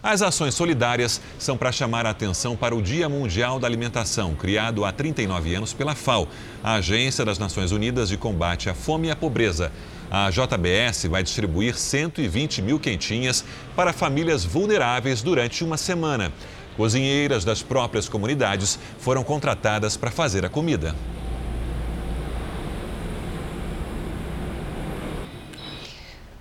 As 0.00 0.22
ações 0.22 0.54
solidárias 0.54 1.20
são 1.40 1.56
para 1.56 1.72
chamar 1.72 2.06
a 2.06 2.10
atenção 2.10 2.54
para 2.54 2.74
o 2.74 2.80
Dia 2.80 3.08
Mundial 3.08 3.58
da 3.58 3.66
Alimentação, 3.66 4.32
criado 4.32 4.84
há 4.84 4.92
39 4.92 5.56
anos 5.56 5.72
pela 5.72 5.94
FAO, 5.94 6.28
a 6.62 6.74
Agência 6.74 7.24
das 7.24 7.36
Nações 7.36 7.72
Unidas 7.72 8.08
de 8.08 8.16
Combate 8.16 8.70
à 8.70 8.74
Fome 8.74 9.08
e 9.08 9.10
à 9.10 9.16
Pobreza. 9.16 9.72
A 10.08 10.30
JBS 10.30 11.06
vai 11.06 11.24
distribuir 11.24 11.76
120 11.76 12.62
mil 12.62 12.78
quentinhas 12.78 13.44
para 13.74 13.92
famílias 13.92 14.44
vulneráveis 14.44 15.20
durante 15.20 15.64
uma 15.64 15.76
semana. 15.76 16.32
Cozinheiras 16.76 17.44
das 17.44 17.60
próprias 17.60 18.08
comunidades 18.08 18.78
foram 19.00 19.24
contratadas 19.24 19.96
para 19.96 20.12
fazer 20.12 20.44
a 20.44 20.48
comida. 20.48 20.94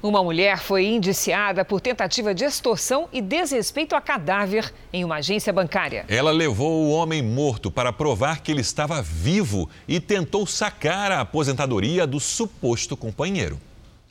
Uma 0.07 0.23
mulher 0.23 0.59
foi 0.59 0.85
indiciada 0.85 1.65
por 1.65 1.81
tentativa 1.81 2.33
de 2.33 2.45
extorsão 2.45 3.09
e 3.11 3.21
desrespeito 3.21 3.93
a 3.93 3.99
cadáver 3.99 4.73
em 4.93 5.03
uma 5.03 5.17
agência 5.17 5.51
bancária. 5.51 6.05
Ela 6.07 6.31
levou 6.31 6.85
o 6.85 6.91
homem 6.91 7.21
morto 7.21 7.69
para 7.69 7.91
provar 7.91 8.39
que 8.39 8.49
ele 8.49 8.61
estava 8.61 9.01
vivo 9.01 9.69
e 9.85 9.99
tentou 9.99 10.47
sacar 10.47 11.11
a 11.11 11.19
aposentadoria 11.19 12.07
do 12.07 12.21
suposto 12.21 12.95
companheiro. 12.95 13.59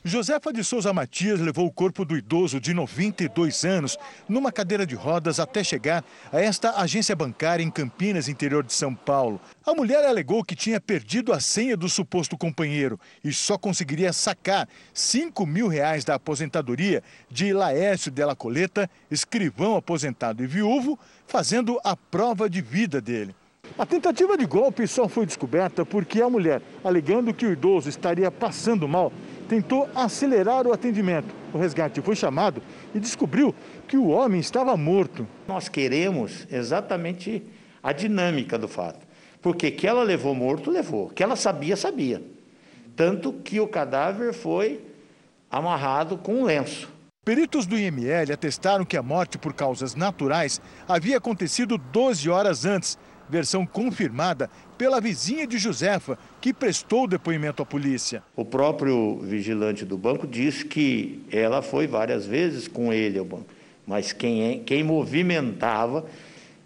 Josefa 0.07 0.53
de 0.53 0.63
Souza 0.63 0.93
Matias 0.93 1.41
levou 1.41 1.65
o 1.65 1.71
corpo 1.71 2.05
do 2.05 2.15
idoso 2.15 2.61
de 2.61 2.73
92 2.73 3.65
anos 3.65 3.97
numa 4.29 4.53
cadeira 4.53 4.85
de 4.85 4.95
rodas 4.95 5.37
até 5.37 5.61
chegar 5.65 6.01
a 6.31 6.39
esta 6.39 6.79
agência 6.79 7.13
bancária 7.13 7.61
em 7.61 7.69
Campinas, 7.69 8.29
interior 8.29 8.63
de 8.63 8.71
São 8.71 8.95
Paulo. 8.95 9.41
A 9.65 9.73
mulher 9.73 10.05
alegou 10.05 10.45
que 10.45 10.55
tinha 10.55 10.79
perdido 10.79 11.33
a 11.33 11.41
senha 11.41 11.75
do 11.75 11.89
suposto 11.89 12.37
companheiro 12.37 12.97
e 13.21 13.33
só 13.33 13.57
conseguiria 13.57 14.13
sacar 14.13 14.69
5 14.93 15.45
mil 15.45 15.67
reais 15.67 16.05
da 16.05 16.15
aposentadoria 16.15 17.03
de 17.29 17.51
Laércio 17.51 18.09
Della 18.09 18.33
Coleta, 18.33 18.89
escrivão 19.11 19.75
aposentado 19.75 20.41
e 20.41 20.47
viúvo, 20.47 20.97
fazendo 21.25 21.81
a 21.83 21.97
prova 21.97 22.49
de 22.49 22.61
vida 22.61 23.01
dele. 23.01 23.35
A 23.77 23.85
tentativa 23.85 24.37
de 24.37 24.45
golpe 24.45 24.87
só 24.87 25.07
foi 25.07 25.25
descoberta 25.25 25.85
porque 25.85 26.21
a 26.21 26.29
mulher, 26.29 26.61
alegando 26.83 27.33
que 27.33 27.45
o 27.45 27.51
idoso 27.51 27.89
estaria 27.89 28.31
passando 28.31 28.87
mal, 28.87 29.11
tentou 29.47 29.89
acelerar 29.95 30.67
o 30.67 30.73
atendimento. 30.73 31.33
O 31.53 31.57
resgate 31.57 32.01
foi 32.01 32.15
chamado 32.15 32.61
e 32.93 32.99
descobriu 32.99 33.55
que 33.87 33.97
o 33.97 34.07
homem 34.07 34.39
estava 34.39 34.75
morto. 34.75 35.27
Nós 35.47 35.69
queremos 35.69 36.47
exatamente 36.51 37.43
a 37.81 37.91
dinâmica 37.91 38.57
do 38.57 38.67
fato. 38.67 39.05
Porque 39.41 39.71
que 39.71 39.87
ela 39.87 40.03
levou 40.03 40.35
morto, 40.35 40.69
levou. 40.69 41.09
Que 41.09 41.23
ela 41.23 41.35
sabia, 41.35 41.77
sabia. 41.77 42.21
Tanto 42.95 43.31
que 43.31 43.59
o 43.59 43.67
cadáver 43.67 44.33
foi 44.33 44.81
amarrado 45.49 46.17
com 46.17 46.41
um 46.41 46.43
lenço. 46.43 46.89
Peritos 47.23 47.65
do 47.65 47.77
IML 47.77 48.31
atestaram 48.31 48.85
que 48.85 48.95
a 48.95 49.03
morte 49.03 49.37
por 49.37 49.53
causas 49.53 49.95
naturais 49.95 50.61
havia 50.87 51.17
acontecido 51.17 51.77
12 51.77 52.29
horas 52.29 52.65
antes, 52.65 52.97
versão 53.29 53.65
confirmada 53.65 54.49
pela 54.77 55.01
vizinha 55.01 55.47
de 55.47 55.57
Josefa, 55.57 56.17
que 56.39 56.53
prestou 56.53 57.07
depoimento 57.07 57.61
à 57.61 57.65
polícia. 57.65 58.23
O 58.35 58.45
próprio 58.45 59.19
vigilante 59.19 59.85
do 59.85 59.97
banco 59.97 60.27
disse 60.27 60.65
que 60.65 61.23
ela 61.31 61.61
foi 61.61 61.87
várias 61.87 62.25
vezes 62.25 62.67
com 62.67 62.93
ele 62.93 63.19
ao 63.19 63.25
banco, 63.25 63.47
mas 63.85 64.13
quem, 64.13 64.43
é, 64.43 64.57
quem 64.59 64.83
movimentava, 64.83 66.05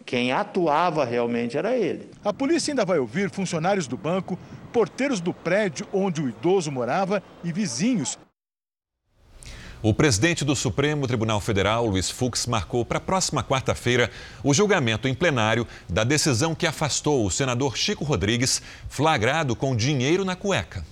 quem 0.06 0.32
atuava 0.32 1.06
realmente 1.06 1.58
era 1.58 1.78
ele. 1.78 2.10
A 2.24 2.34
polícia 2.34 2.72
ainda 2.72 2.86
vai 2.86 3.00
ouvir 3.00 3.30
funcionários 3.30 3.88
do 3.88 3.98
banco, 3.98 4.38
porteiros 4.74 5.22
do 5.22 5.34
prédio 5.34 5.88
onde 5.94 6.22
o 6.22 6.30
idoso 6.30 6.72
morava 6.72 7.24
e 7.44 7.52
vizinhos 7.52 8.18
o 9.84 9.94
presidente 9.94 10.46
do 10.46 10.56
Supremo 10.56 11.08
Tribunal 11.08 11.42
Federal, 11.42 11.88
Luiz 11.88 12.10
Fux, 12.10 12.46
marcou 12.46 12.86
para 12.86 13.00
a 13.00 13.02
próxima 13.02 13.44
quarta-feira 13.44 14.12
o 14.44 14.54
julgamento 14.54 15.08
em 15.08 15.14
plenário 15.14 15.66
da 15.90 16.04
decisão 16.04 16.54
que 16.54 16.68
afastou 16.68 17.26
o 17.26 17.32
senador 17.32 17.76
Chico 17.76 18.04
Rodrigues, 18.04 18.62
flagrado 18.88 19.56
com 19.56 19.76
dinheiro 19.76 20.24
na 20.24 20.36
cueca. 20.36 20.86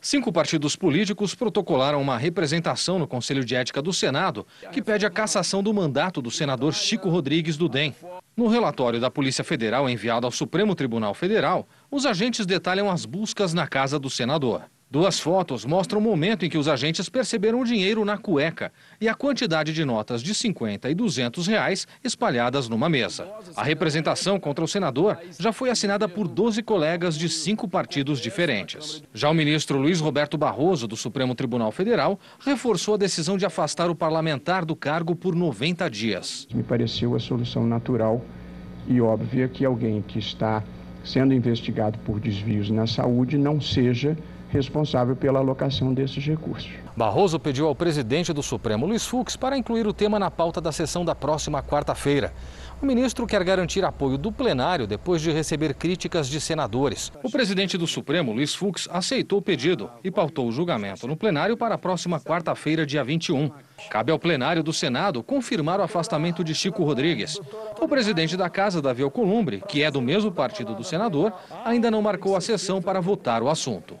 Cinco 0.00 0.32
partidos 0.32 0.76
políticos 0.76 1.34
protocolaram 1.34 2.00
uma 2.00 2.16
representação 2.16 3.00
no 3.00 3.06
Conselho 3.06 3.44
de 3.44 3.56
Ética 3.56 3.82
do 3.82 3.92
Senado 3.92 4.46
que 4.70 4.80
pede 4.80 5.04
a 5.04 5.10
cassação 5.10 5.60
do 5.60 5.74
mandato 5.74 6.22
do 6.22 6.30
senador 6.30 6.72
Chico 6.72 7.08
Rodrigues 7.08 7.56
do 7.56 7.68
DEM. 7.68 7.94
No 8.36 8.46
relatório 8.46 9.00
da 9.00 9.10
Polícia 9.10 9.42
Federal 9.42 9.90
enviado 9.90 10.24
ao 10.24 10.30
Supremo 10.30 10.76
Tribunal 10.76 11.14
Federal, 11.14 11.68
os 11.90 12.06
agentes 12.06 12.46
detalham 12.46 12.88
as 12.88 13.04
buscas 13.04 13.52
na 13.52 13.66
casa 13.66 13.98
do 13.98 14.08
senador. 14.08 14.62
Duas 14.90 15.20
fotos 15.20 15.66
mostram 15.66 16.00
o 16.00 16.02
momento 16.02 16.46
em 16.46 16.48
que 16.48 16.56
os 16.56 16.66
agentes 16.66 17.10
perceberam 17.10 17.60
o 17.60 17.64
dinheiro 17.64 18.06
na 18.06 18.16
cueca 18.16 18.72
e 18.98 19.06
a 19.06 19.14
quantidade 19.14 19.70
de 19.70 19.84
notas 19.84 20.22
de 20.22 20.34
50 20.34 20.88
e 20.88 20.94
200 20.94 21.46
reais 21.46 21.86
espalhadas 22.02 22.70
numa 22.70 22.88
mesa. 22.88 23.28
A 23.54 23.62
representação 23.62 24.40
contra 24.40 24.64
o 24.64 24.68
senador 24.68 25.18
já 25.38 25.52
foi 25.52 25.68
assinada 25.68 26.08
por 26.08 26.26
12 26.26 26.62
colegas 26.62 27.18
de 27.18 27.28
cinco 27.28 27.68
partidos 27.68 28.18
diferentes. 28.18 29.02
Já 29.12 29.28
o 29.28 29.34
ministro 29.34 29.76
Luiz 29.76 30.00
Roberto 30.00 30.38
Barroso, 30.38 30.88
do 30.88 30.96
Supremo 30.96 31.34
Tribunal 31.34 31.70
Federal, 31.70 32.18
reforçou 32.40 32.94
a 32.94 32.98
decisão 32.98 33.36
de 33.36 33.44
afastar 33.44 33.90
o 33.90 33.94
parlamentar 33.94 34.64
do 34.64 34.74
cargo 34.74 35.14
por 35.14 35.34
90 35.34 35.90
dias. 35.90 36.48
Me 36.54 36.62
pareceu 36.62 37.14
a 37.14 37.20
solução 37.20 37.66
natural 37.66 38.24
e 38.86 39.02
óbvia 39.02 39.48
que 39.48 39.66
alguém 39.66 40.00
que 40.00 40.18
está 40.18 40.64
sendo 41.04 41.34
investigado 41.34 41.98
por 42.06 42.18
desvios 42.18 42.70
na 42.70 42.86
saúde 42.86 43.36
não 43.36 43.60
seja 43.60 44.16
responsável 44.48 45.14
pela 45.14 45.38
alocação 45.38 45.92
desses 45.92 46.24
recursos. 46.24 46.70
Barroso 46.96 47.38
pediu 47.38 47.66
ao 47.66 47.74
presidente 47.74 48.32
do 48.32 48.42
Supremo, 48.42 48.86
Luiz 48.86 49.06
Fux, 49.06 49.36
para 49.36 49.56
incluir 49.56 49.86
o 49.86 49.92
tema 49.92 50.18
na 50.18 50.30
pauta 50.30 50.60
da 50.60 50.72
sessão 50.72 51.04
da 51.04 51.14
próxima 51.14 51.62
quarta-feira. 51.62 52.32
O 52.80 52.86
ministro 52.86 53.26
quer 53.26 53.42
garantir 53.42 53.84
apoio 53.84 54.16
do 54.16 54.30
plenário 54.30 54.86
depois 54.86 55.20
de 55.20 55.32
receber 55.32 55.74
críticas 55.74 56.28
de 56.28 56.40
senadores. 56.40 57.12
O 57.22 57.30
presidente 57.30 57.76
do 57.76 57.86
Supremo, 57.86 58.32
Luiz 58.32 58.54
Fux, 58.54 58.88
aceitou 58.92 59.40
o 59.40 59.42
pedido 59.42 59.90
e 60.02 60.10
pautou 60.10 60.48
o 60.48 60.52
julgamento 60.52 61.06
no 61.06 61.16
plenário 61.16 61.56
para 61.56 61.74
a 61.74 61.78
próxima 61.78 62.20
quarta-feira, 62.20 62.86
dia 62.86 63.02
21. 63.02 63.50
Cabe 63.90 64.12
ao 64.12 64.18
plenário 64.18 64.62
do 64.62 64.72
Senado 64.72 65.22
confirmar 65.22 65.80
o 65.80 65.82
afastamento 65.82 66.44
de 66.44 66.54
Chico 66.54 66.84
Rodrigues. 66.84 67.40
O 67.80 67.88
presidente 67.88 68.36
da 68.36 68.48
casa, 68.48 68.80
Davi 68.80 69.02
Alcolumbre, 69.02 69.62
que 69.68 69.82
é 69.82 69.90
do 69.90 70.00
mesmo 70.00 70.30
partido 70.30 70.74
do 70.74 70.84
senador, 70.84 71.32
ainda 71.64 71.90
não 71.90 72.00
marcou 72.00 72.36
a 72.36 72.40
sessão 72.40 72.80
para 72.80 73.00
votar 73.00 73.42
o 73.42 73.48
assunto. 73.48 73.96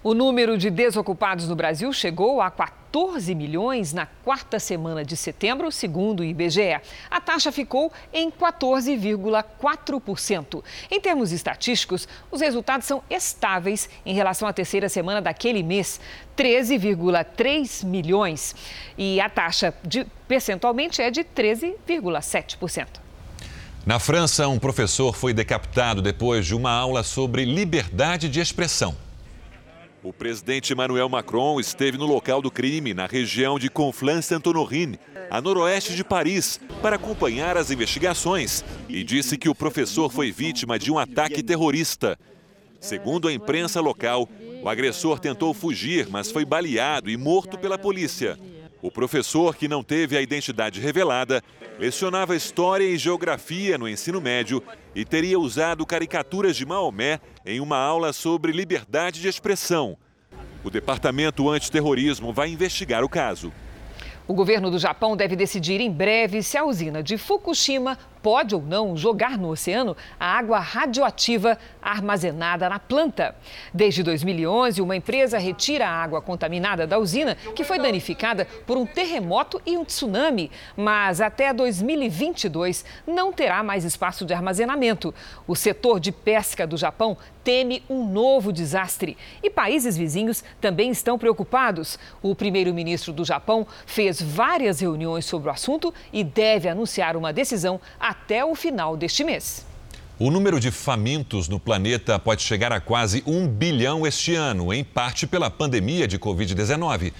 O 0.00 0.14
número 0.14 0.56
de 0.56 0.70
desocupados 0.70 1.48
no 1.48 1.56
Brasil 1.56 1.92
chegou 1.92 2.40
a 2.40 2.52
14 2.52 3.34
milhões 3.34 3.92
na 3.92 4.06
quarta 4.06 4.60
semana 4.60 5.04
de 5.04 5.16
setembro, 5.16 5.72
segundo 5.72 6.20
o 6.20 6.24
IBGE. 6.24 6.80
A 7.10 7.20
taxa 7.20 7.50
ficou 7.50 7.92
em 8.12 8.30
14,4%. 8.30 10.62
Em 10.88 11.00
termos 11.00 11.32
estatísticos, 11.32 12.06
os 12.30 12.40
resultados 12.40 12.86
são 12.86 13.02
estáveis 13.10 13.90
em 14.06 14.14
relação 14.14 14.46
à 14.46 14.52
terceira 14.52 14.88
semana 14.88 15.20
daquele 15.20 15.64
mês, 15.64 16.00
13,3 16.36 17.84
milhões. 17.84 18.54
E 18.96 19.20
a 19.20 19.28
taxa 19.28 19.74
de, 19.82 20.06
percentualmente 20.28 21.02
é 21.02 21.10
de 21.10 21.24
13,7%. 21.24 22.86
Na 23.84 23.98
França, 23.98 24.46
um 24.46 24.60
professor 24.60 25.16
foi 25.16 25.34
decapitado 25.34 26.00
depois 26.00 26.46
de 26.46 26.54
uma 26.54 26.70
aula 26.70 27.02
sobre 27.02 27.44
liberdade 27.44 28.28
de 28.28 28.38
expressão. 28.38 29.07
O 30.08 30.12
presidente 30.12 30.72
Emmanuel 30.72 31.06
Macron 31.06 31.60
esteve 31.60 31.98
no 31.98 32.06
local 32.06 32.40
do 32.40 32.50
crime, 32.50 32.94
na 32.94 33.04
região 33.04 33.58
de 33.58 33.68
Conflans-Sainte-Honorine, 33.68 34.98
a 35.28 35.38
noroeste 35.38 35.94
de 35.94 36.02
Paris, 36.02 36.58
para 36.80 36.96
acompanhar 36.96 37.58
as 37.58 37.70
investigações 37.70 38.64
e 38.88 39.04
disse 39.04 39.36
que 39.36 39.50
o 39.50 39.54
professor 39.54 40.10
foi 40.10 40.32
vítima 40.32 40.78
de 40.78 40.90
um 40.90 40.98
ataque 40.98 41.42
terrorista. 41.42 42.18
Segundo 42.80 43.28
a 43.28 43.32
imprensa 43.34 43.82
local, 43.82 44.26
o 44.62 44.68
agressor 44.70 45.18
tentou 45.18 45.52
fugir, 45.52 46.08
mas 46.08 46.30
foi 46.30 46.42
baleado 46.42 47.10
e 47.10 47.16
morto 47.18 47.58
pela 47.58 47.76
polícia. 47.76 48.38
O 48.80 48.92
professor, 48.92 49.56
que 49.56 49.66
não 49.66 49.82
teve 49.82 50.16
a 50.16 50.22
identidade 50.22 50.80
revelada, 50.80 51.42
lecionava 51.80 52.36
história 52.36 52.84
e 52.84 52.96
geografia 52.96 53.76
no 53.76 53.88
ensino 53.88 54.20
médio 54.20 54.62
e 54.94 55.04
teria 55.04 55.38
usado 55.38 55.84
caricaturas 55.84 56.56
de 56.56 56.64
Maomé 56.64 57.20
em 57.44 57.58
uma 57.58 57.76
aula 57.76 58.12
sobre 58.12 58.52
liberdade 58.52 59.20
de 59.20 59.26
expressão. 59.26 59.96
O 60.62 60.70
Departamento 60.70 61.48
Antiterrorismo 61.48 62.32
vai 62.32 62.50
investigar 62.50 63.02
o 63.02 63.08
caso. 63.08 63.52
O 64.28 64.34
governo 64.34 64.70
do 64.70 64.78
Japão 64.78 65.16
deve 65.16 65.34
decidir 65.34 65.80
em 65.80 65.90
breve 65.90 66.42
se 66.42 66.56
a 66.56 66.64
usina 66.64 67.02
de 67.02 67.16
Fukushima 67.16 67.98
pode 68.22 68.54
ou 68.54 68.62
não 68.62 68.96
jogar 68.96 69.38
no 69.38 69.50
oceano 69.50 69.96
a 70.18 70.38
água 70.38 70.58
radioativa 70.58 71.58
armazenada 71.80 72.68
na 72.68 72.78
planta. 72.78 73.34
Desde 73.72 74.02
2011, 74.02 74.80
uma 74.80 74.96
empresa 74.96 75.38
retira 75.38 75.86
a 75.86 76.02
água 76.02 76.20
contaminada 76.20 76.86
da 76.86 76.98
usina, 76.98 77.36
que 77.54 77.64
foi 77.64 77.78
danificada 77.78 78.46
por 78.66 78.76
um 78.76 78.86
terremoto 78.86 79.60
e 79.64 79.76
um 79.76 79.84
tsunami, 79.84 80.50
mas 80.76 81.20
até 81.20 81.52
2022 81.52 82.84
não 83.06 83.32
terá 83.32 83.62
mais 83.62 83.84
espaço 83.84 84.24
de 84.24 84.34
armazenamento. 84.34 85.14
O 85.46 85.56
setor 85.56 86.00
de 86.00 86.12
pesca 86.12 86.66
do 86.66 86.76
Japão 86.76 87.16
teme 87.48 87.82
um 87.88 88.06
novo 88.06 88.52
desastre 88.52 89.16
e 89.42 89.48
países 89.48 89.96
vizinhos 89.96 90.44
também 90.60 90.90
estão 90.90 91.18
preocupados. 91.18 91.98
O 92.22 92.34
primeiro-ministro 92.34 93.10
do 93.10 93.24
Japão 93.24 93.66
fez 93.86 94.20
várias 94.20 94.80
reuniões 94.80 95.24
sobre 95.24 95.48
o 95.48 95.52
assunto 95.52 95.94
e 96.12 96.22
deve 96.22 96.68
anunciar 96.68 97.16
uma 97.16 97.32
decisão 97.32 97.80
até 98.08 98.42
o 98.42 98.54
final 98.54 98.96
deste 98.96 99.22
mês. 99.22 99.66
O 100.18 100.30
número 100.30 100.58
de 100.58 100.70
famintos 100.70 101.46
no 101.46 101.60
planeta 101.60 102.18
pode 102.18 102.40
chegar 102.40 102.72
a 102.72 102.80
quase 102.80 103.22
um 103.26 103.46
bilhão 103.46 104.06
este 104.06 104.34
ano, 104.34 104.72
em 104.72 104.82
parte 104.82 105.26
pela 105.26 105.50
pandemia 105.50 106.08
de 106.08 106.18
Covid-19. 106.18 107.12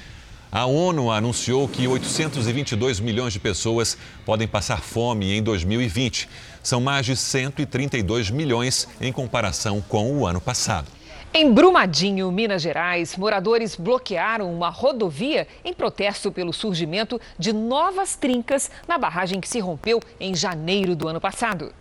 A 0.50 0.64
ONU 0.64 1.10
anunciou 1.10 1.68
que 1.68 1.86
822 1.86 3.00
milhões 3.00 3.34
de 3.34 3.38
pessoas 3.38 3.98
podem 4.24 4.48
passar 4.48 4.80
fome 4.80 5.36
em 5.36 5.42
2020. 5.42 6.26
São 6.62 6.80
mais 6.80 7.04
de 7.04 7.14
132 7.14 8.30
milhões 8.30 8.88
em 8.98 9.12
comparação 9.12 9.82
com 9.82 10.10
o 10.10 10.26
ano 10.26 10.40
passado. 10.40 10.97
Em 11.32 11.52
Brumadinho, 11.52 12.32
Minas 12.32 12.62
Gerais, 12.62 13.14
moradores 13.16 13.76
bloquearam 13.76 14.52
uma 14.52 14.70
rodovia 14.70 15.46
em 15.62 15.74
protesto 15.74 16.32
pelo 16.32 16.54
surgimento 16.54 17.20
de 17.38 17.52
novas 17.52 18.16
trincas 18.16 18.70
na 18.88 18.96
barragem 18.96 19.38
que 19.38 19.48
se 19.48 19.60
rompeu 19.60 20.00
em 20.18 20.34
janeiro 20.34 20.96
do 20.96 21.06
ano 21.06 21.20
passado. 21.20 21.72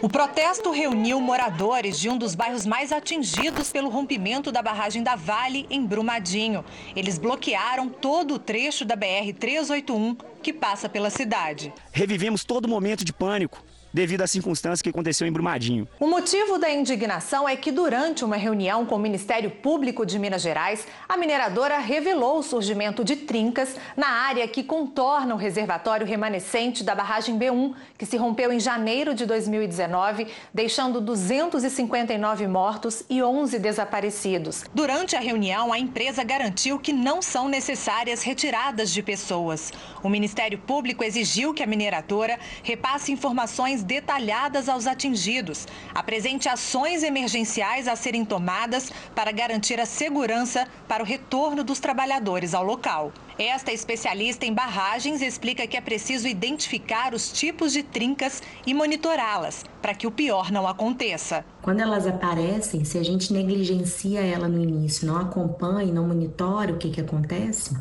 O 0.00 0.08
protesto 0.08 0.70
reuniu 0.70 1.20
moradores 1.20 1.98
de 1.98 2.08
um 2.08 2.16
dos 2.16 2.36
bairros 2.36 2.64
mais 2.64 2.92
atingidos 2.92 3.72
pelo 3.72 3.90
rompimento 3.90 4.52
da 4.52 4.62
barragem 4.62 5.02
da 5.02 5.16
Vale, 5.16 5.66
em 5.68 5.84
Brumadinho. 5.84 6.64
Eles 6.94 7.18
bloquearam 7.18 7.88
todo 7.88 8.34
o 8.34 8.38
trecho 8.38 8.84
da 8.84 8.96
BR-381 8.96 10.16
que 10.40 10.52
passa 10.52 10.88
pela 10.88 11.10
cidade. 11.10 11.72
Revivemos 11.90 12.44
todo 12.44 12.68
momento 12.68 13.04
de 13.04 13.12
pânico 13.12 13.60
devido 13.96 14.20
à 14.20 14.26
circunstância 14.26 14.82
que 14.82 14.90
aconteceu 14.90 15.26
em 15.26 15.32
Brumadinho. 15.32 15.88
O 15.98 16.06
motivo 16.06 16.58
da 16.58 16.70
indignação 16.70 17.48
é 17.48 17.56
que, 17.56 17.72
durante 17.72 18.26
uma 18.26 18.36
reunião 18.36 18.84
com 18.84 18.96
o 18.96 18.98
Ministério 18.98 19.50
Público 19.50 20.04
de 20.04 20.18
Minas 20.18 20.42
Gerais, 20.42 20.86
a 21.08 21.16
mineradora 21.16 21.78
revelou 21.78 22.40
o 22.40 22.42
surgimento 22.42 23.02
de 23.02 23.16
trincas 23.16 23.74
na 23.96 24.06
área 24.06 24.46
que 24.46 24.62
contorna 24.62 25.34
o 25.34 25.38
reservatório 25.38 26.06
remanescente 26.06 26.84
da 26.84 26.94
barragem 26.94 27.38
B1, 27.38 27.74
que 27.96 28.04
se 28.04 28.18
rompeu 28.18 28.52
em 28.52 28.60
janeiro 28.60 29.14
de 29.14 29.24
2019, 29.24 30.26
deixando 30.52 31.00
259 31.00 32.46
mortos 32.46 33.02
e 33.08 33.22
11 33.22 33.58
desaparecidos. 33.58 34.64
Durante 34.74 35.16
a 35.16 35.20
reunião, 35.20 35.72
a 35.72 35.78
empresa 35.78 36.22
garantiu 36.22 36.78
que 36.78 36.92
não 36.92 37.22
são 37.22 37.48
necessárias 37.48 38.22
retiradas 38.22 38.90
de 38.90 39.02
pessoas. 39.02 39.72
O 40.02 40.10
Ministério 40.10 40.58
Público 40.58 41.02
exigiu 41.02 41.54
que 41.54 41.62
a 41.62 41.66
mineradora 41.66 42.38
repasse 42.62 43.10
informações 43.10 43.85
detalhadas 43.86 44.68
aos 44.68 44.86
atingidos, 44.86 45.66
apresente 45.94 46.48
ações 46.48 47.02
emergenciais 47.02 47.86
a 47.86 47.94
serem 47.94 48.24
tomadas 48.24 48.92
para 49.14 49.30
garantir 49.30 49.80
a 49.80 49.86
segurança 49.86 50.66
para 50.88 51.02
o 51.02 51.06
retorno 51.06 51.62
dos 51.62 51.78
trabalhadores 51.78 52.52
ao 52.52 52.64
local. 52.64 53.12
Esta 53.38 53.70
especialista 53.70 54.46
em 54.46 54.52
barragens 54.52 55.20
explica 55.22 55.66
que 55.66 55.76
é 55.76 55.80
preciso 55.80 56.26
identificar 56.26 57.14
os 57.14 57.30
tipos 57.30 57.72
de 57.72 57.82
trincas 57.82 58.42
e 58.66 58.74
monitorá-las 58.74 59.64
para 59.80 59.94
que 59.94 60.06
o 60.06 60.10
pior 60.10 60.50
não 60.50 60.66
aconteça. 60.66 61.44
Quando 61.62 61.80
elas 61.80 62.06
aparecem, 62.06 62.84
se 62.84 62.98
a 62.98 63.04
gente 63.04 63.32
negligencia 63.32 64.20
ela 64.20 64.48
no 64.48 64.60
início, 64.62 65.06
não 65.06 65.18
acompanha, 65.18 65.92
não 65.92 66.08
monitora 66.08 66.72
o 66.72 66.78
que, 66.78 66.90
que 66.90 67.00
acontece, 67.00 67.76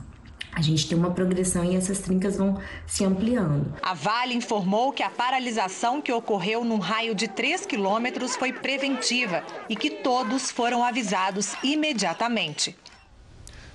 a 0.55 0.61
gente 0.61 0.87
tem 0.87 0.97
uma 0.97 1.11
progressão 1.11 1.65
e 1.65 1.75
essas 1.75 1.99
trincas 1.99 2.37
vão 2.37 2.57
se 2.87 3.03
ampliando. 3.03 3.75
A 3.81 3.93
Vale 3.93 4.33
informou 4.33 4.93
que 4.93 5.03
a 5.03 5.09
paralisação 5.09 6.01
que 6.01 6.13
ocorreu 6.13 6.63
num 6.63 6.79
raio 6.79 7.13
de 7.13 7.27
3 7.27 7.65
quilômetros 7.65 8.37
foi 8.37 8.53
preventiva 8.53 9.43
e 9.67 9.75
que 9.75 9.89
todos 9.89 10.49
foram 10.49 10.81
avisados 10.81 11.55
imediatamente. 11.61 12.73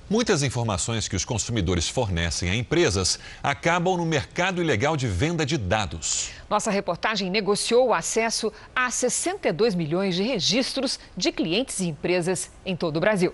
Muitas 0.08 0.42
informações 0.42 1.06
que 1.06 1.14
os 1.14 1.24
consumidores 1.24 1.88
fornecem 1.88 2.50
a 2.50 2.56
empresas 2.56 3.20
acabam 3.42 3.96
no 3.98 4.06
mercado 4.06 4.60
ilegal 4.60 4.96
de 4.96 5.06
venda 5.06 5.44
de 5.44 5.56
dados. 5.56 6.30
Nossa 6.48 6.70
reportagem 6.70 7.30
negociou 7.30 7.88
o 7.88 7.94
acesso 7.94 8.50
a 8.74 8.90
62 8.90 9.74
milhões 9.74 10.16
de 10.16 10.22
registros 10.22 10.98
de 11.16 11.30
clientes 11.30 11.78
e 11.78 11.86
empresas 11.86 12.50
em 12.64 12.74
todo 12.74 12.96
o 12.96 13.00
Brasil. 13.00 13.32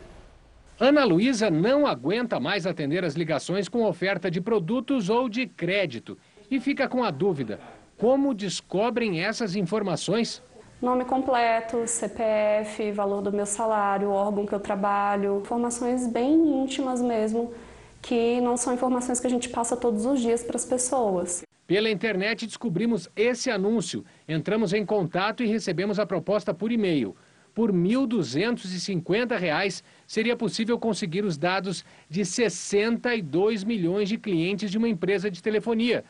Ana 0.79 1.05
Luísa 1.05 1.51
não 1.51 1.87
aguenta 1.87 2.39
mais 2.39 2.67
atender 2.67 3.03
as 3.03 3.15
ligações 3.15 3.67
com 3.67 3.87
oferta 3.87 4.31
de 4.31 4.43
produtos 4.43 5.09
ou 5.09 5.27
de 5.27 5.47
crédito 5.47 6.19
e 6.51 6.61
fica 6.61 6.87
com 6.87 7.03
a 7.03 7.11
dúvida: 7.11 7.59
como 7.97 8.35
descobrem 8.35 9.25
essas 9.25 9.57
informações? 9.57 10.43
Nome 10.83 11.07
completo, 11.07 11.87
CPF, 11.87 12.93
valor 12.93 13.23
do 13.23 13.33
meu 13.33 13.47
salário, 13.47 14.11
órgão 14.11 14.45
que 14.45 14.55
eu 14.55 14.61
trabalho, 14.61 15.41
informações 15.41 16.07
bem 16.07 16.63
íntimas 16.63 17.01
mesmo, 17.01 17.55
que 18.03 18.39
não 18.43 18.59
são 18.59 18.75
informações 18.75 19.19
que 19.19 19.27
a 19.27 19.31
gente 19.31 19.49
passa 19.49 19.79
todos 19.79 20.05
os 20.05 20.21
dias 20.21 20.43
para 20.43 20.57
as 20.57 20.67
pessoas. 20.67 21.43
Pela 21.67 21.89
internet 21.89 22.47
descobrimos 22.47 23.09
esse 23.17 23.51
anúncio, 23.51 24.05
entramos 24.29 24.75
em 24.75 24.85
contato 24.85 25.43
e 25.43 25.47
recebemos 25.47 25.99
a 25.99 26.05
proposta 26.05 26.53
por 26.53 26.71
e-mail. 26.71 27.17
Por 27.55 27.71
R$ 27.71 27.79
1.250 27.79 29.83
seria 30.07 30.37
possível 30.37 30.79
conseguir 30.79 31.25
os 31.25 31.37
dados 31.37 31.85
de 32.09 32.25
62 32.25 33.65
milhões 33.65 34.09
de 34.09 34.17
clientes 34.17 34.71
de 34.71 34.79
uma 34.79 34.89
empresa 34.89 35.31
de 35.31 35.43
telefonia. 35.43 36.05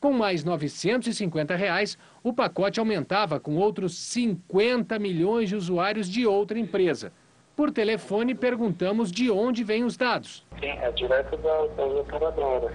Com 0.00 0.12
mais 0.12 0.44
950 0.44 1.54
reais, 1.54 1.98
o 2.22 2.32
pacote 2.32 2.80
aumentava 2.80 3.38
com 3.38 3.56
outros 3.56 3.98
50 3.98 4.98
milhões 4.98 5.50
de 5.50 5.56
usuários 5.56 6.08
de 6.08 6.26
outra 6.26 6.58
empresa. 6.58 7.12
Por 7.54 7.70
telefone, 7.70 8.34
perguntamos 8.34 9.12
de 9.12 9.30
onde 9.30 9.62
vêm 9.62 9.84
os 9.84 9.98
dados. 9.98 10.46
Sim, 10.58 10.68
é 10.68 10.90
direto 10.92 11.36
das, 11.36 11.70
das 11.76 11.92
operadoras. 11.92 12.74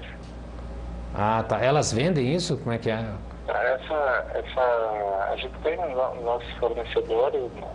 Ah, 1.16 1.44
tá. 1.48 1.60
Elas 1.60 1.92
vendem 1.92 2.36
isso? 2.36 2.58
Como 2.58 2.72
é 2.72 2.78
que 2.78 2.92
é? 2.92 3.04
Essa, 3.48 4.32
essa, 4.34 5.32
a 5.32 5.36
gente 5.38 5.58
tem 5.64 5.78
nos 5.78 6.24
nossos 6.24 6.52
fornecedores 6.58 7.52
né, 7.54 7.72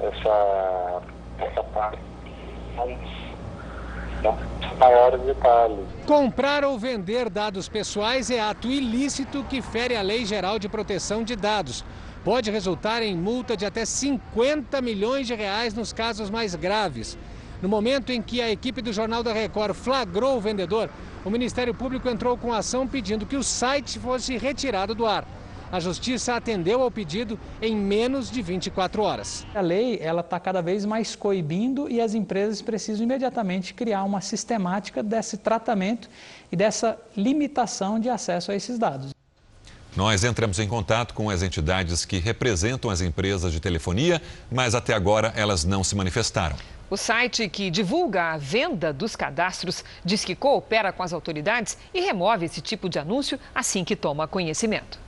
essa, 0.00 1.02
essa 1.46 1.62
parte. 1.64 1.98
Maiores 4.78 5.20
detalhes. 5.22 5.86
Comprar 6.06 6.64
ou 6.64 6.78
vender 6.78 7.28
dados 7.28 7.68
pessoais 7.68 8.30
é 8.30 8.40
ato 8.40 8.68
ilícito 8.68 9.44
que 9.44 9.60
fere 9.60 9.96
a 9.96 10.02
Lei 10.02 10.24
Geral 10.24 10.58
de 10.58 10.68
Proteção 10.68 11.22
de 11.24 11.36
Dados. 11.36 11.84
Pode 12.24 12.50
resultar 12.50 13.02
em 13.02 13.16
multa 13.16 13.56
de 13.56 13.66
até 13.66 13.84
50 13.84 14.80
milhões 14.80 15.26
de 15.26 15.34
reais 15.34 15.74
nos 15.74 15.92
casos 15.92 16.30
mais 16.30 16.54
graves. 16.54 17.18
No 17.60 17.68
momento 17.68 18.10
em 18.10 18.22
que 18.22 18.40
a 18.40 18.50
equipe 18.50 18.80
do 18.80 18.92
Jornal 18.92 19.22
da 19.22 19.32
Record 19.32 19.74
flagrou 19.74 20.36
o 20.36 20.40
vendedor, 20.40 20.88
o 21.24 21.30
Ministério 21.30 21.74
Público 21.74 22.08
entrou 22.08 22.36
com 22.36 22.52
ação 22.52 22.86
pedindo 22.86 23.26
que 23.26 23.36
o 23.36 23.42
site 23.42 23.98
fosse 23.98 24.36
retirado 24.36 24.94
do 24.94 25.06
ar. 25.06 25.24
A 25.72 25.80
Justiça 25.80 26.36
atendeu 26.36 26.82
ao 26.82 26.90
pedido 26.90 27.40
em 27.62 27.74
menos 27.74 28.30
de 28.30 28.42
24 28.42 29.02
horas. 29.02 29.46
A 29.54 29.62
lei 29.62 29.98
ela 30.02 30.20
está 30.20 30.38
cada 30.38 30.60
vez 30.60 30.84
mais 30.84 31.16
coibindo 31.16 31.88
e 31.90 31.98
as 31.98 32.12
empresas 32.12 32.60
precisam 32.60 33.04
imediatamente 33.04 33.72
criar 33.72 34.04
uma 34.04 34.20
sistemática 34.20 35.02
desse 35.02 35.38
tratamento 35.38 36.10
e 36.52 36.56
dessa 36.56 36.98
limitação 37.16 37.98
de 37.98 38.10
acesso 38.10 38.52
a 38.52 38.54
esses 38.54 38.78
dados. 38.78 39.14
Nós 39.96 40.24
entramos 40.24 40.58
em 40.58 40.68
contato 40.68 41.14
com 41.14 41.30
as 41.30 41.42
entidades 41.42 42.04
que 42.04 42.18
representam 42.18 42.90
as 42.90 43.00
empresas 43.00 43.50
de 43.50 43.58
telefonia, 43.58 44.20
mas 44.50 44.74
até 44.74 44.92
agora 44.92 45.32
elas 45.34 45.64
não 45.64 45.82
se 45.82 45.96
manifestaram. 45.96 46.56
O 46.90 46.98
site 46.98 47.48
que 47.48 47.70
divulga 47.70 48.32
a 48.32 48.36
venda 48.36 48.92
dos 48.92 49.16
cadastros 49.16 49.82
diz 50.04 50.22
que 50.22 50.34
coopera 50.34 50.92
com 50.92 51.02
as 51.02 51.14
autoridades 51.14 51.78
e 51.94 52.02
remove 52.02 52.44
esse 52.44 52.60
tipo 52.60 52.90
de 52.90 52.98
anúncio 52.98 53.40
assim 53.54 53.82
que 53.84 53.96
toma 53.96 54.28
conhecimento. 54.28 55.00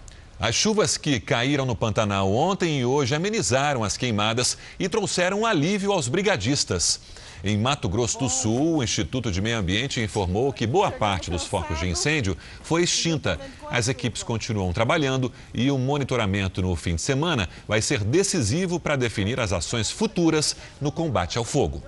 As 0.45 0.55
chuvas 0.55 0.99
que 0.99 1.19
caíram 1.21 1.65
no 1.65 1.75
Pantanal 1.75 2.31
ontem 2.31 2.79
e 2.79 2.85
hoje 2.85 3.15
amenizaram 3.15 3.83
as 3.83 3.97
queimadas 3.97 4.59
e 4.79 4.91
trouxeram 4.91 5.47
alívio 5.47 5.91
aos 5.91 6.07
brigadistas. 6.07 7.01
Em 7.43 7.57
Mato 7.57 7.89
Grosso 7.89 8.19
do 8.19 8.29
Sul, 8.29 8.77
o 8.77 8.85
Instituto 8.85 9.33
de 9.33 9.41
Meio 9.41 9.57
Ambiente 9.57 10.03
informou 10.03 10.53
que 10.53 10.67
boa 10.67 10.91
parte 10.91 11.31
dos 11.31 11.47
focos 11.47 11.81
de 11.81 11.89
incêndio 11.89 12.37
foi 12.63 12.83
extinta. 12.83 13.41
As 13.71 13.89
equipes 13.89 14.23
continuam 14.23 14.71
trabalhando 14.71 15.33
e 15.55 15.71
o 15.71 15.79
monitoramento 15.79 16.61
no 16.61 16.77
fim 16.77 16.97
de 16.97 17.01
semana 17.01 17.49
vai 17.67 17.81
ser 17.81 18.05
decisivo 18.05 18.79
para 18.79 18.97
definir 18.97 19.41
as 19.41 19.51
ações 19.51 19.91
futuras 19.91 20.55
no 20.79 20.93
combate 20.93 21.39
ao 21.39 21.45
fogo. 21.45 21.83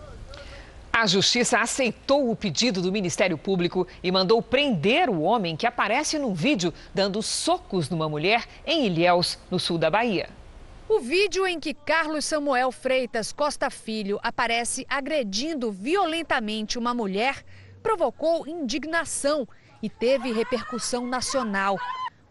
A 0.92 1.06
Justiça 1.06 1.58
aceitou 1.58 2.30
o 2.30 2.36
pedido 2.36 2.80
do 2.80 2.90
Ministério 2.90 3.36
Público 3.36 3.86
e 4.02 4.10
mandou 4.10 4.40
prender 4.40 5.10
o 5.10 5.20
homem 5.20 5.56
que 5.56 5.66
aparece 5.66 6.18
num 6.18 6.32
vídeo 6.32 6.72
dando 6.94 7.22
socos 7.22 7.90
numa 7.90 8.08
mulher 8.08 8.46
em 8.66 8.86
Ilhéus, 8.86 9.38
no 9.50 9.58
sul 9.58 9.76
da 9.76 9.90
Bahia. 9.90 10.28
O 10.88 11.00
vídeo 11.00 11.46
em 11.46 11.58
que 11.58 11.74
Carlos 11.74 12.24
Samuel 12.24 12.70
Freitas 12.70 13.32
Costa 13.32 13.68
Filho 13.68 14.20
aparece 14.22 14.86
agredindo 14.88 15.70
violentamente 15.70 16.78
uma 16.78 16.94
mulher 16.94 17.44
provocou 17.82 18.46
indignação 18.46 19.46
e 19.82 19.90
teve 19.90 20.32
repercussão 20.32 21.06
nacional. 21.06 21.76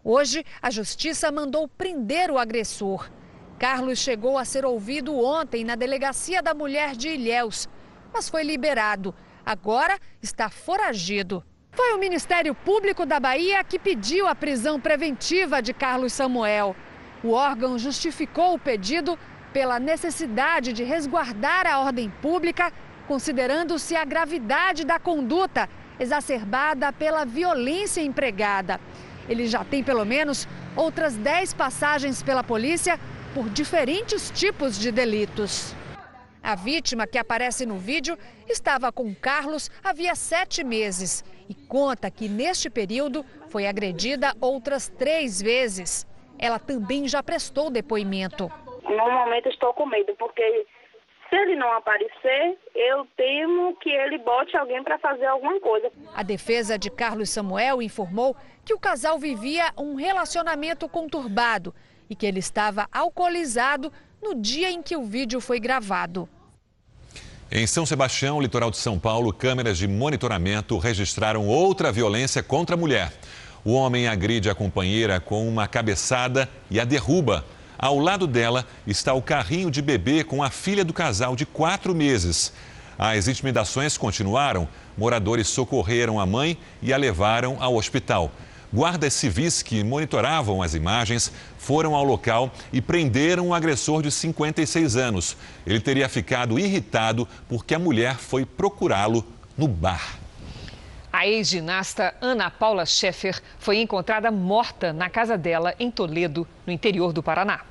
Hoje, 0.02 0.44
a 0.60 0.70
justiça 0.70 1.30
mandou 1.30 1.68
prender 1.68 2.30
o 2.30 2.38
agressor. 2.38 3.10
Carlos 3.58 3.98
chegou 3.98 4.36
a 4.38 4.44
ser 4.44 4.64
ouvido 4.64 5.18
ontem 5.18 5.64
na 5.64 5.74
delegacia 5.74 6.42
da 6.42 6.54
mulher 6.54 6.94
de 6.94 7.08
Ilhéus, 7.08 7.68
mas 8.16 8.30
foi 8.30 8.42
liberado. 8.42 9.14
Agora 9.44 9.98
está 10.22 10.48
foragido. 10.48 11.44
Foi 11.72 11.92
o 11.92 11.98
Ministério 11.98 12.54
Público 12.54 13.04
da 13.04 13.20
Bahia 13.20 13.62
que 13.62 13.78
pediu 13.78 14.26
a 14.26 14.34
prisão 14.34 14.80
preventiva 14.80 15.60
de 15.60 15.74
Carlos 15.74 16.14
Samuel. 16.14 16.74
O 17.22 17.32
órgão 17.32 17.78
justificou 17.78 18.54
o 18.54 18.58
pedido 18.58 19.18
pela 19.52 19.78
necessidade 19.78 20.72
de 20.72 20.82
resguardar 20.82 21.66
a 21.66 21.78
ordem 21.78 22.08
pública, 22.08 22.72
considerando-se 23.06 23.94
a 23.94 24.04
gravidade 24.06 24.86
da 24.86 24.98
conduta 24.98 25.68
exacerbada 26.00 26.90
pela 26.94 27.26
violência 27.26 28.00
empregada. 28.00 28.80
Ele 29.28 29.46
já 29.46 29.62
tem 29.62 29.84
pelo 29.84 30.06
menos 30.06 30.48
outras 30.74 31.14
10 31.16 31.52
passagens 31.52 32.22
pela 32.22 32.42
polícia 32.42 32.98
por 33.34 33.50
diferentes 33.50 34.30
tipos 34.30 34.78
de 34.78 34.90
delitos. 34.90 35.74
A 36.46 36.54
vítima, 36.54 37.08
que 37.08 37.18
aparece 37.18 37.66
no 37.66 37.76
vídeo, 37.76 38.16
estava 38.48 38.92
com 38.92 39.12
Carlos 39.12 39.68
havia 39.82 40.14
sete 40.14 40.62
meses 40.62 41.24
e 41.48 41.54
conta 41.66 42.08
que 42.08 42.28
neste 42.28 42.70
período 42.70 43.24
foi 43.48 43.66
agredida 43.66 44.32
outras 44.40 44.88
três 44.88 45.42
vezes. 45.42 46.06
Ela 46.38 46.60
também 46.60 47.08
já 47.08 47.20
prestou 47.20 47.68
depoimento. 47.68 48.48
No 48.84 49.10
momento 49.10 49.48
estou 49.48 49.74
com 49.74 49.86
medo, 49.86 50.14
porque 50.16 50.64
se 51.28 51.34
ele 51.34 51.56
não 51.56 51.72
aparecer, 51.72 52.56
eu 52.76 53.04
temo 53.16 53.74
que 53.78 53.90
ele 53.90 54.18
bote 54.18 54.56
alguém 54.56 54.84
para 54.84 55.00
fazer 55.00 55.26
alguma 55.26 55.58
coisa. 55.58 55.90
A 56.14 56.22
defesa 56.22 56.78
de 56.78 56.88
Carlos 56.92 57.28
Samuel 57.28 57.82
informou 57.82 58.36
que 58.64 58.72
o 58.72 58.78
casal 58.78 59.18
vivia 59.18 59.72
um 59.76 59.96
relacionamento 59.96 60.88
conturbado 60.88 61.74
e 62.08 62.14
que 62.14 62.24
ele 62.24 62.38
estava 62.38 62.86
alcoolizado 62.92 63.92
no 64.22 64.32
dia 64.32 64.70
em 64.70 64.80
que 64.80 64.96
o 64.96 65.02
vídeo 65.02 65.40
foi 65.40 65.58
gravado. 65.58 66.28
Em 67.50 67.64
São 67.64 67.86
Sebastião, 67.86 68.40
litoral 68.40 68.72
de 68.72 68.76
São 68.76 68.98
Paulo, 68.98 69.32
câmeras 69.32 69.78
de 69.78 69.86
monitoramento 69.86 70.76
registraram 70.78 71.46
outra 71.46 71.92
violência 71.92 72.42
contra 72.42 72.74
a 72.74 72.78
mulher. 72.78 73.12
O 73.64 73.72
homem 73.72 74.08
agride 74.08 74.50
a 74.50 74.54
companheira 74.54 75.20
com 75.20 75.46
uma 75.46 75.68
cabeçada 75.68 76.48
e 76.68 76.80
a 76.80 76.84
derruba. 76.84 77.44
Ao 77.78 78.00
lado 78.00 78.26
dela 78.26 78.66
está 78.84 79.14
o 79.14 79.22
carrinho 79.22 79.70
de 79.70 79.80
bebê 79.80 80.24
com 80.24 80.42
a 80.42 80.50
filha 80.50 80.84
do 80.84 80.92
casal 80.92 81.36
de 81.36 81.46
quatro 81.46 81.94
meses. 81.94 82.52
As 82.98 83.28
intimidações 83.28 83.96
continuaram. 83.96 84.68
Moradores 84.98 85.46
socorreram 85.46 86.18
a 86.18 86.26
mãe 86.26 86.58
e 86.82 86.92
a 86.92 86.96
levaram 86.96 87.58
ao 87.60 87.76
hospital. 87.76 88.32
Guardas 88.76 89.14
civis 89.14 89.62
que 89.62 89.82
monitoravam 89.82 90.60
as 90.60 90.74
imagens 90.74 91.32
foram 91.56 91.94
ao 91.94 92.04
local 92.04 92.50
e 92.70 92.78
prenderam 92.78 93.46
um 93.46 93.54
agressor 93.54 94.02
de 94.02 94.10
56 94.10 94.96
anos. 94.96 95.34
Ele 95.66 95.80
teria 95.80 96.06
ficado 96.10 96.58
irritado 96.58 97.26
porque 97.48 97.74
a 97.74 97.78
mulher 97.78 98.16
foi 98.16 98.44
procurá-lo 98.44 99.24
no 99.56 99.66
bar. 99.66 100.18
A 101.10 101.26
ex-ginasta 101.26 102.14
Ana 102.20 102.50
Paula 102.50 102.84
Scheffer 102.84 103.40
foi 103.58 103.78
encontrada 103.78 104.30
morta 104.30 104.92
na 104.92 105.08
casa 105.08 105.38
dela 105.38 105.74
em 105.80 105.90
Toledo, 105.90 106.46
no 106.66 106.70
interior 106.70 107.14
do 107.14 107.22
Paraná. 107.22 107.62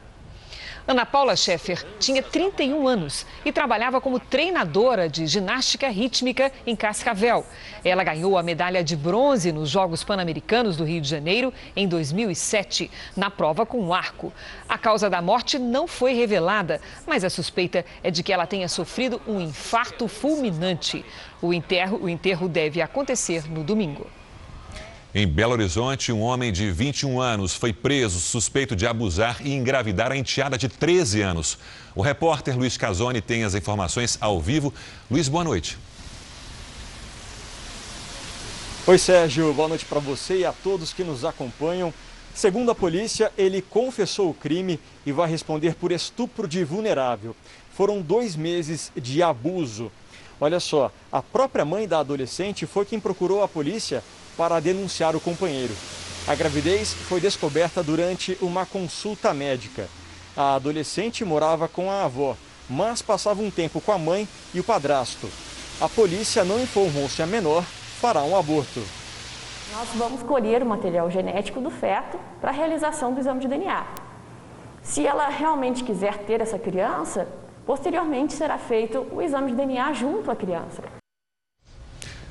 Ana 0.88 1.04
Paula 1.04 1.36
Scheffer 1.36 1.84
tinha 1.98 2.21
31 2.21 2.88
anos 2.88 3.26
e 3.43 3.52
trabalhava 3.52 4.00
como 4.00 4.19
treinadora 4.19 5.10
de 5.10 5.26
ginástica 5.26 5.89
rítmica 5.89 6.52
em 6.63 6.76
Cascavel. 6.76 7.43
Ela 7.84 8.04
ganhou 8.04 8.38
a 8.38 8.43
medalha 8.43 8.84
de 8.84 8.95
bronze 8.95 9.52
nos 9.52 9.67
Jogos 9.67 10.04
Pan-Americanos 10.04 10.78
do 10.78 10.84
Rio 10.84 11.02
de 11.02 11.10
Janeiro 11.10 11.52
em 11.76 11.88
2007, 11.88 12.91
na 13.17 13.32
prova 13.32 13.65
com 13.65 13.91
arco. 13.91 14.32
A 14.69 14.78
causa 14.78 15.10
da 15.10 15.24
morte 15.24 15.58
não 15.58 15.88
foi 15.88 16.13
revelada, 16.13 16.80
mas 17.08 17.24
a 17.24 17.32
suspeita 17.32 17.84
é 18.04 18.12
de 18.12 18.21
que 18.21 18.32
ela 18.32 18.45
tenha 18.45 18.69
sofrido 18.69 19.19
um 19.28 19.41
infarto 19.41 20.08
fulminante. 20.08 21.04
O 21.41 21.52
enterro, 21.52 21.98
o 22.04 22.08
enterro 22.08 22.48
deve 22.48 22.80
acontecer 22.80 23.50
no 23.50 23.63
domingo. 23.63 24.06
Em 25.17 25.25
Belo 25.25 25.54
Horizonte, 25.54 26.12
um 26.12 26.19
homem 26.19 26.51
de 26.51 26.69
21 26.69 27.21
anos 27.21 27.56
foi 27.56 27.71
preso 27.71 28.19
suspeito 28.19 28.75
de 28.75 28.86
abusar 28.86 29.38
e 29.47 29.54
engravidar 29.54 30.12
a 30.12 30.17
enteada 30.17 30.58
de 30.58 30.67
13 30.67 31.21
anos. 31.21 31.58
O 31.95 32.01
repórter 32.01 32.58
Luiz 32.58 32.75
Casoni 32.75 33.21
tem 33.21 33.45
as 33.45 33.56
informações 33.56 34.17
ao 34.19 34.41
vivo. 34.41 34.73
Luiz, 35.10 35.30
boa 35.30 35.45
noite. 35.45 35.78
Oi, 38.86 38.97
Sérgio. 38.97 39.54
Boa 39.54 39.69
noite 39.69 39.86
para 39.86 40.01
você 40.01 40.39
e 40.39 40.45
a 40.45 40.51
todos 40.51 40.91
que 40.91 41.06
nos 41.06 41.23
acompanham. 41.23 41.93
Segundo 42.34 42.71
a 42.71 42.75
polícia, 42.75 43.32
ele 43.38 43.62
confessou 43.62 44.32
o 44.32 44.34
crime 44.34 44.78
e 45.06 45.13
vai 45.13 45.30
responder 45.30 45.75
por 45.75 45.93
estupro 45.93 46.45
de 46.45 46.65
vulnerável. 46.65 47.34
Foram 47.73 48.01
dois 48.01 48.36
meses 48.36 48.91
de 48.93 49.23
abuso. 49.23 49.89
Olha 50.41 50.60
só, 50.60 50.91
a 51.10 51.21
própria 51.21 51.63
mãe 51.63 51.88
da 51.88 51.99
adolescente 51.99 52.65
foi 52.65 52.84
quem 52.84 52.99
procurou 52.99 53.41
a 53.41 53.47
polícia 53.47 54.04
para 54.38 54.60
denunciar 54.60 55.15
o 55.15 55.19
companheiro. 55.19 55.74
A 56.28 56.36
gravidez 56.36 56.93
foi 56.93 57.19
descoberta 57.19 57.84
durante 57.84 58.38
uma 58.41 58.65
consulta 58.65 59.34
médica. 59.34 59.88
A 60.36 60.56
adolescente 60.56 61.24
morava 61.24 61.67
com 61.67 61.89
a 61.89 62.06
avó, 62.06 62.36
mas 62.69 63.02
passava 63.02 63.41
um 63.41 63.52
tempo 63.52 63.80
com 63.80 63.91
a 63.91 63.98
mãe 63.98 64.28
e 64.54 64.60
o 64.60 64.63
padrasto. 64.63 65.30
A 65.80 65.88
polícia 65.88 66.43
não 66.43 66.60
informou 66.60 67.10
se 67.10 67.21
a 67.21 67.28
menor 67.28 67.63
fará 68.02 68.24
um 68.24 68.36
aborto. 68.36 68.82
Nós 69.71 69.89
vamos 69.95 70.24
colher 70.24 70.63
o 70.63 70.65
material 70.65 71.10
genético 71.12 71.60
do 71.60 71.69
feto 71.69 72.20
para 72.39 72.51
a 72.51 72.53
realização 72.53 73.14
do 73.14 73.20
exame 73.20 73.41
de 73.41 73.47
DNA. 73.47 73.86
Se 74.82 75.05
ela 75.05 75.28
realmente 75.28 75.84
quiser 75.84 76.20
ter 76.20 76.41
essa 76.41 76.60
criança, 76.60 77.28
Posteriormente, 77.66 78.34
será 78.34 78.60
feito 78.60 79.07
o 79.12 79.22
exame 79.22 79.51
de 79.51 79.57
DNA 79.57 79.91
junto 79.93 80.30
à 80.30 80.36
criança. 80.36 80.84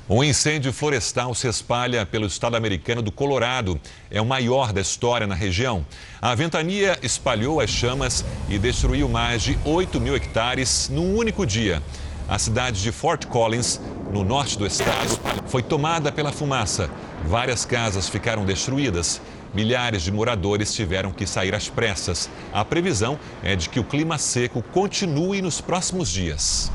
Um 0.06 0.22
incêndio 0.22 0.70
florestal 0.70 1.34
se 1.34 1.48
espalha 1.48 2.04
pelo 2.04 2.26
estado 2.26 2.56
americano 2.56 3.00
do 3.00 3.10
Colorado. 3.10 3.80
É 4.10 4.20
o 4.20 4.26
maior 4.26 4.70
da 4.70 4.82
história 4.82 5.26
na 5.26 5.34
região. 5.34 5.86
A 6.20 6.34
ventania 6.34 6.98
espalhou 7.02 7.58
as 7.58 7.70
chamas 7.70 8.22
e 8.46 8.58
destruiu 8.58 9.08
mais 9.08 9.42
de 9.42 9.58
8 9.64 9.98
mil 9.98 10.14
hectares 10.14 10.90
num 10.90 11.16
único 11.16 11.46
dia. 11.46 11.82
A 12.28 12.38
cidade 12.38 12.82
de 12.82 12.92
Fort 12.92 13.24
Collins, 13.24 13.80
no 14.12 14.22
norte 14.22 14.58
do 14.58 14.66
estado, 14.66 15.18
foi 15.46 15.62
tomada 15.62 16.12
pela 16.12 16.30
fumaça. 16.30 16.90
Várias 17.24 17.64
casas 17.64 18.06
ficaram 18.06 18.44
destruídas. 18.44 19.22
Milhares 19.54 20.02
de 20.02 20.12
moradores 20.12 20.74
tiveram 20.74 21.12
que 21.12 21.26
sair 21.26 21.54
às 21.54 21.70
pressas. 21.70 22.28
A 22.52 22.62
previsão 22.62 23.18
é 23.42 23.56
de 23.56 23.70
que 23.70 23.80
o 23.80 23.84
clima 23.84 24.18
seco 24.18 24.62
continue 24.70 25.40
nos 25.40 25.62
próximos 25.62 26.10
dias. 26.10 26.70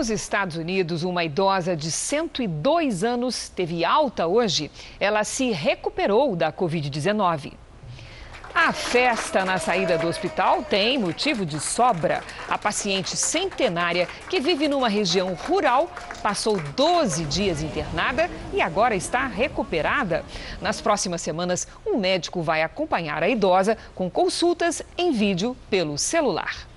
Nos 0.00 0.08
Estados 0.08 0.56
Unidos, 0.56 1.02
uma 1.02 1.22
idosa 1.24 1.76
de 1.76 1.90
102 1.90 3.04
anos 3.04 3.50
teve 3.50 3.84
alta 3.84 4.26
hoje. 4.26 4.70
Ela 4.98 5.24
se 5.24 5.50
recuperou 5.50 6.34
da 6.34 6.50
Covid-19. 6.50 7.52
A 8.54 8.72
festa 8.72 9.44
na 9.44 9.58
saída 9.58 9.98
do 9.98 10.08
hospital 10.08 10.62
tem 10.62 10.96
motivo 10.96 11.44
de 11.44 11.60
sobra. 11.60 12.24
A 12.48 12.56
paciente 12.56 13.14
centenária, 13.14 14.08
que 14.30 14.40
vive 14.40 14.68
numa 14.68 14.88
região 14.88 15.34
rural, 15.34 15.92
passou 16.22 16.58
12 16.58 17.26
dias 17.26 17.60
internada 17.60 18.30
e 18.54 18.62
agora 18.62 18.96
está 18.96 19.26
recuperada. 19.26 20.24
Nas 20.62 20.80
próximas 20.80 21.20
semanas, 21.20 21.68
um 21.86 21.98
médico 21.98 22.40
vai 22.40 22.62
acompanhar 22.62 23.22
a 23.22 23.28
idosa 23.28 23.76
com 23.94 24.08
consultas 24.08 24.80
em 24.96 25.12
vídeo 25.12 25.54
pelo 25.68 25.98
celular. 25.98 26.69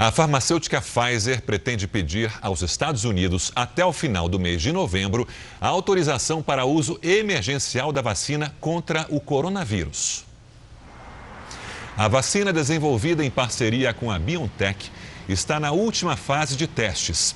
A 0.00 0.12
farmacêutica 0.12 0.80
Pfizer 0.80 1.42
pretende 1.42 1.88
pedir 1.88 2.32
aos 2.40 2.62
Estados 2.62 3.02
Unidos, 3.02 3.50
até 3.56 3.84
o 3.84 3.92
final 3.92 4.28
do 4.28 4.38
mês 4.38 4.62
de 4.62 4.70
novembro, 4.70 5.26
a 5.60 5.66
autorização 5.66 6.40
para 6.40 6.64
uso 6.64 7.00
emergencial 7.02 7.90
da 7.90 8.00
vacina 8.00 8.54
contra 8.60 9.06
o 9.10 9.18
coronavírus. 9.18 10.24
A 11.96 12.06
vacina 12.06 12.52
desenvolvida 12.52 13.24
em 13.24 13.30
parceria 13.30 13.92
com 13.92 14.08
a 14.08 14.20
BioNTech 14.20 14.88
está 15.28 15.58
na 15.58 15.72
última 15.72 16.16
fase 16.16 16.54
de 16.54 16.68
testes. 16.68 17.34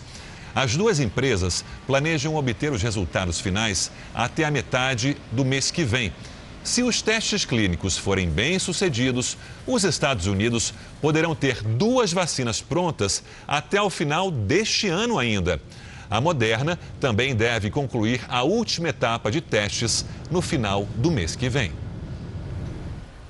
As 0.55 0.77
duas 0.77 1.01
empresas 1.01 1.65
planejam 1.85 2.37
obter 2.37 2.71
os 2.71 2.81
resultados 2.81 3.41
finais 3.41 3.91
até 4.15 4.45
a 4.45 4.53
metade 4.53 5.17
do 5.33 5.45
mês 5.45 5.73
que 5.73 5.83
vem 5.83 6.13
se 6.65 6.83
os 6.83 7.03
testes 7.03 7.45
clínicos 7.45 7.99
forem 7.99 8.29
bem-sucedidos, 8.29 9.37
os 9.67 9.85
Estados 9.85 10.27
Unidos 10.27 10.73
poderão 11.01 11.35
ter 11.35 11.63
duas 11.63 12.13
vacinas 12.13 12.61
prontas 12.61 13.23
até 13.47 13.83
o 13.83 13.91
final 13.91 14.31
deste 14.31 14.89
ano 14.89 15.19
ainda. 15.19 15.61
A 16.09 16.21
Moderna 16.21 16.79
também 17.01 17.35
deve 17.35 17.71
concluir 17.71 18.21
a 18.29 18.43
última 18.43 18.91
etapa 18.91 19.31
de 19.31 19.41
testes 19.41 20.05
no 20.31 20.43
final 20.43 20.87
do 20.97 21.11
mês 21.11 21.35
que 21.35 21.49
vem. 21.49 21.73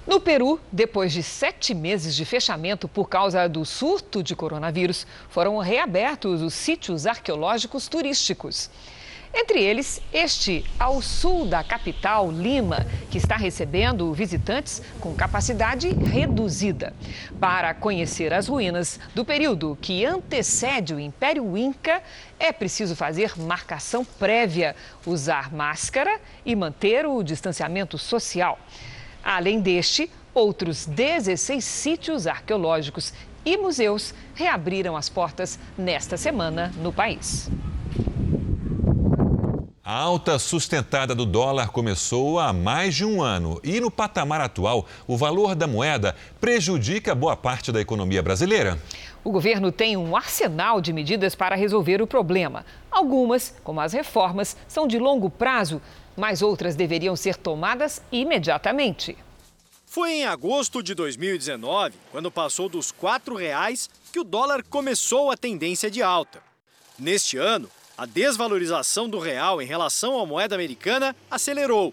No 0.05 0.21
Peru, 0.21 0.61
depois 0.71 1.13
de 1.13 1.23
sete 1.23 1.73
meses 1.73 2.15
de 2.15 2.25
fechamento 2.25 2.89
por 2.89 3.09
causa 3.09 3.49
do 3.49 3.65
surto 3.65 4.21
de 4.21 4.35
coronavírus, 4.35 5.07
foram 5.31 5.57
reabertos 5.59 6.43
os 6.43 6.53
sítios 6.53 7.07
arqueológicos 7.07 7.87
turísticos. 7.87 8.69
Entre 9.35 9.63
eles, 9.63 10.03
este 10.13 10.63
ao 10.79 11.01
sul 11.01 11.47
da 11.47 11.65
capital, 11.65 12.31
Lima, 12.31 12.87
que 13.11 13.17
está 13.17 13.35
recebendo 13.35 14.13
visitantes 14.13 14.83
com 15.01 15.15
capacidade 15.15 15.89
reduzida. 15.89 16.95
Para 17.41 17.73
conhecer 17.73 18.35
as 18.35 18.47
ruínas 18.47 19.01
do 19.15 19.25
período 19.25 19.77
que 19.81 20.05
antecede 20.05 20.93
o 20.93 21.01
Império 21.01 21.57
Inca, 21.57 22.03
é 22.39 22.53
preciso 22.53 22.95
fazer 22.95 23.33
marcação 23.39 24.05
prévia, 24.05 24.77
usar 25.07 25.51
máscara 25.51 26.21
e 26.45 26.55
manter 26.55 27.07
o 27.07 27.23
distanciamento 27.23 27.97
social. 27.97 28.59
Além 29.25 29.61
deste, 29.61 30.11
outros 30.35 30.85
16 30.85 31.65
sítios 31.65 32.27
arqueológicos 32.27 33.15
e 33.47 33.57
museus 33.57 34.15
reabriram 34.35 34.95
as 34.95 35.09
portas 35.09 35.59
nesta 35.79 36.19
semana 36.19 36.71
no 36.77 36.93
país. 36.93 37.51
A 39.85 39.95
alta 39.95 40.39
sustentada 40.39 41.13
do 41.13 41.27
dólar 41.27 41.71
começou 41.71 42.39
há 42.39 42.53
mais 42.53 42.95
de 42.95 43.05
um 43.05 43.21
ano 43.21 43.61
e, 43.65 43.81
no 43.81 43.91
patamar 43.91 44.41
atual, 44.41 44.87
o 45.09 45.17
valor 45.17 45.57
da 45.57 45.67
moeda 45.67 46.15
prejudica 46.41 47.17
boa 47.17 47.37
parte 47.37 47.73
da 47.73 47.81
economia 47.81 48.23
brasileira. 48.23 48.79
O 49.25 49.33
governo 49.33 49.73
tem 49.73 49.97
um 49.97 50.15
arsenal 50.15 50.81
de 50.81 50.93
medidas 50.93 51.35
para 51.35 51.57
resolver 51.57 52.01
o 52.01 52.07
problema. 52.07 52.65
Algumas, 52.89 53.57
como 53.65 53.81
as 53.81 53.93
reformas, 53.93 54.57
são 54.69 54.87
de 54.87 55.01
longo 55.01 55.29
prazo, 55.29 55.83
mas 56.17 56.43
outras 56.43 56.77
deveriam 56.77 57.17
ser 57.17 57.35
tomadas 57.35 58.01
imediatamente. 58.13 59.19
Foi 59.85 60.13
em 60.13 60.25
agosto 60.25 60.81
de 60.81 60.95
2019, 60.95 61.97
quando 62.13 62.31
passou 62.31 62.69
dos 62.69 62.91
R$ 62.91 63.09
4,00, 63.19 63.89
que 64.13 64.21
o 64.21 64.25
dólar 64.25 64.63
começou 64.63 65.29
a 65.29 65.37
tendência 65.37 65.91
de 65.91 66.01
alta. 66.01 66.41
Neste 66.97 67.37
ano, 67.37 67.69
a 67.97 68.07
desvalorização 68.07 69.09
do 69.09 69.19
real 69.19 69.61
em 69.61 69.67
relação 69.67 70.19
à 70.19 70.27
moeda 70.27 70.55
americana 70.55 71.15
acelerou. 71.31 71.93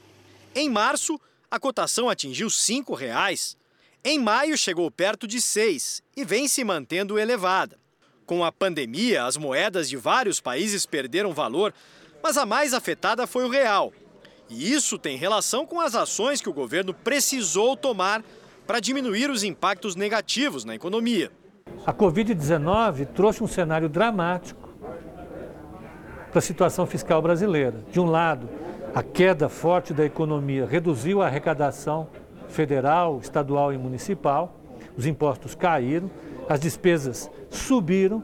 Em 0.56 0.70
março, 0.70 1.20
a 1.52 1.60
cotação 1.60 2.10
atingiu 2.10 2.48
R$ 2.48 2.54
5,00. 2.54 3.56
Em 4.04 4.18
maio, 4.18 4.58
chegou 4.58 4.90
perto 4.90 5.28
de 5.28 5.42
6 5.42 6.02
e 6.16 6.24
vem 6.24 6.48
se 6.48 6.64
mantendo 6.64 7.20
elevada. 7.20 7.78
Com 8.26 8.46
a 8.46 8.52
pandemia, 8.52 9.26
as 9.26 9.38
moedas 9.38 9.90
de 9.90 9.98
vários 9.98 10.40
países 10.40 10.86
perderam 10.86 11.34
valor, 11.34 11.74
mas 12.22 12.38
a 12.38 12.46
mais 12.46 12.74
afetada 12.74 13.28
foi 13.28 13.44
o 13.44 13.50
real. 13.50 13.92
E 14.50 14.72
isso 14.72 14.98
tem 14.98 15.18
relação 15.18 15.66
com 15.66 15.80
as 15.80 15.96
ações 15.96 16.42
que 16.42 16.50
o 16.50 16.54
governo 16.54 16.94
precisou 16.94 17.76
tomar 17.76 18.24
para 18.66 18.80
diminuir 18.80 19.30
os 19.30 19.44
impactos 19.44 19.96
negativos 19.96 20.64
na 20.64 20.76
economia. 20.76 21.32
A 21.86 21.94
Covid-19 21.94 23.08
trouxe 23.14 23.44
um 23.44 23.48
cenário 23.48 23.88
dramático 23.88 24.59
para 26.30 26.40
a 26.40 26.42
situação 26.42 26.86
fiscal 26.86 27.22
brasileira. 27.22 27.76
De 27.92 28.00
um 28.00 28.06
lado, 28.06 28.48
a 28.94 29.04
queda 29.04 29.50
forte 29.50 29.94
da 29.94 30.06
economia 30.06 30.66
reduziu 30.66 31.22
a 31.22 31.28
arrecadação 31.28 32.08
federal, 32.48 33.20
estadual 33.22 33.74
e 33.74 33.78
municipal, 33.78 34.56
os 34.98 35.06
impostos 35.06 35.56
caíram, 35.56 36.10
as 36.48 36.60
despesas 36.60 37.30
subiram, 37.50 38.24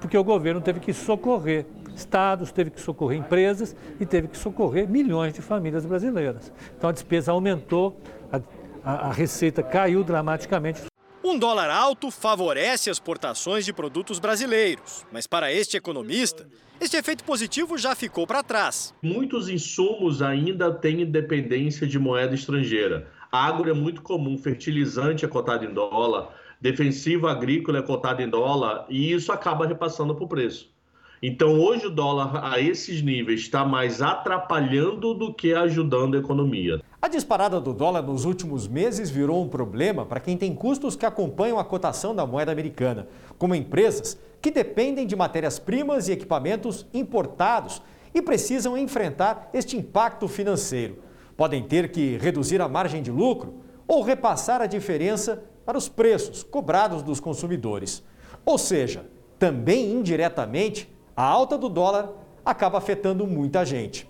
porque 0.00 0.16
o 0.16 0.24
governo 0.24 0.60
teve 0.60 0.80
que 0.80 0.92
socorrer 0.92 1.66
estados, 1.94 2.52
teve 2.52 2.70
que 2.70 2.80
socorrer 2.80 3.18
empresas 3.18 3.74
e 3.98 4.06
teve 4.06 4.28
que 4.28 4.38
socorrer 4.38 4.88
milhões 4.88 5.34
de 5.34 5.42
famílias 5.42 5.84
brasileiras. 5.84 6.52
Então 6.76 6.88
a 6.88 6.92
despesa 6.92 7.32
aumentou, 7.32 8.00
a, 8.32 8.40
a, 8.84 9.08
a 9.08 9.12
receita 9.12 9.62
caiu 9.62 10.04
dramaticamente. 10.04 10.82
Um 11.30 11.38
dólar 11.38 11.68
alto 11.68 12.10
favorece 12.10 12.88
as 12.88 12.96
exportações 12.96 13.62
de 13.62 13.70
produtos 13.70 14.18
brasileiros, 14.18 15.04
mas 15.12 15.26
para 15.26 15.52
este 15.52 15.76
economista, 15.76 16.48
este 16.80 16.96
efeito 16.96 17.22
positivo 17.22 17.76
já 17.76 17.94
ficou 17.94 18.26
para 18.26 18.42
trás. 18.42 18.94
Muitos 19.02 19.50
insumos 19.50 20.22
ainda 20.22 20.72
têm 20.72 21.04
dependência 21.04 21.86
de 21.86 21.98
moeda 21.98 22.34
estrangeira. 22.34 23.12
Agro 23.30 23.68
é 23.68 23.74
muito 23.74 24.00
comum, 24.00 24.38
fertilizante 24.38 25.26
é 25.26 25.28
cotado 25.28 25.66
em 25.66 25.74
dólar, 25.74 26.34
defensivo 26.62 27.26
agrícola 27.26 27.80
é 27.80 27.82
cotado 27.82 28.22
em 28.22 28.30
dólar 28.30 28.86
e 28.88 29.12
isso 29.12 29.30
acaba 29.30 29.66
repassando 29.66 30.14
para 30.14 30.24
o 30.24 30.28
preço. 30.28 30.72
Então, 31.20 31.58
hoje 31.58 31.86
o 31.86 31.90
dólar 31.90 32.44
a 32.44 32.60
esses 32.60 33.02
níveis 33.02 33.40
está 33.40 33.64
mais 33.64 34.00
atrapalhando 34.00 35.14
do 35.14 35.34
que 35.34 35.52
ajudando 35.52 36.16
a 36.16 36.20
economia. 36.20 36.80
A 37.02 37.08
disparada 37.08 37.60
do 37.60 37.72
dólar 37.72 38.02
nos 38.02 38.24
últimos 38.24 38.68
meses 38.68 39.10
virou 39.10 39.42
um 39.42 39.48
problema 39.48 40.06
para 40.06 40.20
quem 40.20 40.36
tem 40.36 40.54
custos 40.54 40.94
que 40.94 41.04
acompanham 41.04 41.58
a 41.58 41.64
cotação 41.64 42.14
da 42.14 42.24
moeda 42.24 42.52
americana, 42.52 43.08
como 43.36 43.54
empresas 43.54 44.16
que 44.40 44.52
dependem 44.52 45.08
de 45.08 45.16
matérias-primas 45.16 46.06
e 46.06 46.12
equipamentos 46.12 46.86
importados 46.94 47.82
e 48.14 48.22
precisam 48.22 48.78
enfrentar 48.78 49.50
este 49.52 49.76
impacto 49.76 50.28
financeiro. 50.28 50.98
Podem 51.36 51.64
ter 51.64 51.90
que 51.90 52.16
reduzir 52.18 52.60
a 52.60 52.68
margem 52.68 53.02
de 53.02 53.10
lucro 53.10 53.54
ou 53.88 54.02
repassar 54.02 54.60
a 54.60 54.66
diferença 54.66 55.42
para 55.66 55.76
os 55.76 55.88
preços 55.88 56.44
cobrados 56.44 57.02
dos 57.02 57.18
consumidores. 57.18 58.04
Ou 58.46 58.56
seja, 58.56 59.04
também 59.36 59.92
indiretamente 59.92 60.88
a 61.18 61.24
alta 61.24 61.58
do 61.58 61.68
dólar 61.68 62.10
acaba 62.44 62.78
afetando 62.78 63.26
muita 63.26 63.66
gente. 63.66 64.08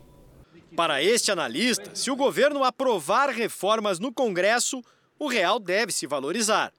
Para 0.76 1.02
este 1.02 1.32
analista, 1.32 1.90
se 1.94 2.10
o 2.10 2.16
governo 2.16 2.62
aprovar 2.62 3.30
reformas 3.30 3.98
no 3.98 4.12
Congresso, 4.12 4.82
o 5.18 5.26
real 5.26 5.58
deve 5.58 5.90
se 5.90 6.06
valorizar. 6.06 6.70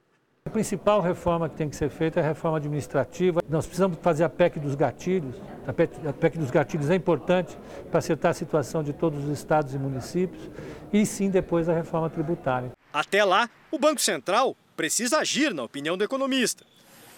A 0.44 0.50
principal 0.50 1.00
reforma 1.00 1.48
que 1.48 1.56
tem 1.56 1.68
que 1.68 1.74
ser 1.74 1.90
feita 1.90 2.20
é 2.20 2.22
a 2.22 2.26
reforma 2.26 2.58
administrativa. 2.58 3.42
Nós 3.48 3.66
precisamos 3.66 3.98
fazer 4.00 4.22
a 4.22 4.28
PEC 4.28 4.60
dos 4.60 4.76
gatilhos. 4.76 5.34
A 5.66 5.72
PEC, 5.72 6.06
a 6.06 6.12
PEC 6.12 6.38
dos 6.38 6.52
gatilhos 6.52 6.90
é 6.90 6.94
importante 6.94 7.58
para 7.90 7.98
acertar 7.98 8.30
a 8.30 8.34
situação 8.34 8.84
de 8.84 8.92
todos 8.92 9.24
os 9.24 9.36
estados 9.36 9.74
e 9.74 9.78
municípios. 9.78 10.48
E 10.92 11.04
sim, 11.04 11.28
depois 11.28 11.68
a 11.68 11.74
reforma 11.74 12.08
tributária. 12.08 12.70
Até 12.92 13.24
lá, 13.24 13.50
o 13.68 13.80
Banco 13.80 14.00
Central 14.00 14.56
precisa 14.76 15.18
agir, 15.18 15.52
na 15.52 15.64
opinião 15.64 15.98
do 15.98 16.04
economista. 16.04 16.64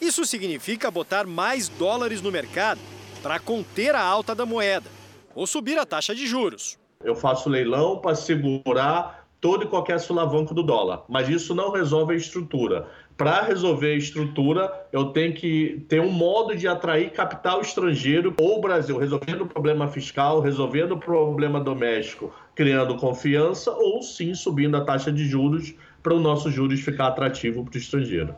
Isso 0.00 0.24
significa 0.24 0.90
botar 0.90 1.26
mais 1.26 1.68
dólares 1.68 2.22
no 2.22 2.32
mercado 2.32 2.80
para 3.22 3.38
conter 3.38 3.94
a 3.94 4.02
alta 4.02 4.34
da 4.34 4.44
moeda 4.44 4.90
ou 5.34 5.46
subir 5.46 5.78
a 5.78 5.86
taxa 5.86 6.14
de 6.14 6.26
juros. 6.26 6.76
Eu 7.02 7.14
faço 7.14 7.48
leilão 7.48 7.98
para 7.98 8.14
segurar 8.14 9.26
todo 9.40 9.64
e 9.64 9.66
qualquer 9.66 9.98
sulavanco 9.98 10.54
do 10.54 10.62
dólar, 10.62 11.04
mas 11.08 11.28
isso 11.28 11.54
não 11.54 11.72
resolve 11.72 12.14
a 12.14 12.16
estrutura. 12.16 12.86
Para 13.16 13.42
resolver 13.42 13.92
a 13.92 13.96
estrutura, 13.96 14.86
eu 14.92 15.06
tenho 15.06 15.34
que 15.34 15.84
ter 15.88 16.00
um 16.00 16.10
modo 16.10 16.54
de 16.54 16.68
atrair 16.68 17.10
capital 17.10 17.60
estrangeiro 17.60 18.34
ou 18.38 18.58
o 18.58 18.60
Brasil, 18.60 18.96
resolvendo 18.98 19.42
o 19.42 19.46
problema 19.46 19.88
fiscal, 19.88 20.40
resolvendo 20.40 20.92
o 20.92 20.98
problema 20.98 21.60
doméstico, 21.60 22.32
criando 22.54 22.96
confiança, 22.96 23.72
ou 23.72 24.02
sim 24.02 24.34
subindo 24.34 24.76
a 24.76 24.84
taxa 24.84 25.12
de 25.12 25.26
juros 25.26 25.74
para 26.02 26.14
o 26.14 26.20
nosso 26.20 26.50
juros 26.50 26.80
ficar 26.80 27.08
atrativo 27.08 27.64
para 27.64 27.74
o 27.74 27.78
estrangeiro. 27.78 28.34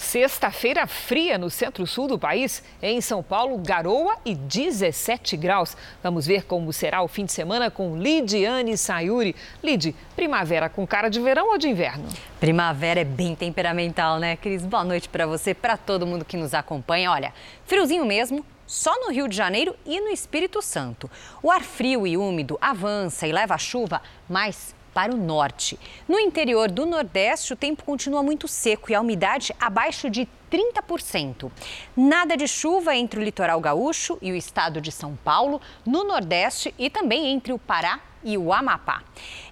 Sexta-feira 0.00 0.86
fria 0.86 1.36
no 1.36 1.50
centro-sul 1.50 2.08
do 2.08 2.18
país. 2.18 2.64
Em 2.82 3.02
São 3.02 3.22
Paulo, 3.22 3.58
garoa 3.58 4.16
e 4.24 4.34
17 4.34 5.36
graus. 5.36 5.76
Vamos 6.02 6.26
ver 6.26 6.46
como 6.46 6.72
será 6.72 7.02
o 7.02 7.06
fim 7.06 7.26
de 7.26 7.32
semana 7.32 7.70
com 7.70 7.98
Lidiane 7.98 8.78
Sayuri. 8.78 9.36
Lid, 9.62 9.94
primavera 10.16 10.70
com 10.70 10.86
cara 10.86 11.10
de 11.10 11.20
verão 11.20 11.50
ou 11.50 11.58
de 11.58 11.68
inverno? 11.68 12.08
Primavera 12.40 13.00
é 13.00 13.04
bem 13.04 13.34
temperamental, 13.34 14.18
né, 14.18 14.36
Cris? 14.36 14.64
Boa 14.64 14.82
noite 14.82 15.06
para 15.06 15.26
você, 15.26 15.52
para 15.52 15.76
todo 15.76 16.06
mundo 16.06 16.24
que 16.24 16.38
nos 16.38 16.54
acompanha. 16.54 17.10
Olha, 17.10 17.34
friozinho 17.66 18.06
mesmo, 18.06 18.44
só 18.66 18.98
no 19.04 19.12
Rio 19.12 19.28
de 19.28 19.36
Janeiro 19.36 19.76
e 19.84 20.00
no 20.00 20.08
Espírito 20.08 20.62
Santo. 20.62 21.10
O 21.42 21.50
ar 21.50 21.60
frio 21.60 22.06
e 22.06 22.16
úmido 22.16 22.56
avança 22.58 23.26
e 23.26 23.32
leva 23.32 23.54
a 23.54 23.58
chuva, 23.58 24.00
mas 24.26 24.74
para 24.92 25.14
o 25.14 25.16
norte. 25.16 25.78
No 26.08 26.18
interior 26.18 26.70
do 26.70 26.86
Nordeste, 26.86 27.52
o 27.52 27.56
tempo 27.56 27.84
continua 27.84 28.22
muito 28.22 28.46
seco 28.48 28.90
e 28.90 28.94
a 28.94 29.00
umidade 29.00 29.54
abaixo 29.60 30.10
de 30.10 30.28
30%. 30.50 31.50
Nada 31.96 32.36
de 32.36 32.48
chuva 32.48 32.94
entre 32.94 33.20
o 33.20 33.22
litoral 33.22 33.60
gaúcho 33.60 34.18
e 34.20 34.32
o 34.32 34.36
estado 34.36 34.80
de 34.80 34.90
São 34.90 35.16
Paulo, 35.16 35.60
no 35.86 36.04
Nordeste 36.04 36.74
e 36.78 36.90
também 36.90 37.26
entre 37.26 37.52
o 37.52 37.58
Pará 37.58 38.00
e 38.22 38.36
o 38.36 38.52
Amapá. 38.52 39.02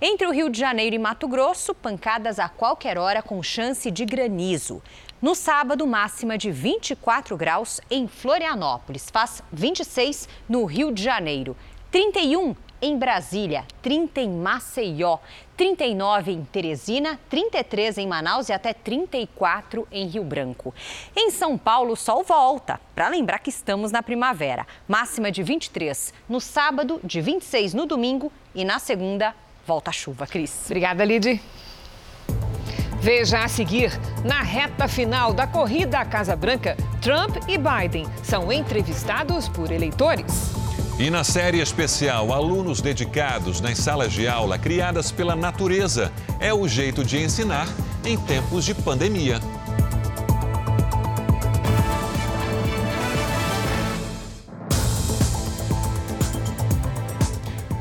Entre 0.01 0.27
o 0.27 0.31
Rio 0.31 0.51
de 0.51 0.59
Janeiro 0.59 0.95
e 0.95 0.99
Mato 0.99 1.27
Grosso, 1.27 1.75
pancadas 1.75 2.39
a 2.39 2.49
qualquer 2.49 2.99
hora 2.99 3.23
com 3.23 3.43
chance 3.43 3.91
de 3.91 4.05
granizo. 4.05 4.83
No 5.21 5.35
sábado, 5.35 5.87
máxima 5.87 6.39
de 6.39 6.51
24 6.51 7.37
graus 7.37 7.81
em 7.91 8.07
Florianópolis, 8.07 9.09
faz 9.11 9.43
26 9.53 10.29
no 10.49 10.65
Rio 10.65 10.93
de 10.93 11.03
Janeiro, 11.03 11.57
31 11.91 12.55
em 12.81 12.97
Brasília, 12.97 13.65
30 13.83 14.21
em 14.21 14.31
Maceió, 14.31 15.19
39 15.57 16.33
em 16.33 16.45
Teresina, 16.45 17.19
33 17.29 17.99
em 17.99 18.07
Manaus 18.07 18.49
e 18.49 18.53
até 18.53 18.73
34 18.73 19.87
em 19.91 20.07
Rio 20.07 20.23
Branco. 20.25 20.75
Em 21.17 21.31
São 21.31 21.59
Paulo, 21.59 21.93
o 21.93 21.97
sol 21.97 22.23
volta, 22.23 22.81
para 22.95 23.09
lembrar 23.09 23.41
que 23.41 23.51
estamos 23.51 23.91
na 23.91 24.03
primavera. 24.03 24.67
Máxima 24.87 25.31
de 25.31 25.43
23 25.43 26.15
no 26.29 26.41
sábado, 26.41 27.01
de 27.03 27.21
26 27.21 27.75
no 27.75 27.87
domingo 27.87 28.33
e 28.55 28.65
na 28.65 28.79
segunda, 28.79 29.35
volta 29.67 29.91
a 29.91 29.93
chuva, 29.93 30.27
Cris. 30.27 30.67
Obrigada, 30.67 31.05
Lid. 31.05 31.41
Veja 33.01 33.45
a 33.45 33.49
seguir, 33.49 33.93
na 34.25 34.43
reta 34.43 34.89
final 34.89 35.33
da 35.33 35.47
corrida 35.47 36.01
à 36.01 36.05
Casa 36.05 36.35
Branca, 36.35 36.77
Trump 37.01 37.37
e 37.49 37.57
Biden 37.57 38.07
são 38.25 38.53
entrevistados 38.53 39.49
por 39.49 39.71
eleitores. 39.71 40.68
E 40.99 41.11
na 41.11 41.23
série 41.23 41.61
especial, 41.61 42.33
alunos 42.33 42.81
dedicados 42.81 43.61
nas 43.61 43.79
salas 43.79 44.13
de 44.13 44.27
aula 44.27 44.59
criadas 44.59 45.13
pela 45.13 45.37
natureza. 45.37 46.11
É 46.41 46.53
o 46.53 46.67
jeito 46.67 47.05
de 47.05 47.19
ensinar 47.19 47.69
em 48.05 48.19
tempos 48.19 48.65
de 48.65 48.75
pandemia. 48.75 49.39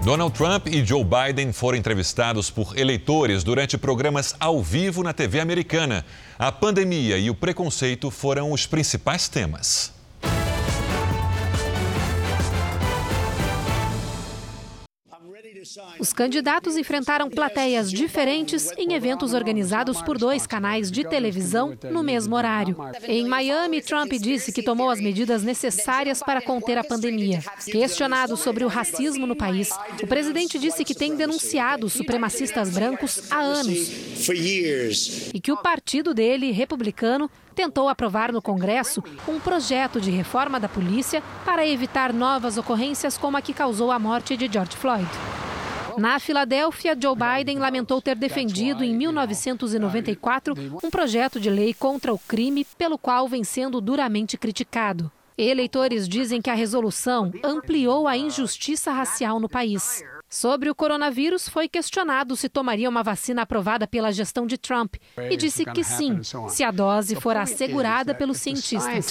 Donald 0.03 0.37
Trump 0.37 0.67
e 0.67 0.85
Joe 0.85 1.03
Biden 1.03 1.51
foram 1.51 1.79
entrevistados 1.79 2.51
por 2.51 2.77
eleitores 2.77 3.43
durante 3.43 3.79
programas 3.79 4.35
ao 4.39 4.61
vivo 4.61 5.01
na 5.01 5.11
TV 5.11 5.39
americana. 5.39 6.05
A 6.37 6.51
pandemia 6.51 7.17
e 7.17 7.31
o 7.31 7.35
preconceito 7.35 8.11
foram 8.11 8.51
os 8.51 8.67
principais 8.67 9.27
temas. 9.27 9.96
Os 15.99 16.13
candidatos 16.13 16.77
enfrentaram 16.77 17.29
plateias 17.29 17.91
diferentes 17.91 18.71
em 18.77 18.93
eventos 18.93 19.33
organizados 19.33 20.01
por 20.01 20.17
dois 20.17 20.45
canais 20.45 20.91
de 20.91 21.03
televisão 21.03 21.77
no 21.91 22.03
mesmo 22.03 22.35
horário. 22.35 22.77
Em 23.03 23.27
Miami, 23.27 23.81
Trump 23.81 24.11
disse 24.13 24.51
que 24.51 24.63
tomou 24.63 24.89
as 24.89 24.99
medidas 24.99 25.43
necessárias 25.43 26.21
para 26.21 26.41
conter 26.41 26.77
a 26.77 26.83
pandemia. 26.83 27.43
Questionado 27.65 28.37
sobre 28.37 28.63
o 28.63 28.67
racismo 28.67 29.25
no 29.25 29.35
país, 29.35 29.69
o 30.01 30.07
presidente 30.07 30.59
disse 30.59 30.83
que 30.83 30.95
tem 30.95 31.15
denunciado 31.15 31.89
supremacistas 31.89 32.69
brancos 32.69 33.31
há 33.31 33.39
anos 33.39 34.17
e 35.33 35.39
que 35.39 35.51
o 35.51 35.57
partido 35.57 36.13
dele, 36.13 36.51
republicano, 36.51 37.29
tentou 37.55 37.89
aprovar 37.89 38.31
no 38.31 38.41
Congresso 38.41 39.03
um 39.27 39.39
projeto 39.39 39.99
de 39.99 40.11
reforma 40.11 40.59
da 40.59 40.69
polícia 40.69 41.23
para 41.43 41.65
evitar 41.65 42.13
novas 42.13 42.57
ocorrências 42.57 43.17
como 43.17 43.37
a 43.37 43.41
que 43.41 43.53
causou 43.53 43.91
a 43.91 43.97
morte 43.97 44.37
de 44.37 44.47
George 44.51 44.77
Floyd. 44.77 45.07
Na 45.97 46.19
Filadélfia, 46.19 46.95
Joe 46.99 47.15
Biden 47.15 47.57
lamentou 47.57 47.99
ter 47.99 48.15
defendido 48.15 48.83
em 48.83 48.95
1994 48.95 50.53
um 50.83 50.91
projeto 50.91 51.39
de 51.39 51.49
lei 51.49 51.73
contra 51.73 52.13
o 52.13 52.19
crime, 52.19 52.63
pelo 52.77 52.99
qual 52.99 53.27
vem 53.27 53.43
sendo 53.43 53.81
duramente 53.81 54.37
criticado. 54.37 55.11
Eleitores 55.35 56.07
dizem 56.07 56.39
que 56.39 56.51
a 56.51 56.53
resolução 56.53 57.31
ampliou 57.43 58.07
a 58.07 58.15
injustiça 58.15 58.91
racial 58.91 59.39
no 59.39 59.49
país. 59.49 60.03
Sobre 60.29 60.69
o 60.69 60.75
coronavírus, 60.75 61.47
foi 61.47 61.69
questionado 61.69 62.35
se 62.35 62.49
tomaria 62.49 62.89
uma 62.89 63.01
vacina 63.01 63.43
aprovada 63.43 63.87
pela 63.87 64.11
gestão 64.11 64.45
de 64.45 64.57
Trump 64.57 64.95
e 65.17 65.37
disse 65.37 65.63
que 65.63 65.85
sim, 65.85 66.19
se 66.49 66.65
a 66.65 66.71
dose 66.71 67.15
for 67.15 67.37
assegurada 67.37 68.13
pelos 68.13 68.37
cientistas. 68.37 69.05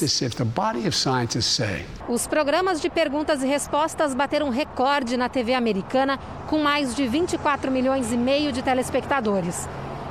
Os 2.06 2.26
programas 2.26 2.82
de 2.82 2.90
perguntas 2.90 3.42
e 3.42 3.46
respostas 3.46 4.14
bateram 4.14 4.50
recorde 4.50 5.16
na 5.16 5.30
TV 5.30 5.54
americana, 5.54 6.18
com 6.48 6.58
mais 6.58 6.94
de 6.94 7.08
24 7.08 7.70
milhões 7.70 8.12
e 8.12 8.16
meio 8.18 8.52
de 8.52 8.60
telespectadores. 8.60 9.66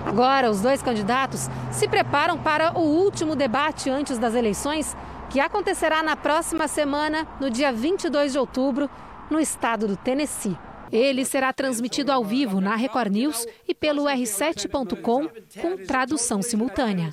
Agora, 0.08 0.49
os 0.49 0.60
dois 0.60 0.82
candidatos 0.82 1.49
se 1.72 1.88
preparam 1.88 2.38
para 2.38 2.78
o 2.80 2.82
último 2.82 3.36
debate 3.36 3.91
antes 3.91 4.18
das 4.18 4.34
eleições, 4.34 4.97
que 5.30 5.39
acontecerá 5.39 6.01
na 6.01 6.16
próxima 6.16 6.68
semana, 6.68 7.28
no 7.39 7.51
dia 7.51 7.72
22 7.72 8.32
de 8.32 8.39
outubro, 8.39 8.89
no 9.30 9.39
estado 9.39 9.88
do 9.88 9.95
Tennessee. 9.95 10.58
Ele 10.96 11.26
será 11.26 11.52
transmitido 11.52 12.10
ao 12.10 12.24
vivo 12.24 12.62
na 12.62 12.74
Record 12.78 13.12
News 13.12 13.46
e 13.68 13.76
pelo 13.76 14.06
r7.com 14.06 15.28
com 15.60 15.86
tradução 15.86 16.41
simultânea. 16.41 17.12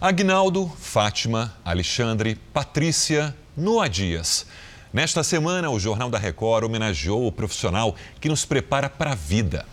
Agnaldo, 0.00 0.68
Fátima, 0.78 1.52
Alexandre, 1.64 2.36
Patrícia, 2.52 3.36
Noa 3.56 3.88
Dias. 3.88 4.46
Nesta 4.92 5.24
semana, 5.24 5.70
o 5.70 5.80
Jornal 5.80 6.08
da 6.08 6.18
Record 6.18 6.64
homenageou 6.64 7.26
o 7.26 7.32
profissional 7.32 7.96
que 8.20 8.28
nos 8.28 8.44
prepara 8.44 8.88
para 8.88 9.10
a 9.10 9.16
vida. 9.16 9.66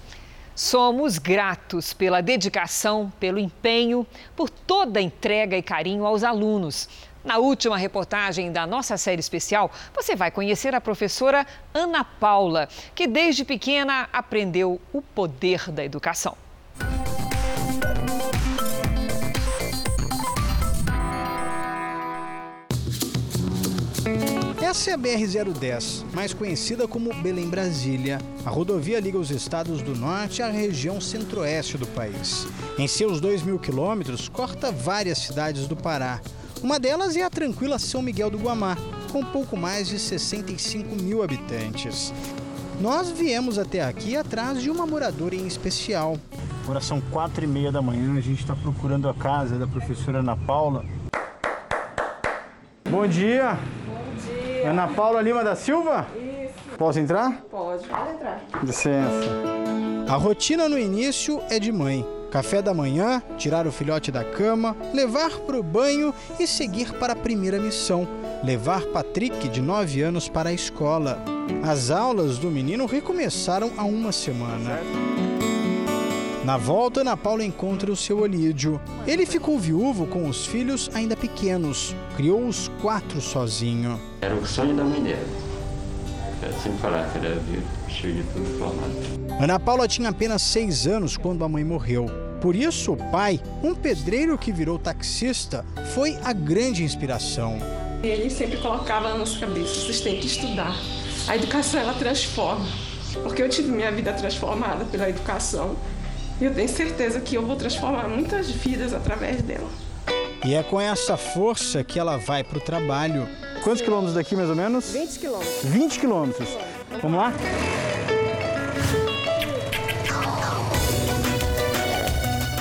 Somos 0.55 1.19
gratos 1.19 1.93
pela 1.93 2.21
dedicação, 2.21 3.13
pelo 3.19 3.37
empenho, 3.37 4.05
por 4.35 4.49
toda 4.49 4.99
a 4.99 5.01
entrega 5.03 5.55
e 5.55 5.61
carinho 5.61 6.05
aos 6.05 6.23
alunos. 6.23 6.89
Na 7.23 7.37
última 7.37 7.77
reportagem 7.77 8.51
da 8.51 8.65
nossa 8.65 8.97
série 8.97 9.19
especial, 9.19 9.71
você 9.93 10.15
vai 10.15 10.31
conhecer 10.31 10.73
a 10.73 10.79
professora 10.79 11.45
Ana 11.73 12.03
Paula, 12.03 12.69
que 12.95 13.07
desde 13.07 13.43
pequena 13.43 14.07
aprendeu 14.13 14.79
o 14.93 15.01
poder 15.01 15.69
da 15.69 15.83
educação. 15.83 16.37
Essa 24.61 24.91
é 24.91 24.93
a 24.93 24.97
BR-010, 24.97 26.05
mais 26.13 26.31
conhecida 26.31 26.87
como 26.87 27.13
Belém 27.15 27.49
Brasília. 27.49 28.19
A 28.45 28.51
rodovia 28.51 28.99
liga 28.99 29.17
os 29.17 29.31
estados 29.31 29.81
do 29.81 29.95
norte 29.95 30.43
à 30.43 30.49
região 30.49 31.01
centro-oeste 31.01 31.75
do 31.75 31.87
país. 31.87 32.45
Em 32.77 32.87
seus 32.87 33.19
2 33.19 33.41
mil 33.41 33.57
quilômetros, 33.57 34.29
corta 34.29 34.71
várias 34.71 35.17
cidades 35.17 35.67
do 35.67 35.75
Pará. 35.75 36.21
Uma 36.61 36.77
delas 36.77 37.15
é 37.15 37.23
a 37.23 37.29
tranquila 37.29 37.79
São 37.79 38.01
Miguel 38.01 38.29
do 38.29 38.37
Guamá, 38.37 38.77
com 39.13 39.23
pouco 39.23 39.55
mais 39.55 39.87
de 39.87 39.97
65 39.97 40.93
mil 40.95 41.23
habitantes. 41.23 42.13
Nós 42.81 43.09
viemos 43.09 43.57
até 43.57 43.81
aqui 43.81 44.17
atrás 44.17 44.61
de 44.61 44.69
uma 44.69 44.85
moradora 44.85 45.35
em 45.35 45.47
especial. 45.47 46.17
Agora 46.63 46.81
são 46.81 46.99
quatro 46.99 47.43
e 47.43 47.47
meia 47.47 47.71
da 47.71 47.81
manhã, 47.81 48.17
a 48.17 48.21
gente 48.21 48.41
está 48.41 48.55
procurando 48.55 49.07
a 49.07 49.13
casa 49.13 49.57
da 49.57 49.65
professora 49.65 50.19
Ana 50.19 50.35
Paula. 50.35 50.83
Bom 52.89 53.07
dia! 53.07 53.57
Bom 53.85 54.33
dia! 54.35 54.69
Ana 54.69 54.87
Paula 54.87 55.21
Lima 55.21 55.43
da 55.43 55.55
Silva? 55.55 56.07
Isso. 56.15 56.77
Posso 56.77 56.99
entrar? 56.99 57.41
Pode, 57.49 57.87
pode 57.87 58.11
entrar. 58.11 58.41
Licença. 58.63 59.29
A 60.09 60.15
rotina 60.15 60.67
no 60.67 60.77
início 60.77 61.41
é 61.49 61.57
de 61.57 61.71
mãe. 61.71 62.05
Café 62.31 62.61
da 62.61 62.73
manhã, 62.73 63.23
tirar 63.37 63.65
o 63.65 63.71
filhote 63.71 64.11
da 64.11 64.23
cama, 64.23 64.77
levar 64.93 65.31
para 65.39 65.59
o 65.59 65.63
banho 65.63 66.13
e 66.39 66.45
seguir 66.45 66.93
para 66.93 67.13
a 67.13 67.15
primeira 67.15 67.59
missão: 67.59 68.07
levar 68.43 68.83
Patrick, 68.87 69.49
de 69.49 69.61
9 69.61 70.01
anos, 70.01 70.29
para 70.29 70.49
a 70.49 70.53
escola. 70.53 71.19
As 71.63 71.89
aulas 71.89 72.37
do 72.37 72.51
menino 72.51 72.85
recomeçaram 72.85 73.71
há 73.77 73.83
uma 73.83 74.11
semana. 74.11 74.79
Na 76.45 76.55
volta, 76.57 77.01
Ana 77.01 77.17
Paula 77.17 77.43
encontra 77.43 77.91
o 77.91 77.95
seu 77.95 78.19
Olídio. 78.19 78.79
Ele 79.05 79.25
ficou 79.25 79.59
viúvo 79.59 80.05
com 80.07 80.27
os 80.27 80.45
filhos 80.45 80.89
ainda 80.93 81.15
pequenos. 81.15 81.95
Criou 82.15 82.47
os 82.47 82.67
quatro 82.81 83.19
sozinho. 83.19 83.99
Era 84.21 84.35
o 84.35 84.45
sonho 84.45 84.75
da 84.75 84.83
dela. 84.83 85.19
Ela 86.41 86.53
sempre 86.53 86.79
falava 86.79 87.09
que 87.11 87.17
era 87.25 87.35
cheio 87.35 87.78
de 87.93 88.23
tudo 88.23 88.57
formado. 88.57 89.19
Ana 89.41 89.59
Paula 89.59 89.87
tinha 89.87 90.09
apenas 90.09 90.41
seis 90.41 90.85
anos 90.85 91.17
quando 91.17 91.43
a 91.43 91.49
mãe 91.49 91.63
morreu. 91.63 92.07
Por 92.41 92.55
isso, 92.55 92.93
o 92.93 92.97
pai, 92.97 93.39
um 93.63 93.75
pedreiro 93.75 94.37
que 94.37 94.51
virou 94.51 94.79
taxista, 94.79 95.65
foi 95.93 96.17
a 96.23 96.31
grande 96.31 96.83
inspiração. 96.83 97.57
Ele 98.01 98.29
sempre 98.29 98.57
colocava 98.57 99.09
na 99.09 99.17
nossa 99.17 99.37
cabeça: 99.39 99.73
vocês 99.75 100.01
têm 100.01 100.19
que 100.19 100.27
estudar. 100.27 100.75
A 101.27 101.35
educação 101.35 101.79
ela 101.79 101.93
transforma. 101.93 102.65
Porque 103.23 103.41
eu 103.41 103.49
tive 103.49 103.69
minha 103.71 103.91
vida 103.91 104.13
transformada 104.13 104.85
pela 104.85 105.09
educação. 105.09 105.75
E 106.39 106.45
eu 106.45 106.53
tenho 106.53 106.69
certeza 106.69 107.19
que 107.19 107.35
eu 107.35 107.45
vou 107.45 107.55
transformar 107.55 108.07
muitas 108.07 108.49
vidas 108.49 108.93
através 108.93 109.41
dela. 109.41 109.69
E 110.45 110.53
é 110.53 110.63
com 110.63 110.79
essa 110.79 111.17
força 111.17 111.83
que 111.83 111.99
ela 111.99 112.17
vai 112.17 112.43
para 112.43 112.57
o 112.57 112.61
trabalho. 112.61 113.27
Quantos 113.63 113.81
quilômetros 113.81 114.15
daqui, 114.15 114.35
mais 114.35 114.49
ou 114.49 114.55
menos? 114.55 114.91
20 114.91 115.19
quilômetros. 115.19 115.63
20 115.63 115.99
quilômetros. 115.99 116.49
Vamos 117.01 117.17
lá? 117.17 117.33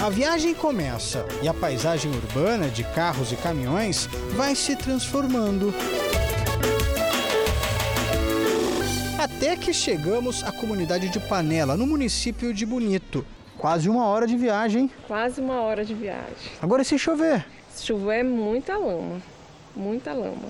A 0.04 0.10
viagem 0.10 0.54
começa 0.54 1.26
e 1.42 1.48
a 1.48 1.52
paisagem 1.52 2.10
urbana 2.10 2.68
de 2.68 2.84
carros 2.84 3.32
e 3.32 3.36
caminhões 3.36 4.06
vai 4.36 4.54
se 4.54 4.76
transformando. 4.76 5.74
Até 9.18 9.56
que 9.56 9.72
chegamos 9.74 10.44
à 10.44 10.52
comunidade 10.52 11.08
de 11.08 11.18
Panela, 11.18 11.76
no 11.76 11.86
município 11.86 12.54
de 12.54 12.64
Bonito. 12.64 13.26
Quase 13.58 13.88
uma 13.88 14.06
hora 14.06 14.26
de 14.26 14.36
viagem. 14.36 14.88
Quase 15.06 15.40
uma 15.40 15.60
hora 15.60 15.84
de 15.84 15.92
viagem. 15.92 16.52
Agora, 16.62 16.82
e 16.82 16.84
se 16.84 16.96
chover? 16.98 17.44
Se 17.70 17.84
chover, 17.84 18.22
muita 18.24 18.76
lama. 18.76 19.20
Muita 19.74 20.12
lama. 20.12 20.48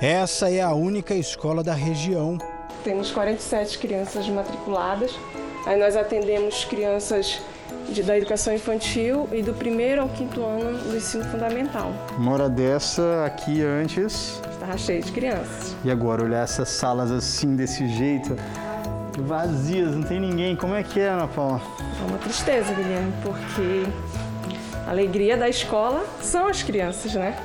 Essa 0.00 0.48
é 0.48 0.62
a 0.62 0.72
única 0.72 1.14
escola 1.14 1.62
da 1.62 1.74
região. 1.74 2.38
Temos 2.84 3.10
47 3.10 3.78
crianças 3.78 4.28
matriculadas. 4.28 5.12
Aí 5.66 5.78
nós 5.78 5.96
atendemos 5.96 6.64
crianças 6.64 7.40
de, 7.90 8.02
da 8.02 8.16
educação 8.16 8.54
infantil 8.54 9.28
e 9.32 9.42
do 9.42 9.52
primeiro 9.52 10.02
ao 10.02 10.08
quinto 10.08 10.42
ano 10.42 10.78
do 10.78 10.96
ensino 10.96 11.24
fundamental. 11.24 11.92
Uma 12.16 12.32
hora 12.32 12.48
dessa 12.48 13.24
aqui 13.26 13.62
antes. 13.62 14.40
Estava 14.50 14.78
cheio 14.78 15.02
de 15.02 15.12
crianças. 15.12 15.74
E 15.84 15.90
agora 15.90 16.22
olhar 16.22 16.42
essas 16.42 16.68
salas 16.68 17.10
assim, 17.10 17.56
desse 17.56 17.86
jeito, 17.88 18.36
vazias, 19.18 19.94
não 19.94 20.02
tem 20.02 20.20
ninguém. 20.20 20.56
Como 20.56 20.74
é 20.74 20.82
que 20.82 21.00
é, 21.00 21.08
Ana 21.08 21.28
Paula? 21.28 21.60
É 22.00 22.08
uma 22.08 22.18
tristeza, 22.18 22.72
Guilherme, 22.72 23.12
porque 23.22 23.84
a 24.86 24.90
alegria 24.90 25.36
da 25.36 25.48
escola 25.48 26.04
são 26.22 26.46
as 26.46 26.62
crianças, 26.62 27.14
né? 27.14 27.36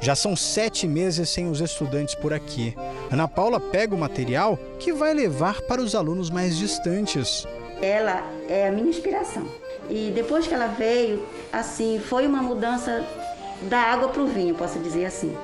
Já 0.00 0.14
são 0.14 0.34
sete 0.34 0.86
meses 0.86 1.28
sem 1.28 1.50
os 1.50 1.60
estudantes 1.60 2.14
por 2.14 2.32
aqui. 2.32 2.74
Ana 3.10 3.28
Paula 3.28 3.60
pega 3.60 3.94
o 3.94 3.98
material 3.98 4.58
que 4.78 4.92
vai 4.92 5.12
levar 5.12 5.60
para 5.62 5.80
os 5.80 5.94
alunos 5.94 6.30
mais 6.30 6.56
distantes. 6.56 7.46
Ela 7.82 8.22
é 8.48 8.68
a 8.68 8.72
minha 8.72 8.88
inspiração. 8.88 9.46
E 9.90 10.10
depois 10.14 10.46
que 10.46 10.54
ela 10.54 10.68
veio, 10.68 11.26
assim, 11.52 12.00
foi 12.00 12.26
uma 12.26 12.42
mudança 12.42 13.04
da 13.62 13.78
água 13.78 14.08
para 14.08 14.22
o 14.22 14.26
vinho, 14.26 14.54
posso 14.54 14.78
dizer 14.78 15.04
assim. 15.04 15.36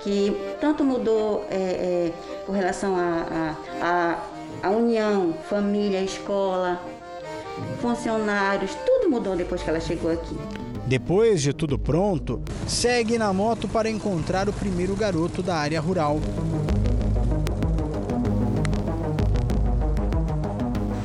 Que 0.00 0.36
tanto 0.60 0.84
mudou 0.84 1.46
é, 1.50 1.56
é, 1.56 2.12
com 2.46 2.52
relação 2.52 2.94
a, 2.94 3.54
a, 3.80 4.18
a, 4.62 4.68
a 4.68 4.70
união, 4.70 5.34
família, 5.48 6.02
escola, 6.02 6.80
funcionários, 7.80 8.74
tudo 8.86 9.10
mudou 9.10 9.34
depois 9.34 9.62
que 9.62 9.70
ela 9.70 9.80
chegou 9.80 10.10
aqui. 10.10 10.36
Depois 10.88 11.42
de 11.42 11.52
tudo 11.52 11.78
pronto, 11.78 12.40
segue 12.66 13.18
na 13.18 13.30
moto 13.30 13.68
para 13.68 13.90
encontrar 13.90 14.48
o 14.48 14.54
primeiro 14.54 14.96
garoto 14.96 15.42
da 15.42 15.54
área 15.54 15.78
rural. 15.82 16.18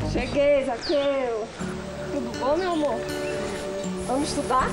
Cheguei, 0.09 0.63
Zaqueu. 0.63 1.43
Tudo 2.13 2.39
bom, 2.39 2.55
meu 2.55 2.71
amor? 2.71 2.95
Vamos 4.07 4.29
estudar? 4.29 4.69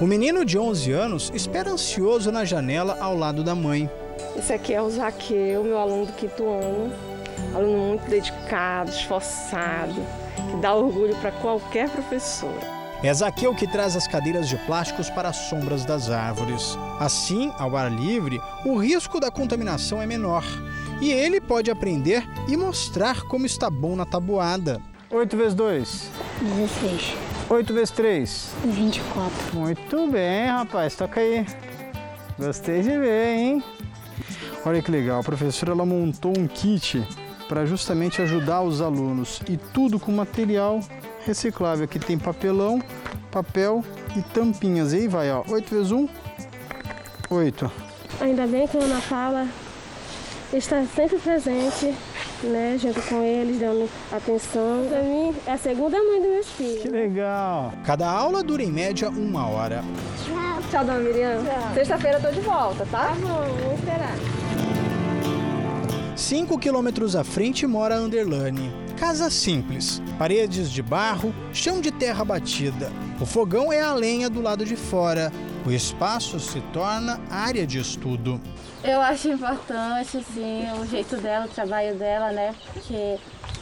O 0.00 0.08
menino 0.08 0.44
de 0.44 0.58
11 0.58 0.90
anos 0.90 1.30
espera 1.32 1.70
ansioso 1.70 2.32
na 2.32 2.44
janela 2.44 2.98
ao 3.00 3.16
lado 3.16 3.44
da 3.44 3.54
mãe. 3.54 3.88
Esse 4.36 4.54
aqui 4.54 4.74
é 4.74 4.82
o 4.82 4.90
Zaqueu, 4.90 5.62
meu 5.62 5.78
aluno 5.78 6.06
do 6.06 6.12
quinto 6.14 6.48
ano. 6.48 6.92
Aluno 7.54 7.78
muito 7.90 8.10
dedicado, 8.10 8.90
esforçado, 8.90 9.94
que 10.50 10.56
dá 10.60 10.74
orgulho 10.74 11.14
para 11.18 11.30
qualquer 11.30 11.88
professor. 11.90 12.81
É 13.02 13.12
Zaqueu 13.12 13.52
que 13.52 13.66
traz 13.66 13.96
as 13.96 14.06
cadeiras 14.06 14.48
de 14.48 14.56
plásticos 14.58 15.10
para 15.10 15.30
as 15.30 15.36
sombras 15.36 15.84
das 15.84 16.08
árvores. 16.08 16.78
Assim, 17.00 17.52
ao 17.58 17.76
ar 17.76 17.90
livre, 17.90 18.40
o 18.64 18.76
risco 18.76 19.18
da 19.18 19.28
contaminação 19.28 20.00
é 20.00 20.06
menor. 20.06 20.44
E 21.00 21.10
ele 21.10 21.40
pode 21.40 21.68
aprender 21.68 22.24
e 22.48 22.56
mostrar 22.56 23.22
como 23.22 23.44
está 23.44 23.68
bom 23.68 23.96
na 23.96 24.06
tabuada. 24.06 24.80
8 25.10 25.36
vezes 25.36 25.54
2? 25.54 26.10
16. 26.42 27.16
8 27.50 27.74
vezes 27.74 27.90
3? 27.90 28.50
24. 28.66 29.58
Muito 29.58 30.06
bem, 30.06 30.46
rapaz. 30.46 30.94
Toca 30.94 31.18
aí. 31.18 31.44
Gostei 32.38 32.82
de 32.82 32.96
ver, 32.96 33.36
hein? 33.36 33.64
Olha 34.64 34.80
que 34.80 34.92
legal. 34.92 35.18
A 35.18 35.24
professora 35.24 35.72
ela 35.72 35.84
montou 35.84 36.32
um 36.38 36.46
kit 36.46 37.04
para 37.48 37.66
justamente 37.66 38.22
ajudar 38.22 38.62
os 38.62 38.80
alunos. 38.80 39.42
E 39.50 39.56
tudo 39.56 39.98
com 39.98 40.12
material 40.12 40.80
reciclável. 41.24 41.84
Aqui 41.84 41.98
tem 41.98 42.18
papelão, 42.18 42.82
papel 43.30 43.84
e 44.16 44.22
tampinhas. 44.22 44.92
E 44.92 44.96
aí 44.96 45.08
vai, 45.08 45.30
ó. 45.30 45.42
8 45.48 45.74
vezes 45.74 45.92
1? 45.92 46.08
8. 47.30 47.72
Ainda 48.20 48.46
bem 48.46 48.66
que 48.68 48.76
a 48.76 48.80
Ana 48.80 49.00
Paula 49.08 49.48
está 50.52 50.84
sempre 50.94 51.18
presente, 51.18 51.94
né, 52.42 52.76
junto 52.78 53.00
com 53.02 53.22
eles, 53.22 53.58
dando 53.58 53.88
atenção. 54.12 54.86
Para 54.88 55.02
mim, 55.02 55.34
é 55.46 55.52
a 55.52 55.58
segunda 55.58 55.96
mãe 55.96 56.20
dos 56.20 56.30
meus 56.30 56.48
filhos. 56.50 56.82
Que 56.82 56.88
legal! 56.88 57.72
Cada 57.84 58.08
aula 58.08 58.42
dura 58.42 58.62
em 58.62 58.70
média 58.70 59.08
uma 59.08 59.48
hora. 59.48 59.82
Tchau. 60.24 60.52
Tchau, 60.70 60.84
dona 60.86 61.00
Miriam. 61.00 61.42
Sexta-feira 61.74 62.16
eu 62.18 62.22
tô 62.22 62.30
de 62.30 62.40
volta, 62.40 62.86
tá? 62.90 63.08
Tá 63.08 63.14
bom, 63.16 63.28
vamos 63.28 63.78
esperar. 63.78 64.14
Cinco 66.16 66.58
quilômetros 66.58 67.14
à 67.14 67.22
frente 67.22 67.66
mora 67.66 68.00
Underlane. 68.00 68.81
Casa 69.02 69.28
simples, 69.30 70.00
paredes 70.16 70.70
de 70.70 70.80
barro, 70.80 71.34
chão 71.52 71.80
de 71.80 71.90
terra 71.90 72.24
batida. 72.24 72.92
O 73.20 73.26
fogão 73.26 73.72
é 73.72 73.80
a 73.80 73.92
lenha 73.92 74.30
do 74.30 74.40
lado 74.40 74.64
de 74.64 74.76
fora. 74.76 75.32
O 75.66 75.72
espaço 75.72 76.38
se 76.38 76.60
torna 76.72 77.20
área 77.28 77.66
de 77.66 77.80
estudo. 77.80 78.40
Eu 78.84 79.00
acho 79.00 79.28
importante, 79.28 80.18
assim, 80.18 80.66
o 80.80 80.86
jeito 80.86 81.16
dela, 81.16 81.46
o 81.46 81.48
trabalho 81.48 81.96
dela, 81.96 82.30
né? 82.30 82.54
Porque 82.72 83.18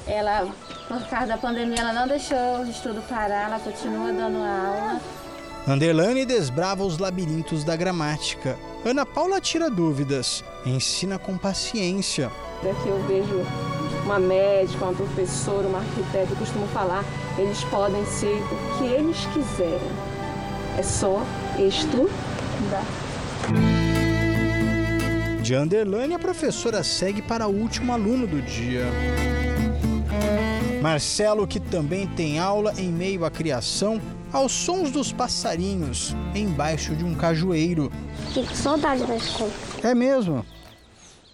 ela, 0.06 0.46
por 0.86 1.02
causa 1.08 1.28
da 1.28 1.38
pandemia, 1.38 1.80
ela 1.80 1.94
não 1.94 2.06
deixou 2.06 2.58
o 2.58 2.70
estudo 2.70 3.02
parar, 3.08 3.48
ela 3.48 3.58
continua 3.58 4.12
dando 4.12 4.36
aula. 4.36 5.00
Underlane 5.66 6.26
desbrava 6.26 6.84
os 6.84 6.98
labirintos 6.98 7.64
da 7.64 7.74
gramática. 7.76 8.58
Ana 8.84 9.06
Paula 9.06 9.40
tira 9.40 9.70
dúvidas, 9.70 10.44
ensina 10.66 11.18
com 11.18 11.38
paciência. 11.38 12.30
Daqui 12.62 12.88
eu 12.88 13.02
vejo 13.06 13.79
uma 14.04 14.18
médica, 14.18 14.84
uma 14.84 14.94
professora, 14.94 15.66
uma 15.66 15.78
arquiteta, 15.78 16.28
eu 16.30 16.36
costumo 16.36 16.66
falar, 16.68 17.04
eles 17.38 17.62
podem 17.64 18.04
ser 18.06 18.36
o 18.36 18.78
que 18.78 18.84
eles 18.84 19.16
quiserem. 19.32 19.90
É 20.78 20.82
só 20.82 21.22
estudar. 21.58 22.84
De 25.42 25.56
Underlane, 25.56 26.14
a 26.14 26.18
professora 26.18 26.84
segue 26.84 27.20
para 27.20 27.46
o 27.46 27.50
último 27.50 27.92
aluno 27.92 28.26
do 28.26 28.40
dia. 28.40 28.84
Marcelo, 30.80 31.46
que 31.46 31.60
também 31.60 32.06
tem 32.06 32.38
aula 32.38 32.72
em 32.78 32.90
meio 32.90 33.24
à 33.24 33.30
criação, 33.30 34.00
aos 34.32 34.52
sons 34.52 34.90
dos 34.90 35.12
passarinhos, 35.12 36.14
embaixo 36.34 36.94
de 36.94 37.04
um 37.04 37.14
cajueiro. 37.14 37.90
Fiquei 38.28 38.46
com 38.46 38.54
saudade 38.54 39.04
da 39.04 39.16
escola. 39.16 39.50
É 39.82 39.94
mesmo? 39.94 40.44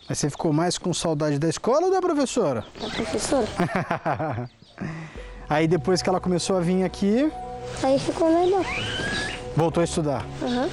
Mas 0.08 0.18
você 0.18 0.30
ficou 0.30 0.52
mais 0.52 0.78
com 0.78 0.94
saudade 0.94 1.38
da 1.38 1.48
escola 1.48 1.86
ou 1.86 1.90
da 1.90 2.00
professora? 2.00 2.64
Da 2.80 2.88
professora. 2.88 3.46
Aí 5.48 5.66
depois 5.66 6.00
que 6.00 6.08
ela 6.08 6.20
começou 6.20 6.56
a 6.56 6.60
vir 6.60 6.84
aqui. 6.84 7.30
Aí 7.82 7.98
ficou 7.98 8.30
melhor. 8.32 8.64
Voltou 9.56 9.80
a 9.80 9.84
estudar. 9.84 10.24
Uhum. 10.42 10.68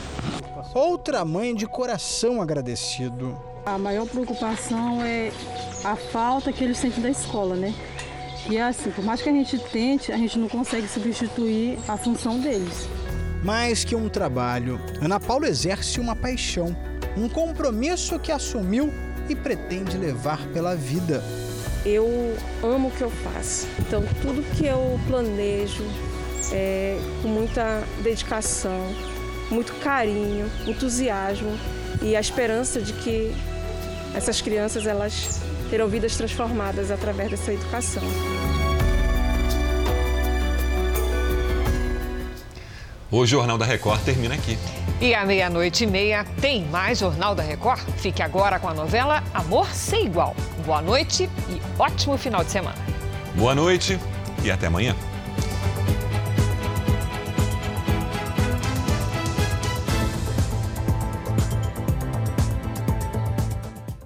Outra 0.75 1.23
mãe 1.25 1.55
de 1.55 1.65
coração 1.65 2.41
agradecido. 2.41 3.39
A 3.65 3.77
maior 3.77 4.07
preocupação 4.07 5.03
é 5.03 5.31
a 5.83 5.95
falta 5.95 6.51
que 6.51 6.63
eles 6.63 6.77
sentem 6.77 7.01
da 7.01 7.09
escola, 7.09 7.55
né? 7.55 7.73
E 8.49 8.57
é 8.57 8.63
assim, 8.63 8.91
por 8.91 9.03
mais 9.03 9.21
que 9.21 9.29
a 9.29 9.31
gente 9.31 9.57
tente, 9.57 10.11
a 10.11 10.17
gente 10.17 10.37
não 10.37 10.49
consegue 10.49 10.87
substituir 10.87 11.79
a 11.87 11.95
função 11.95 12.39
deles. 12.39 12.87
Mais 13.43 13.83
que 13.83 13.95
um 13.95 14.09
trabalho, 14.09 14.79
Ana 15.01 15.19
Paula 15.19 15.47
exerce 15.47 15.99
uma 15.99 16.15
paixão, 16.15 16.75
um 17.15 17.29
compromisso 17.29 18.19
que 18.19 18.31
assumiu 18.31 18.91
e 19.29 19.35
pretende 19.35 19.97
levar 19.97 20.45
pela 20.47 20.75
vida. 20.75 21.23
Eu 21.85 22.35
amo 22.63 22.87
o 22.87 22.91
que 22.91 23.01
eu 23.01 23.09
faço, 23.09 23.67
então 23.79 24.03
tudo 24.21 24.41
que 24.55 24.65
eu 24.65 24.99
planejo 25.07 25.83
é 26.51 26.97
com 27.21 27.27
muita 27.27 27.83
dedicação, 28.01 28.93
muito 29.49 29.73
carinho, 29.75 30.49
entusiasmo 30.65 31.57
e 32.01 32.15
a 32.15 32.19
esperança 32.19 32.81
de 32.81 32.93
que 32.93 33.33
essas 34.15 34.41
crianças 34.41 34.85
elas 34.85 35.41
terão 35.69 35.87
vidas 35.87 36.15
transformadas 36.15 36.91
através 36.91 37.31
dessa 37.31 37.51
educação. 37.51 38.03
O 43.11 43.25
Jornal 43.25 43.57
da 43.57 43.65
Record 43.65 44.01
termina 44.03 44.35
aqui. 44.35 44.57
E 45.03 45.13
à 45.13 45.25
meia-noite 45.25 45.83
e 45.83 45.87
meia 45.87 46.25
tem 46.39 46.63
mais 46.67 46.99
Jornal 46.99 47.35
da 47.35 47.43
Record. 47.43 47.81
Fique 47.97 48.23
agora 48.23 48.57
com 48.57 48.69
a 48.69 48.73
novela 48.73 49.21
Amor 49.33 49.67
Sem 49.67 50.05
Igual. 50.05 50.33
Boa 50.65 50.81
noite 50.81 51.29
e 51.49 51.61
ótimo 51.77 52.17
final 52.17 52.41
de 52.41 52.49
semana. 52.49 52.77
Boa 53.35 53.53
noite 53.53 53.99
e 54.45 54.49
até 54.49 54.67
amanhã. 54.67 54.95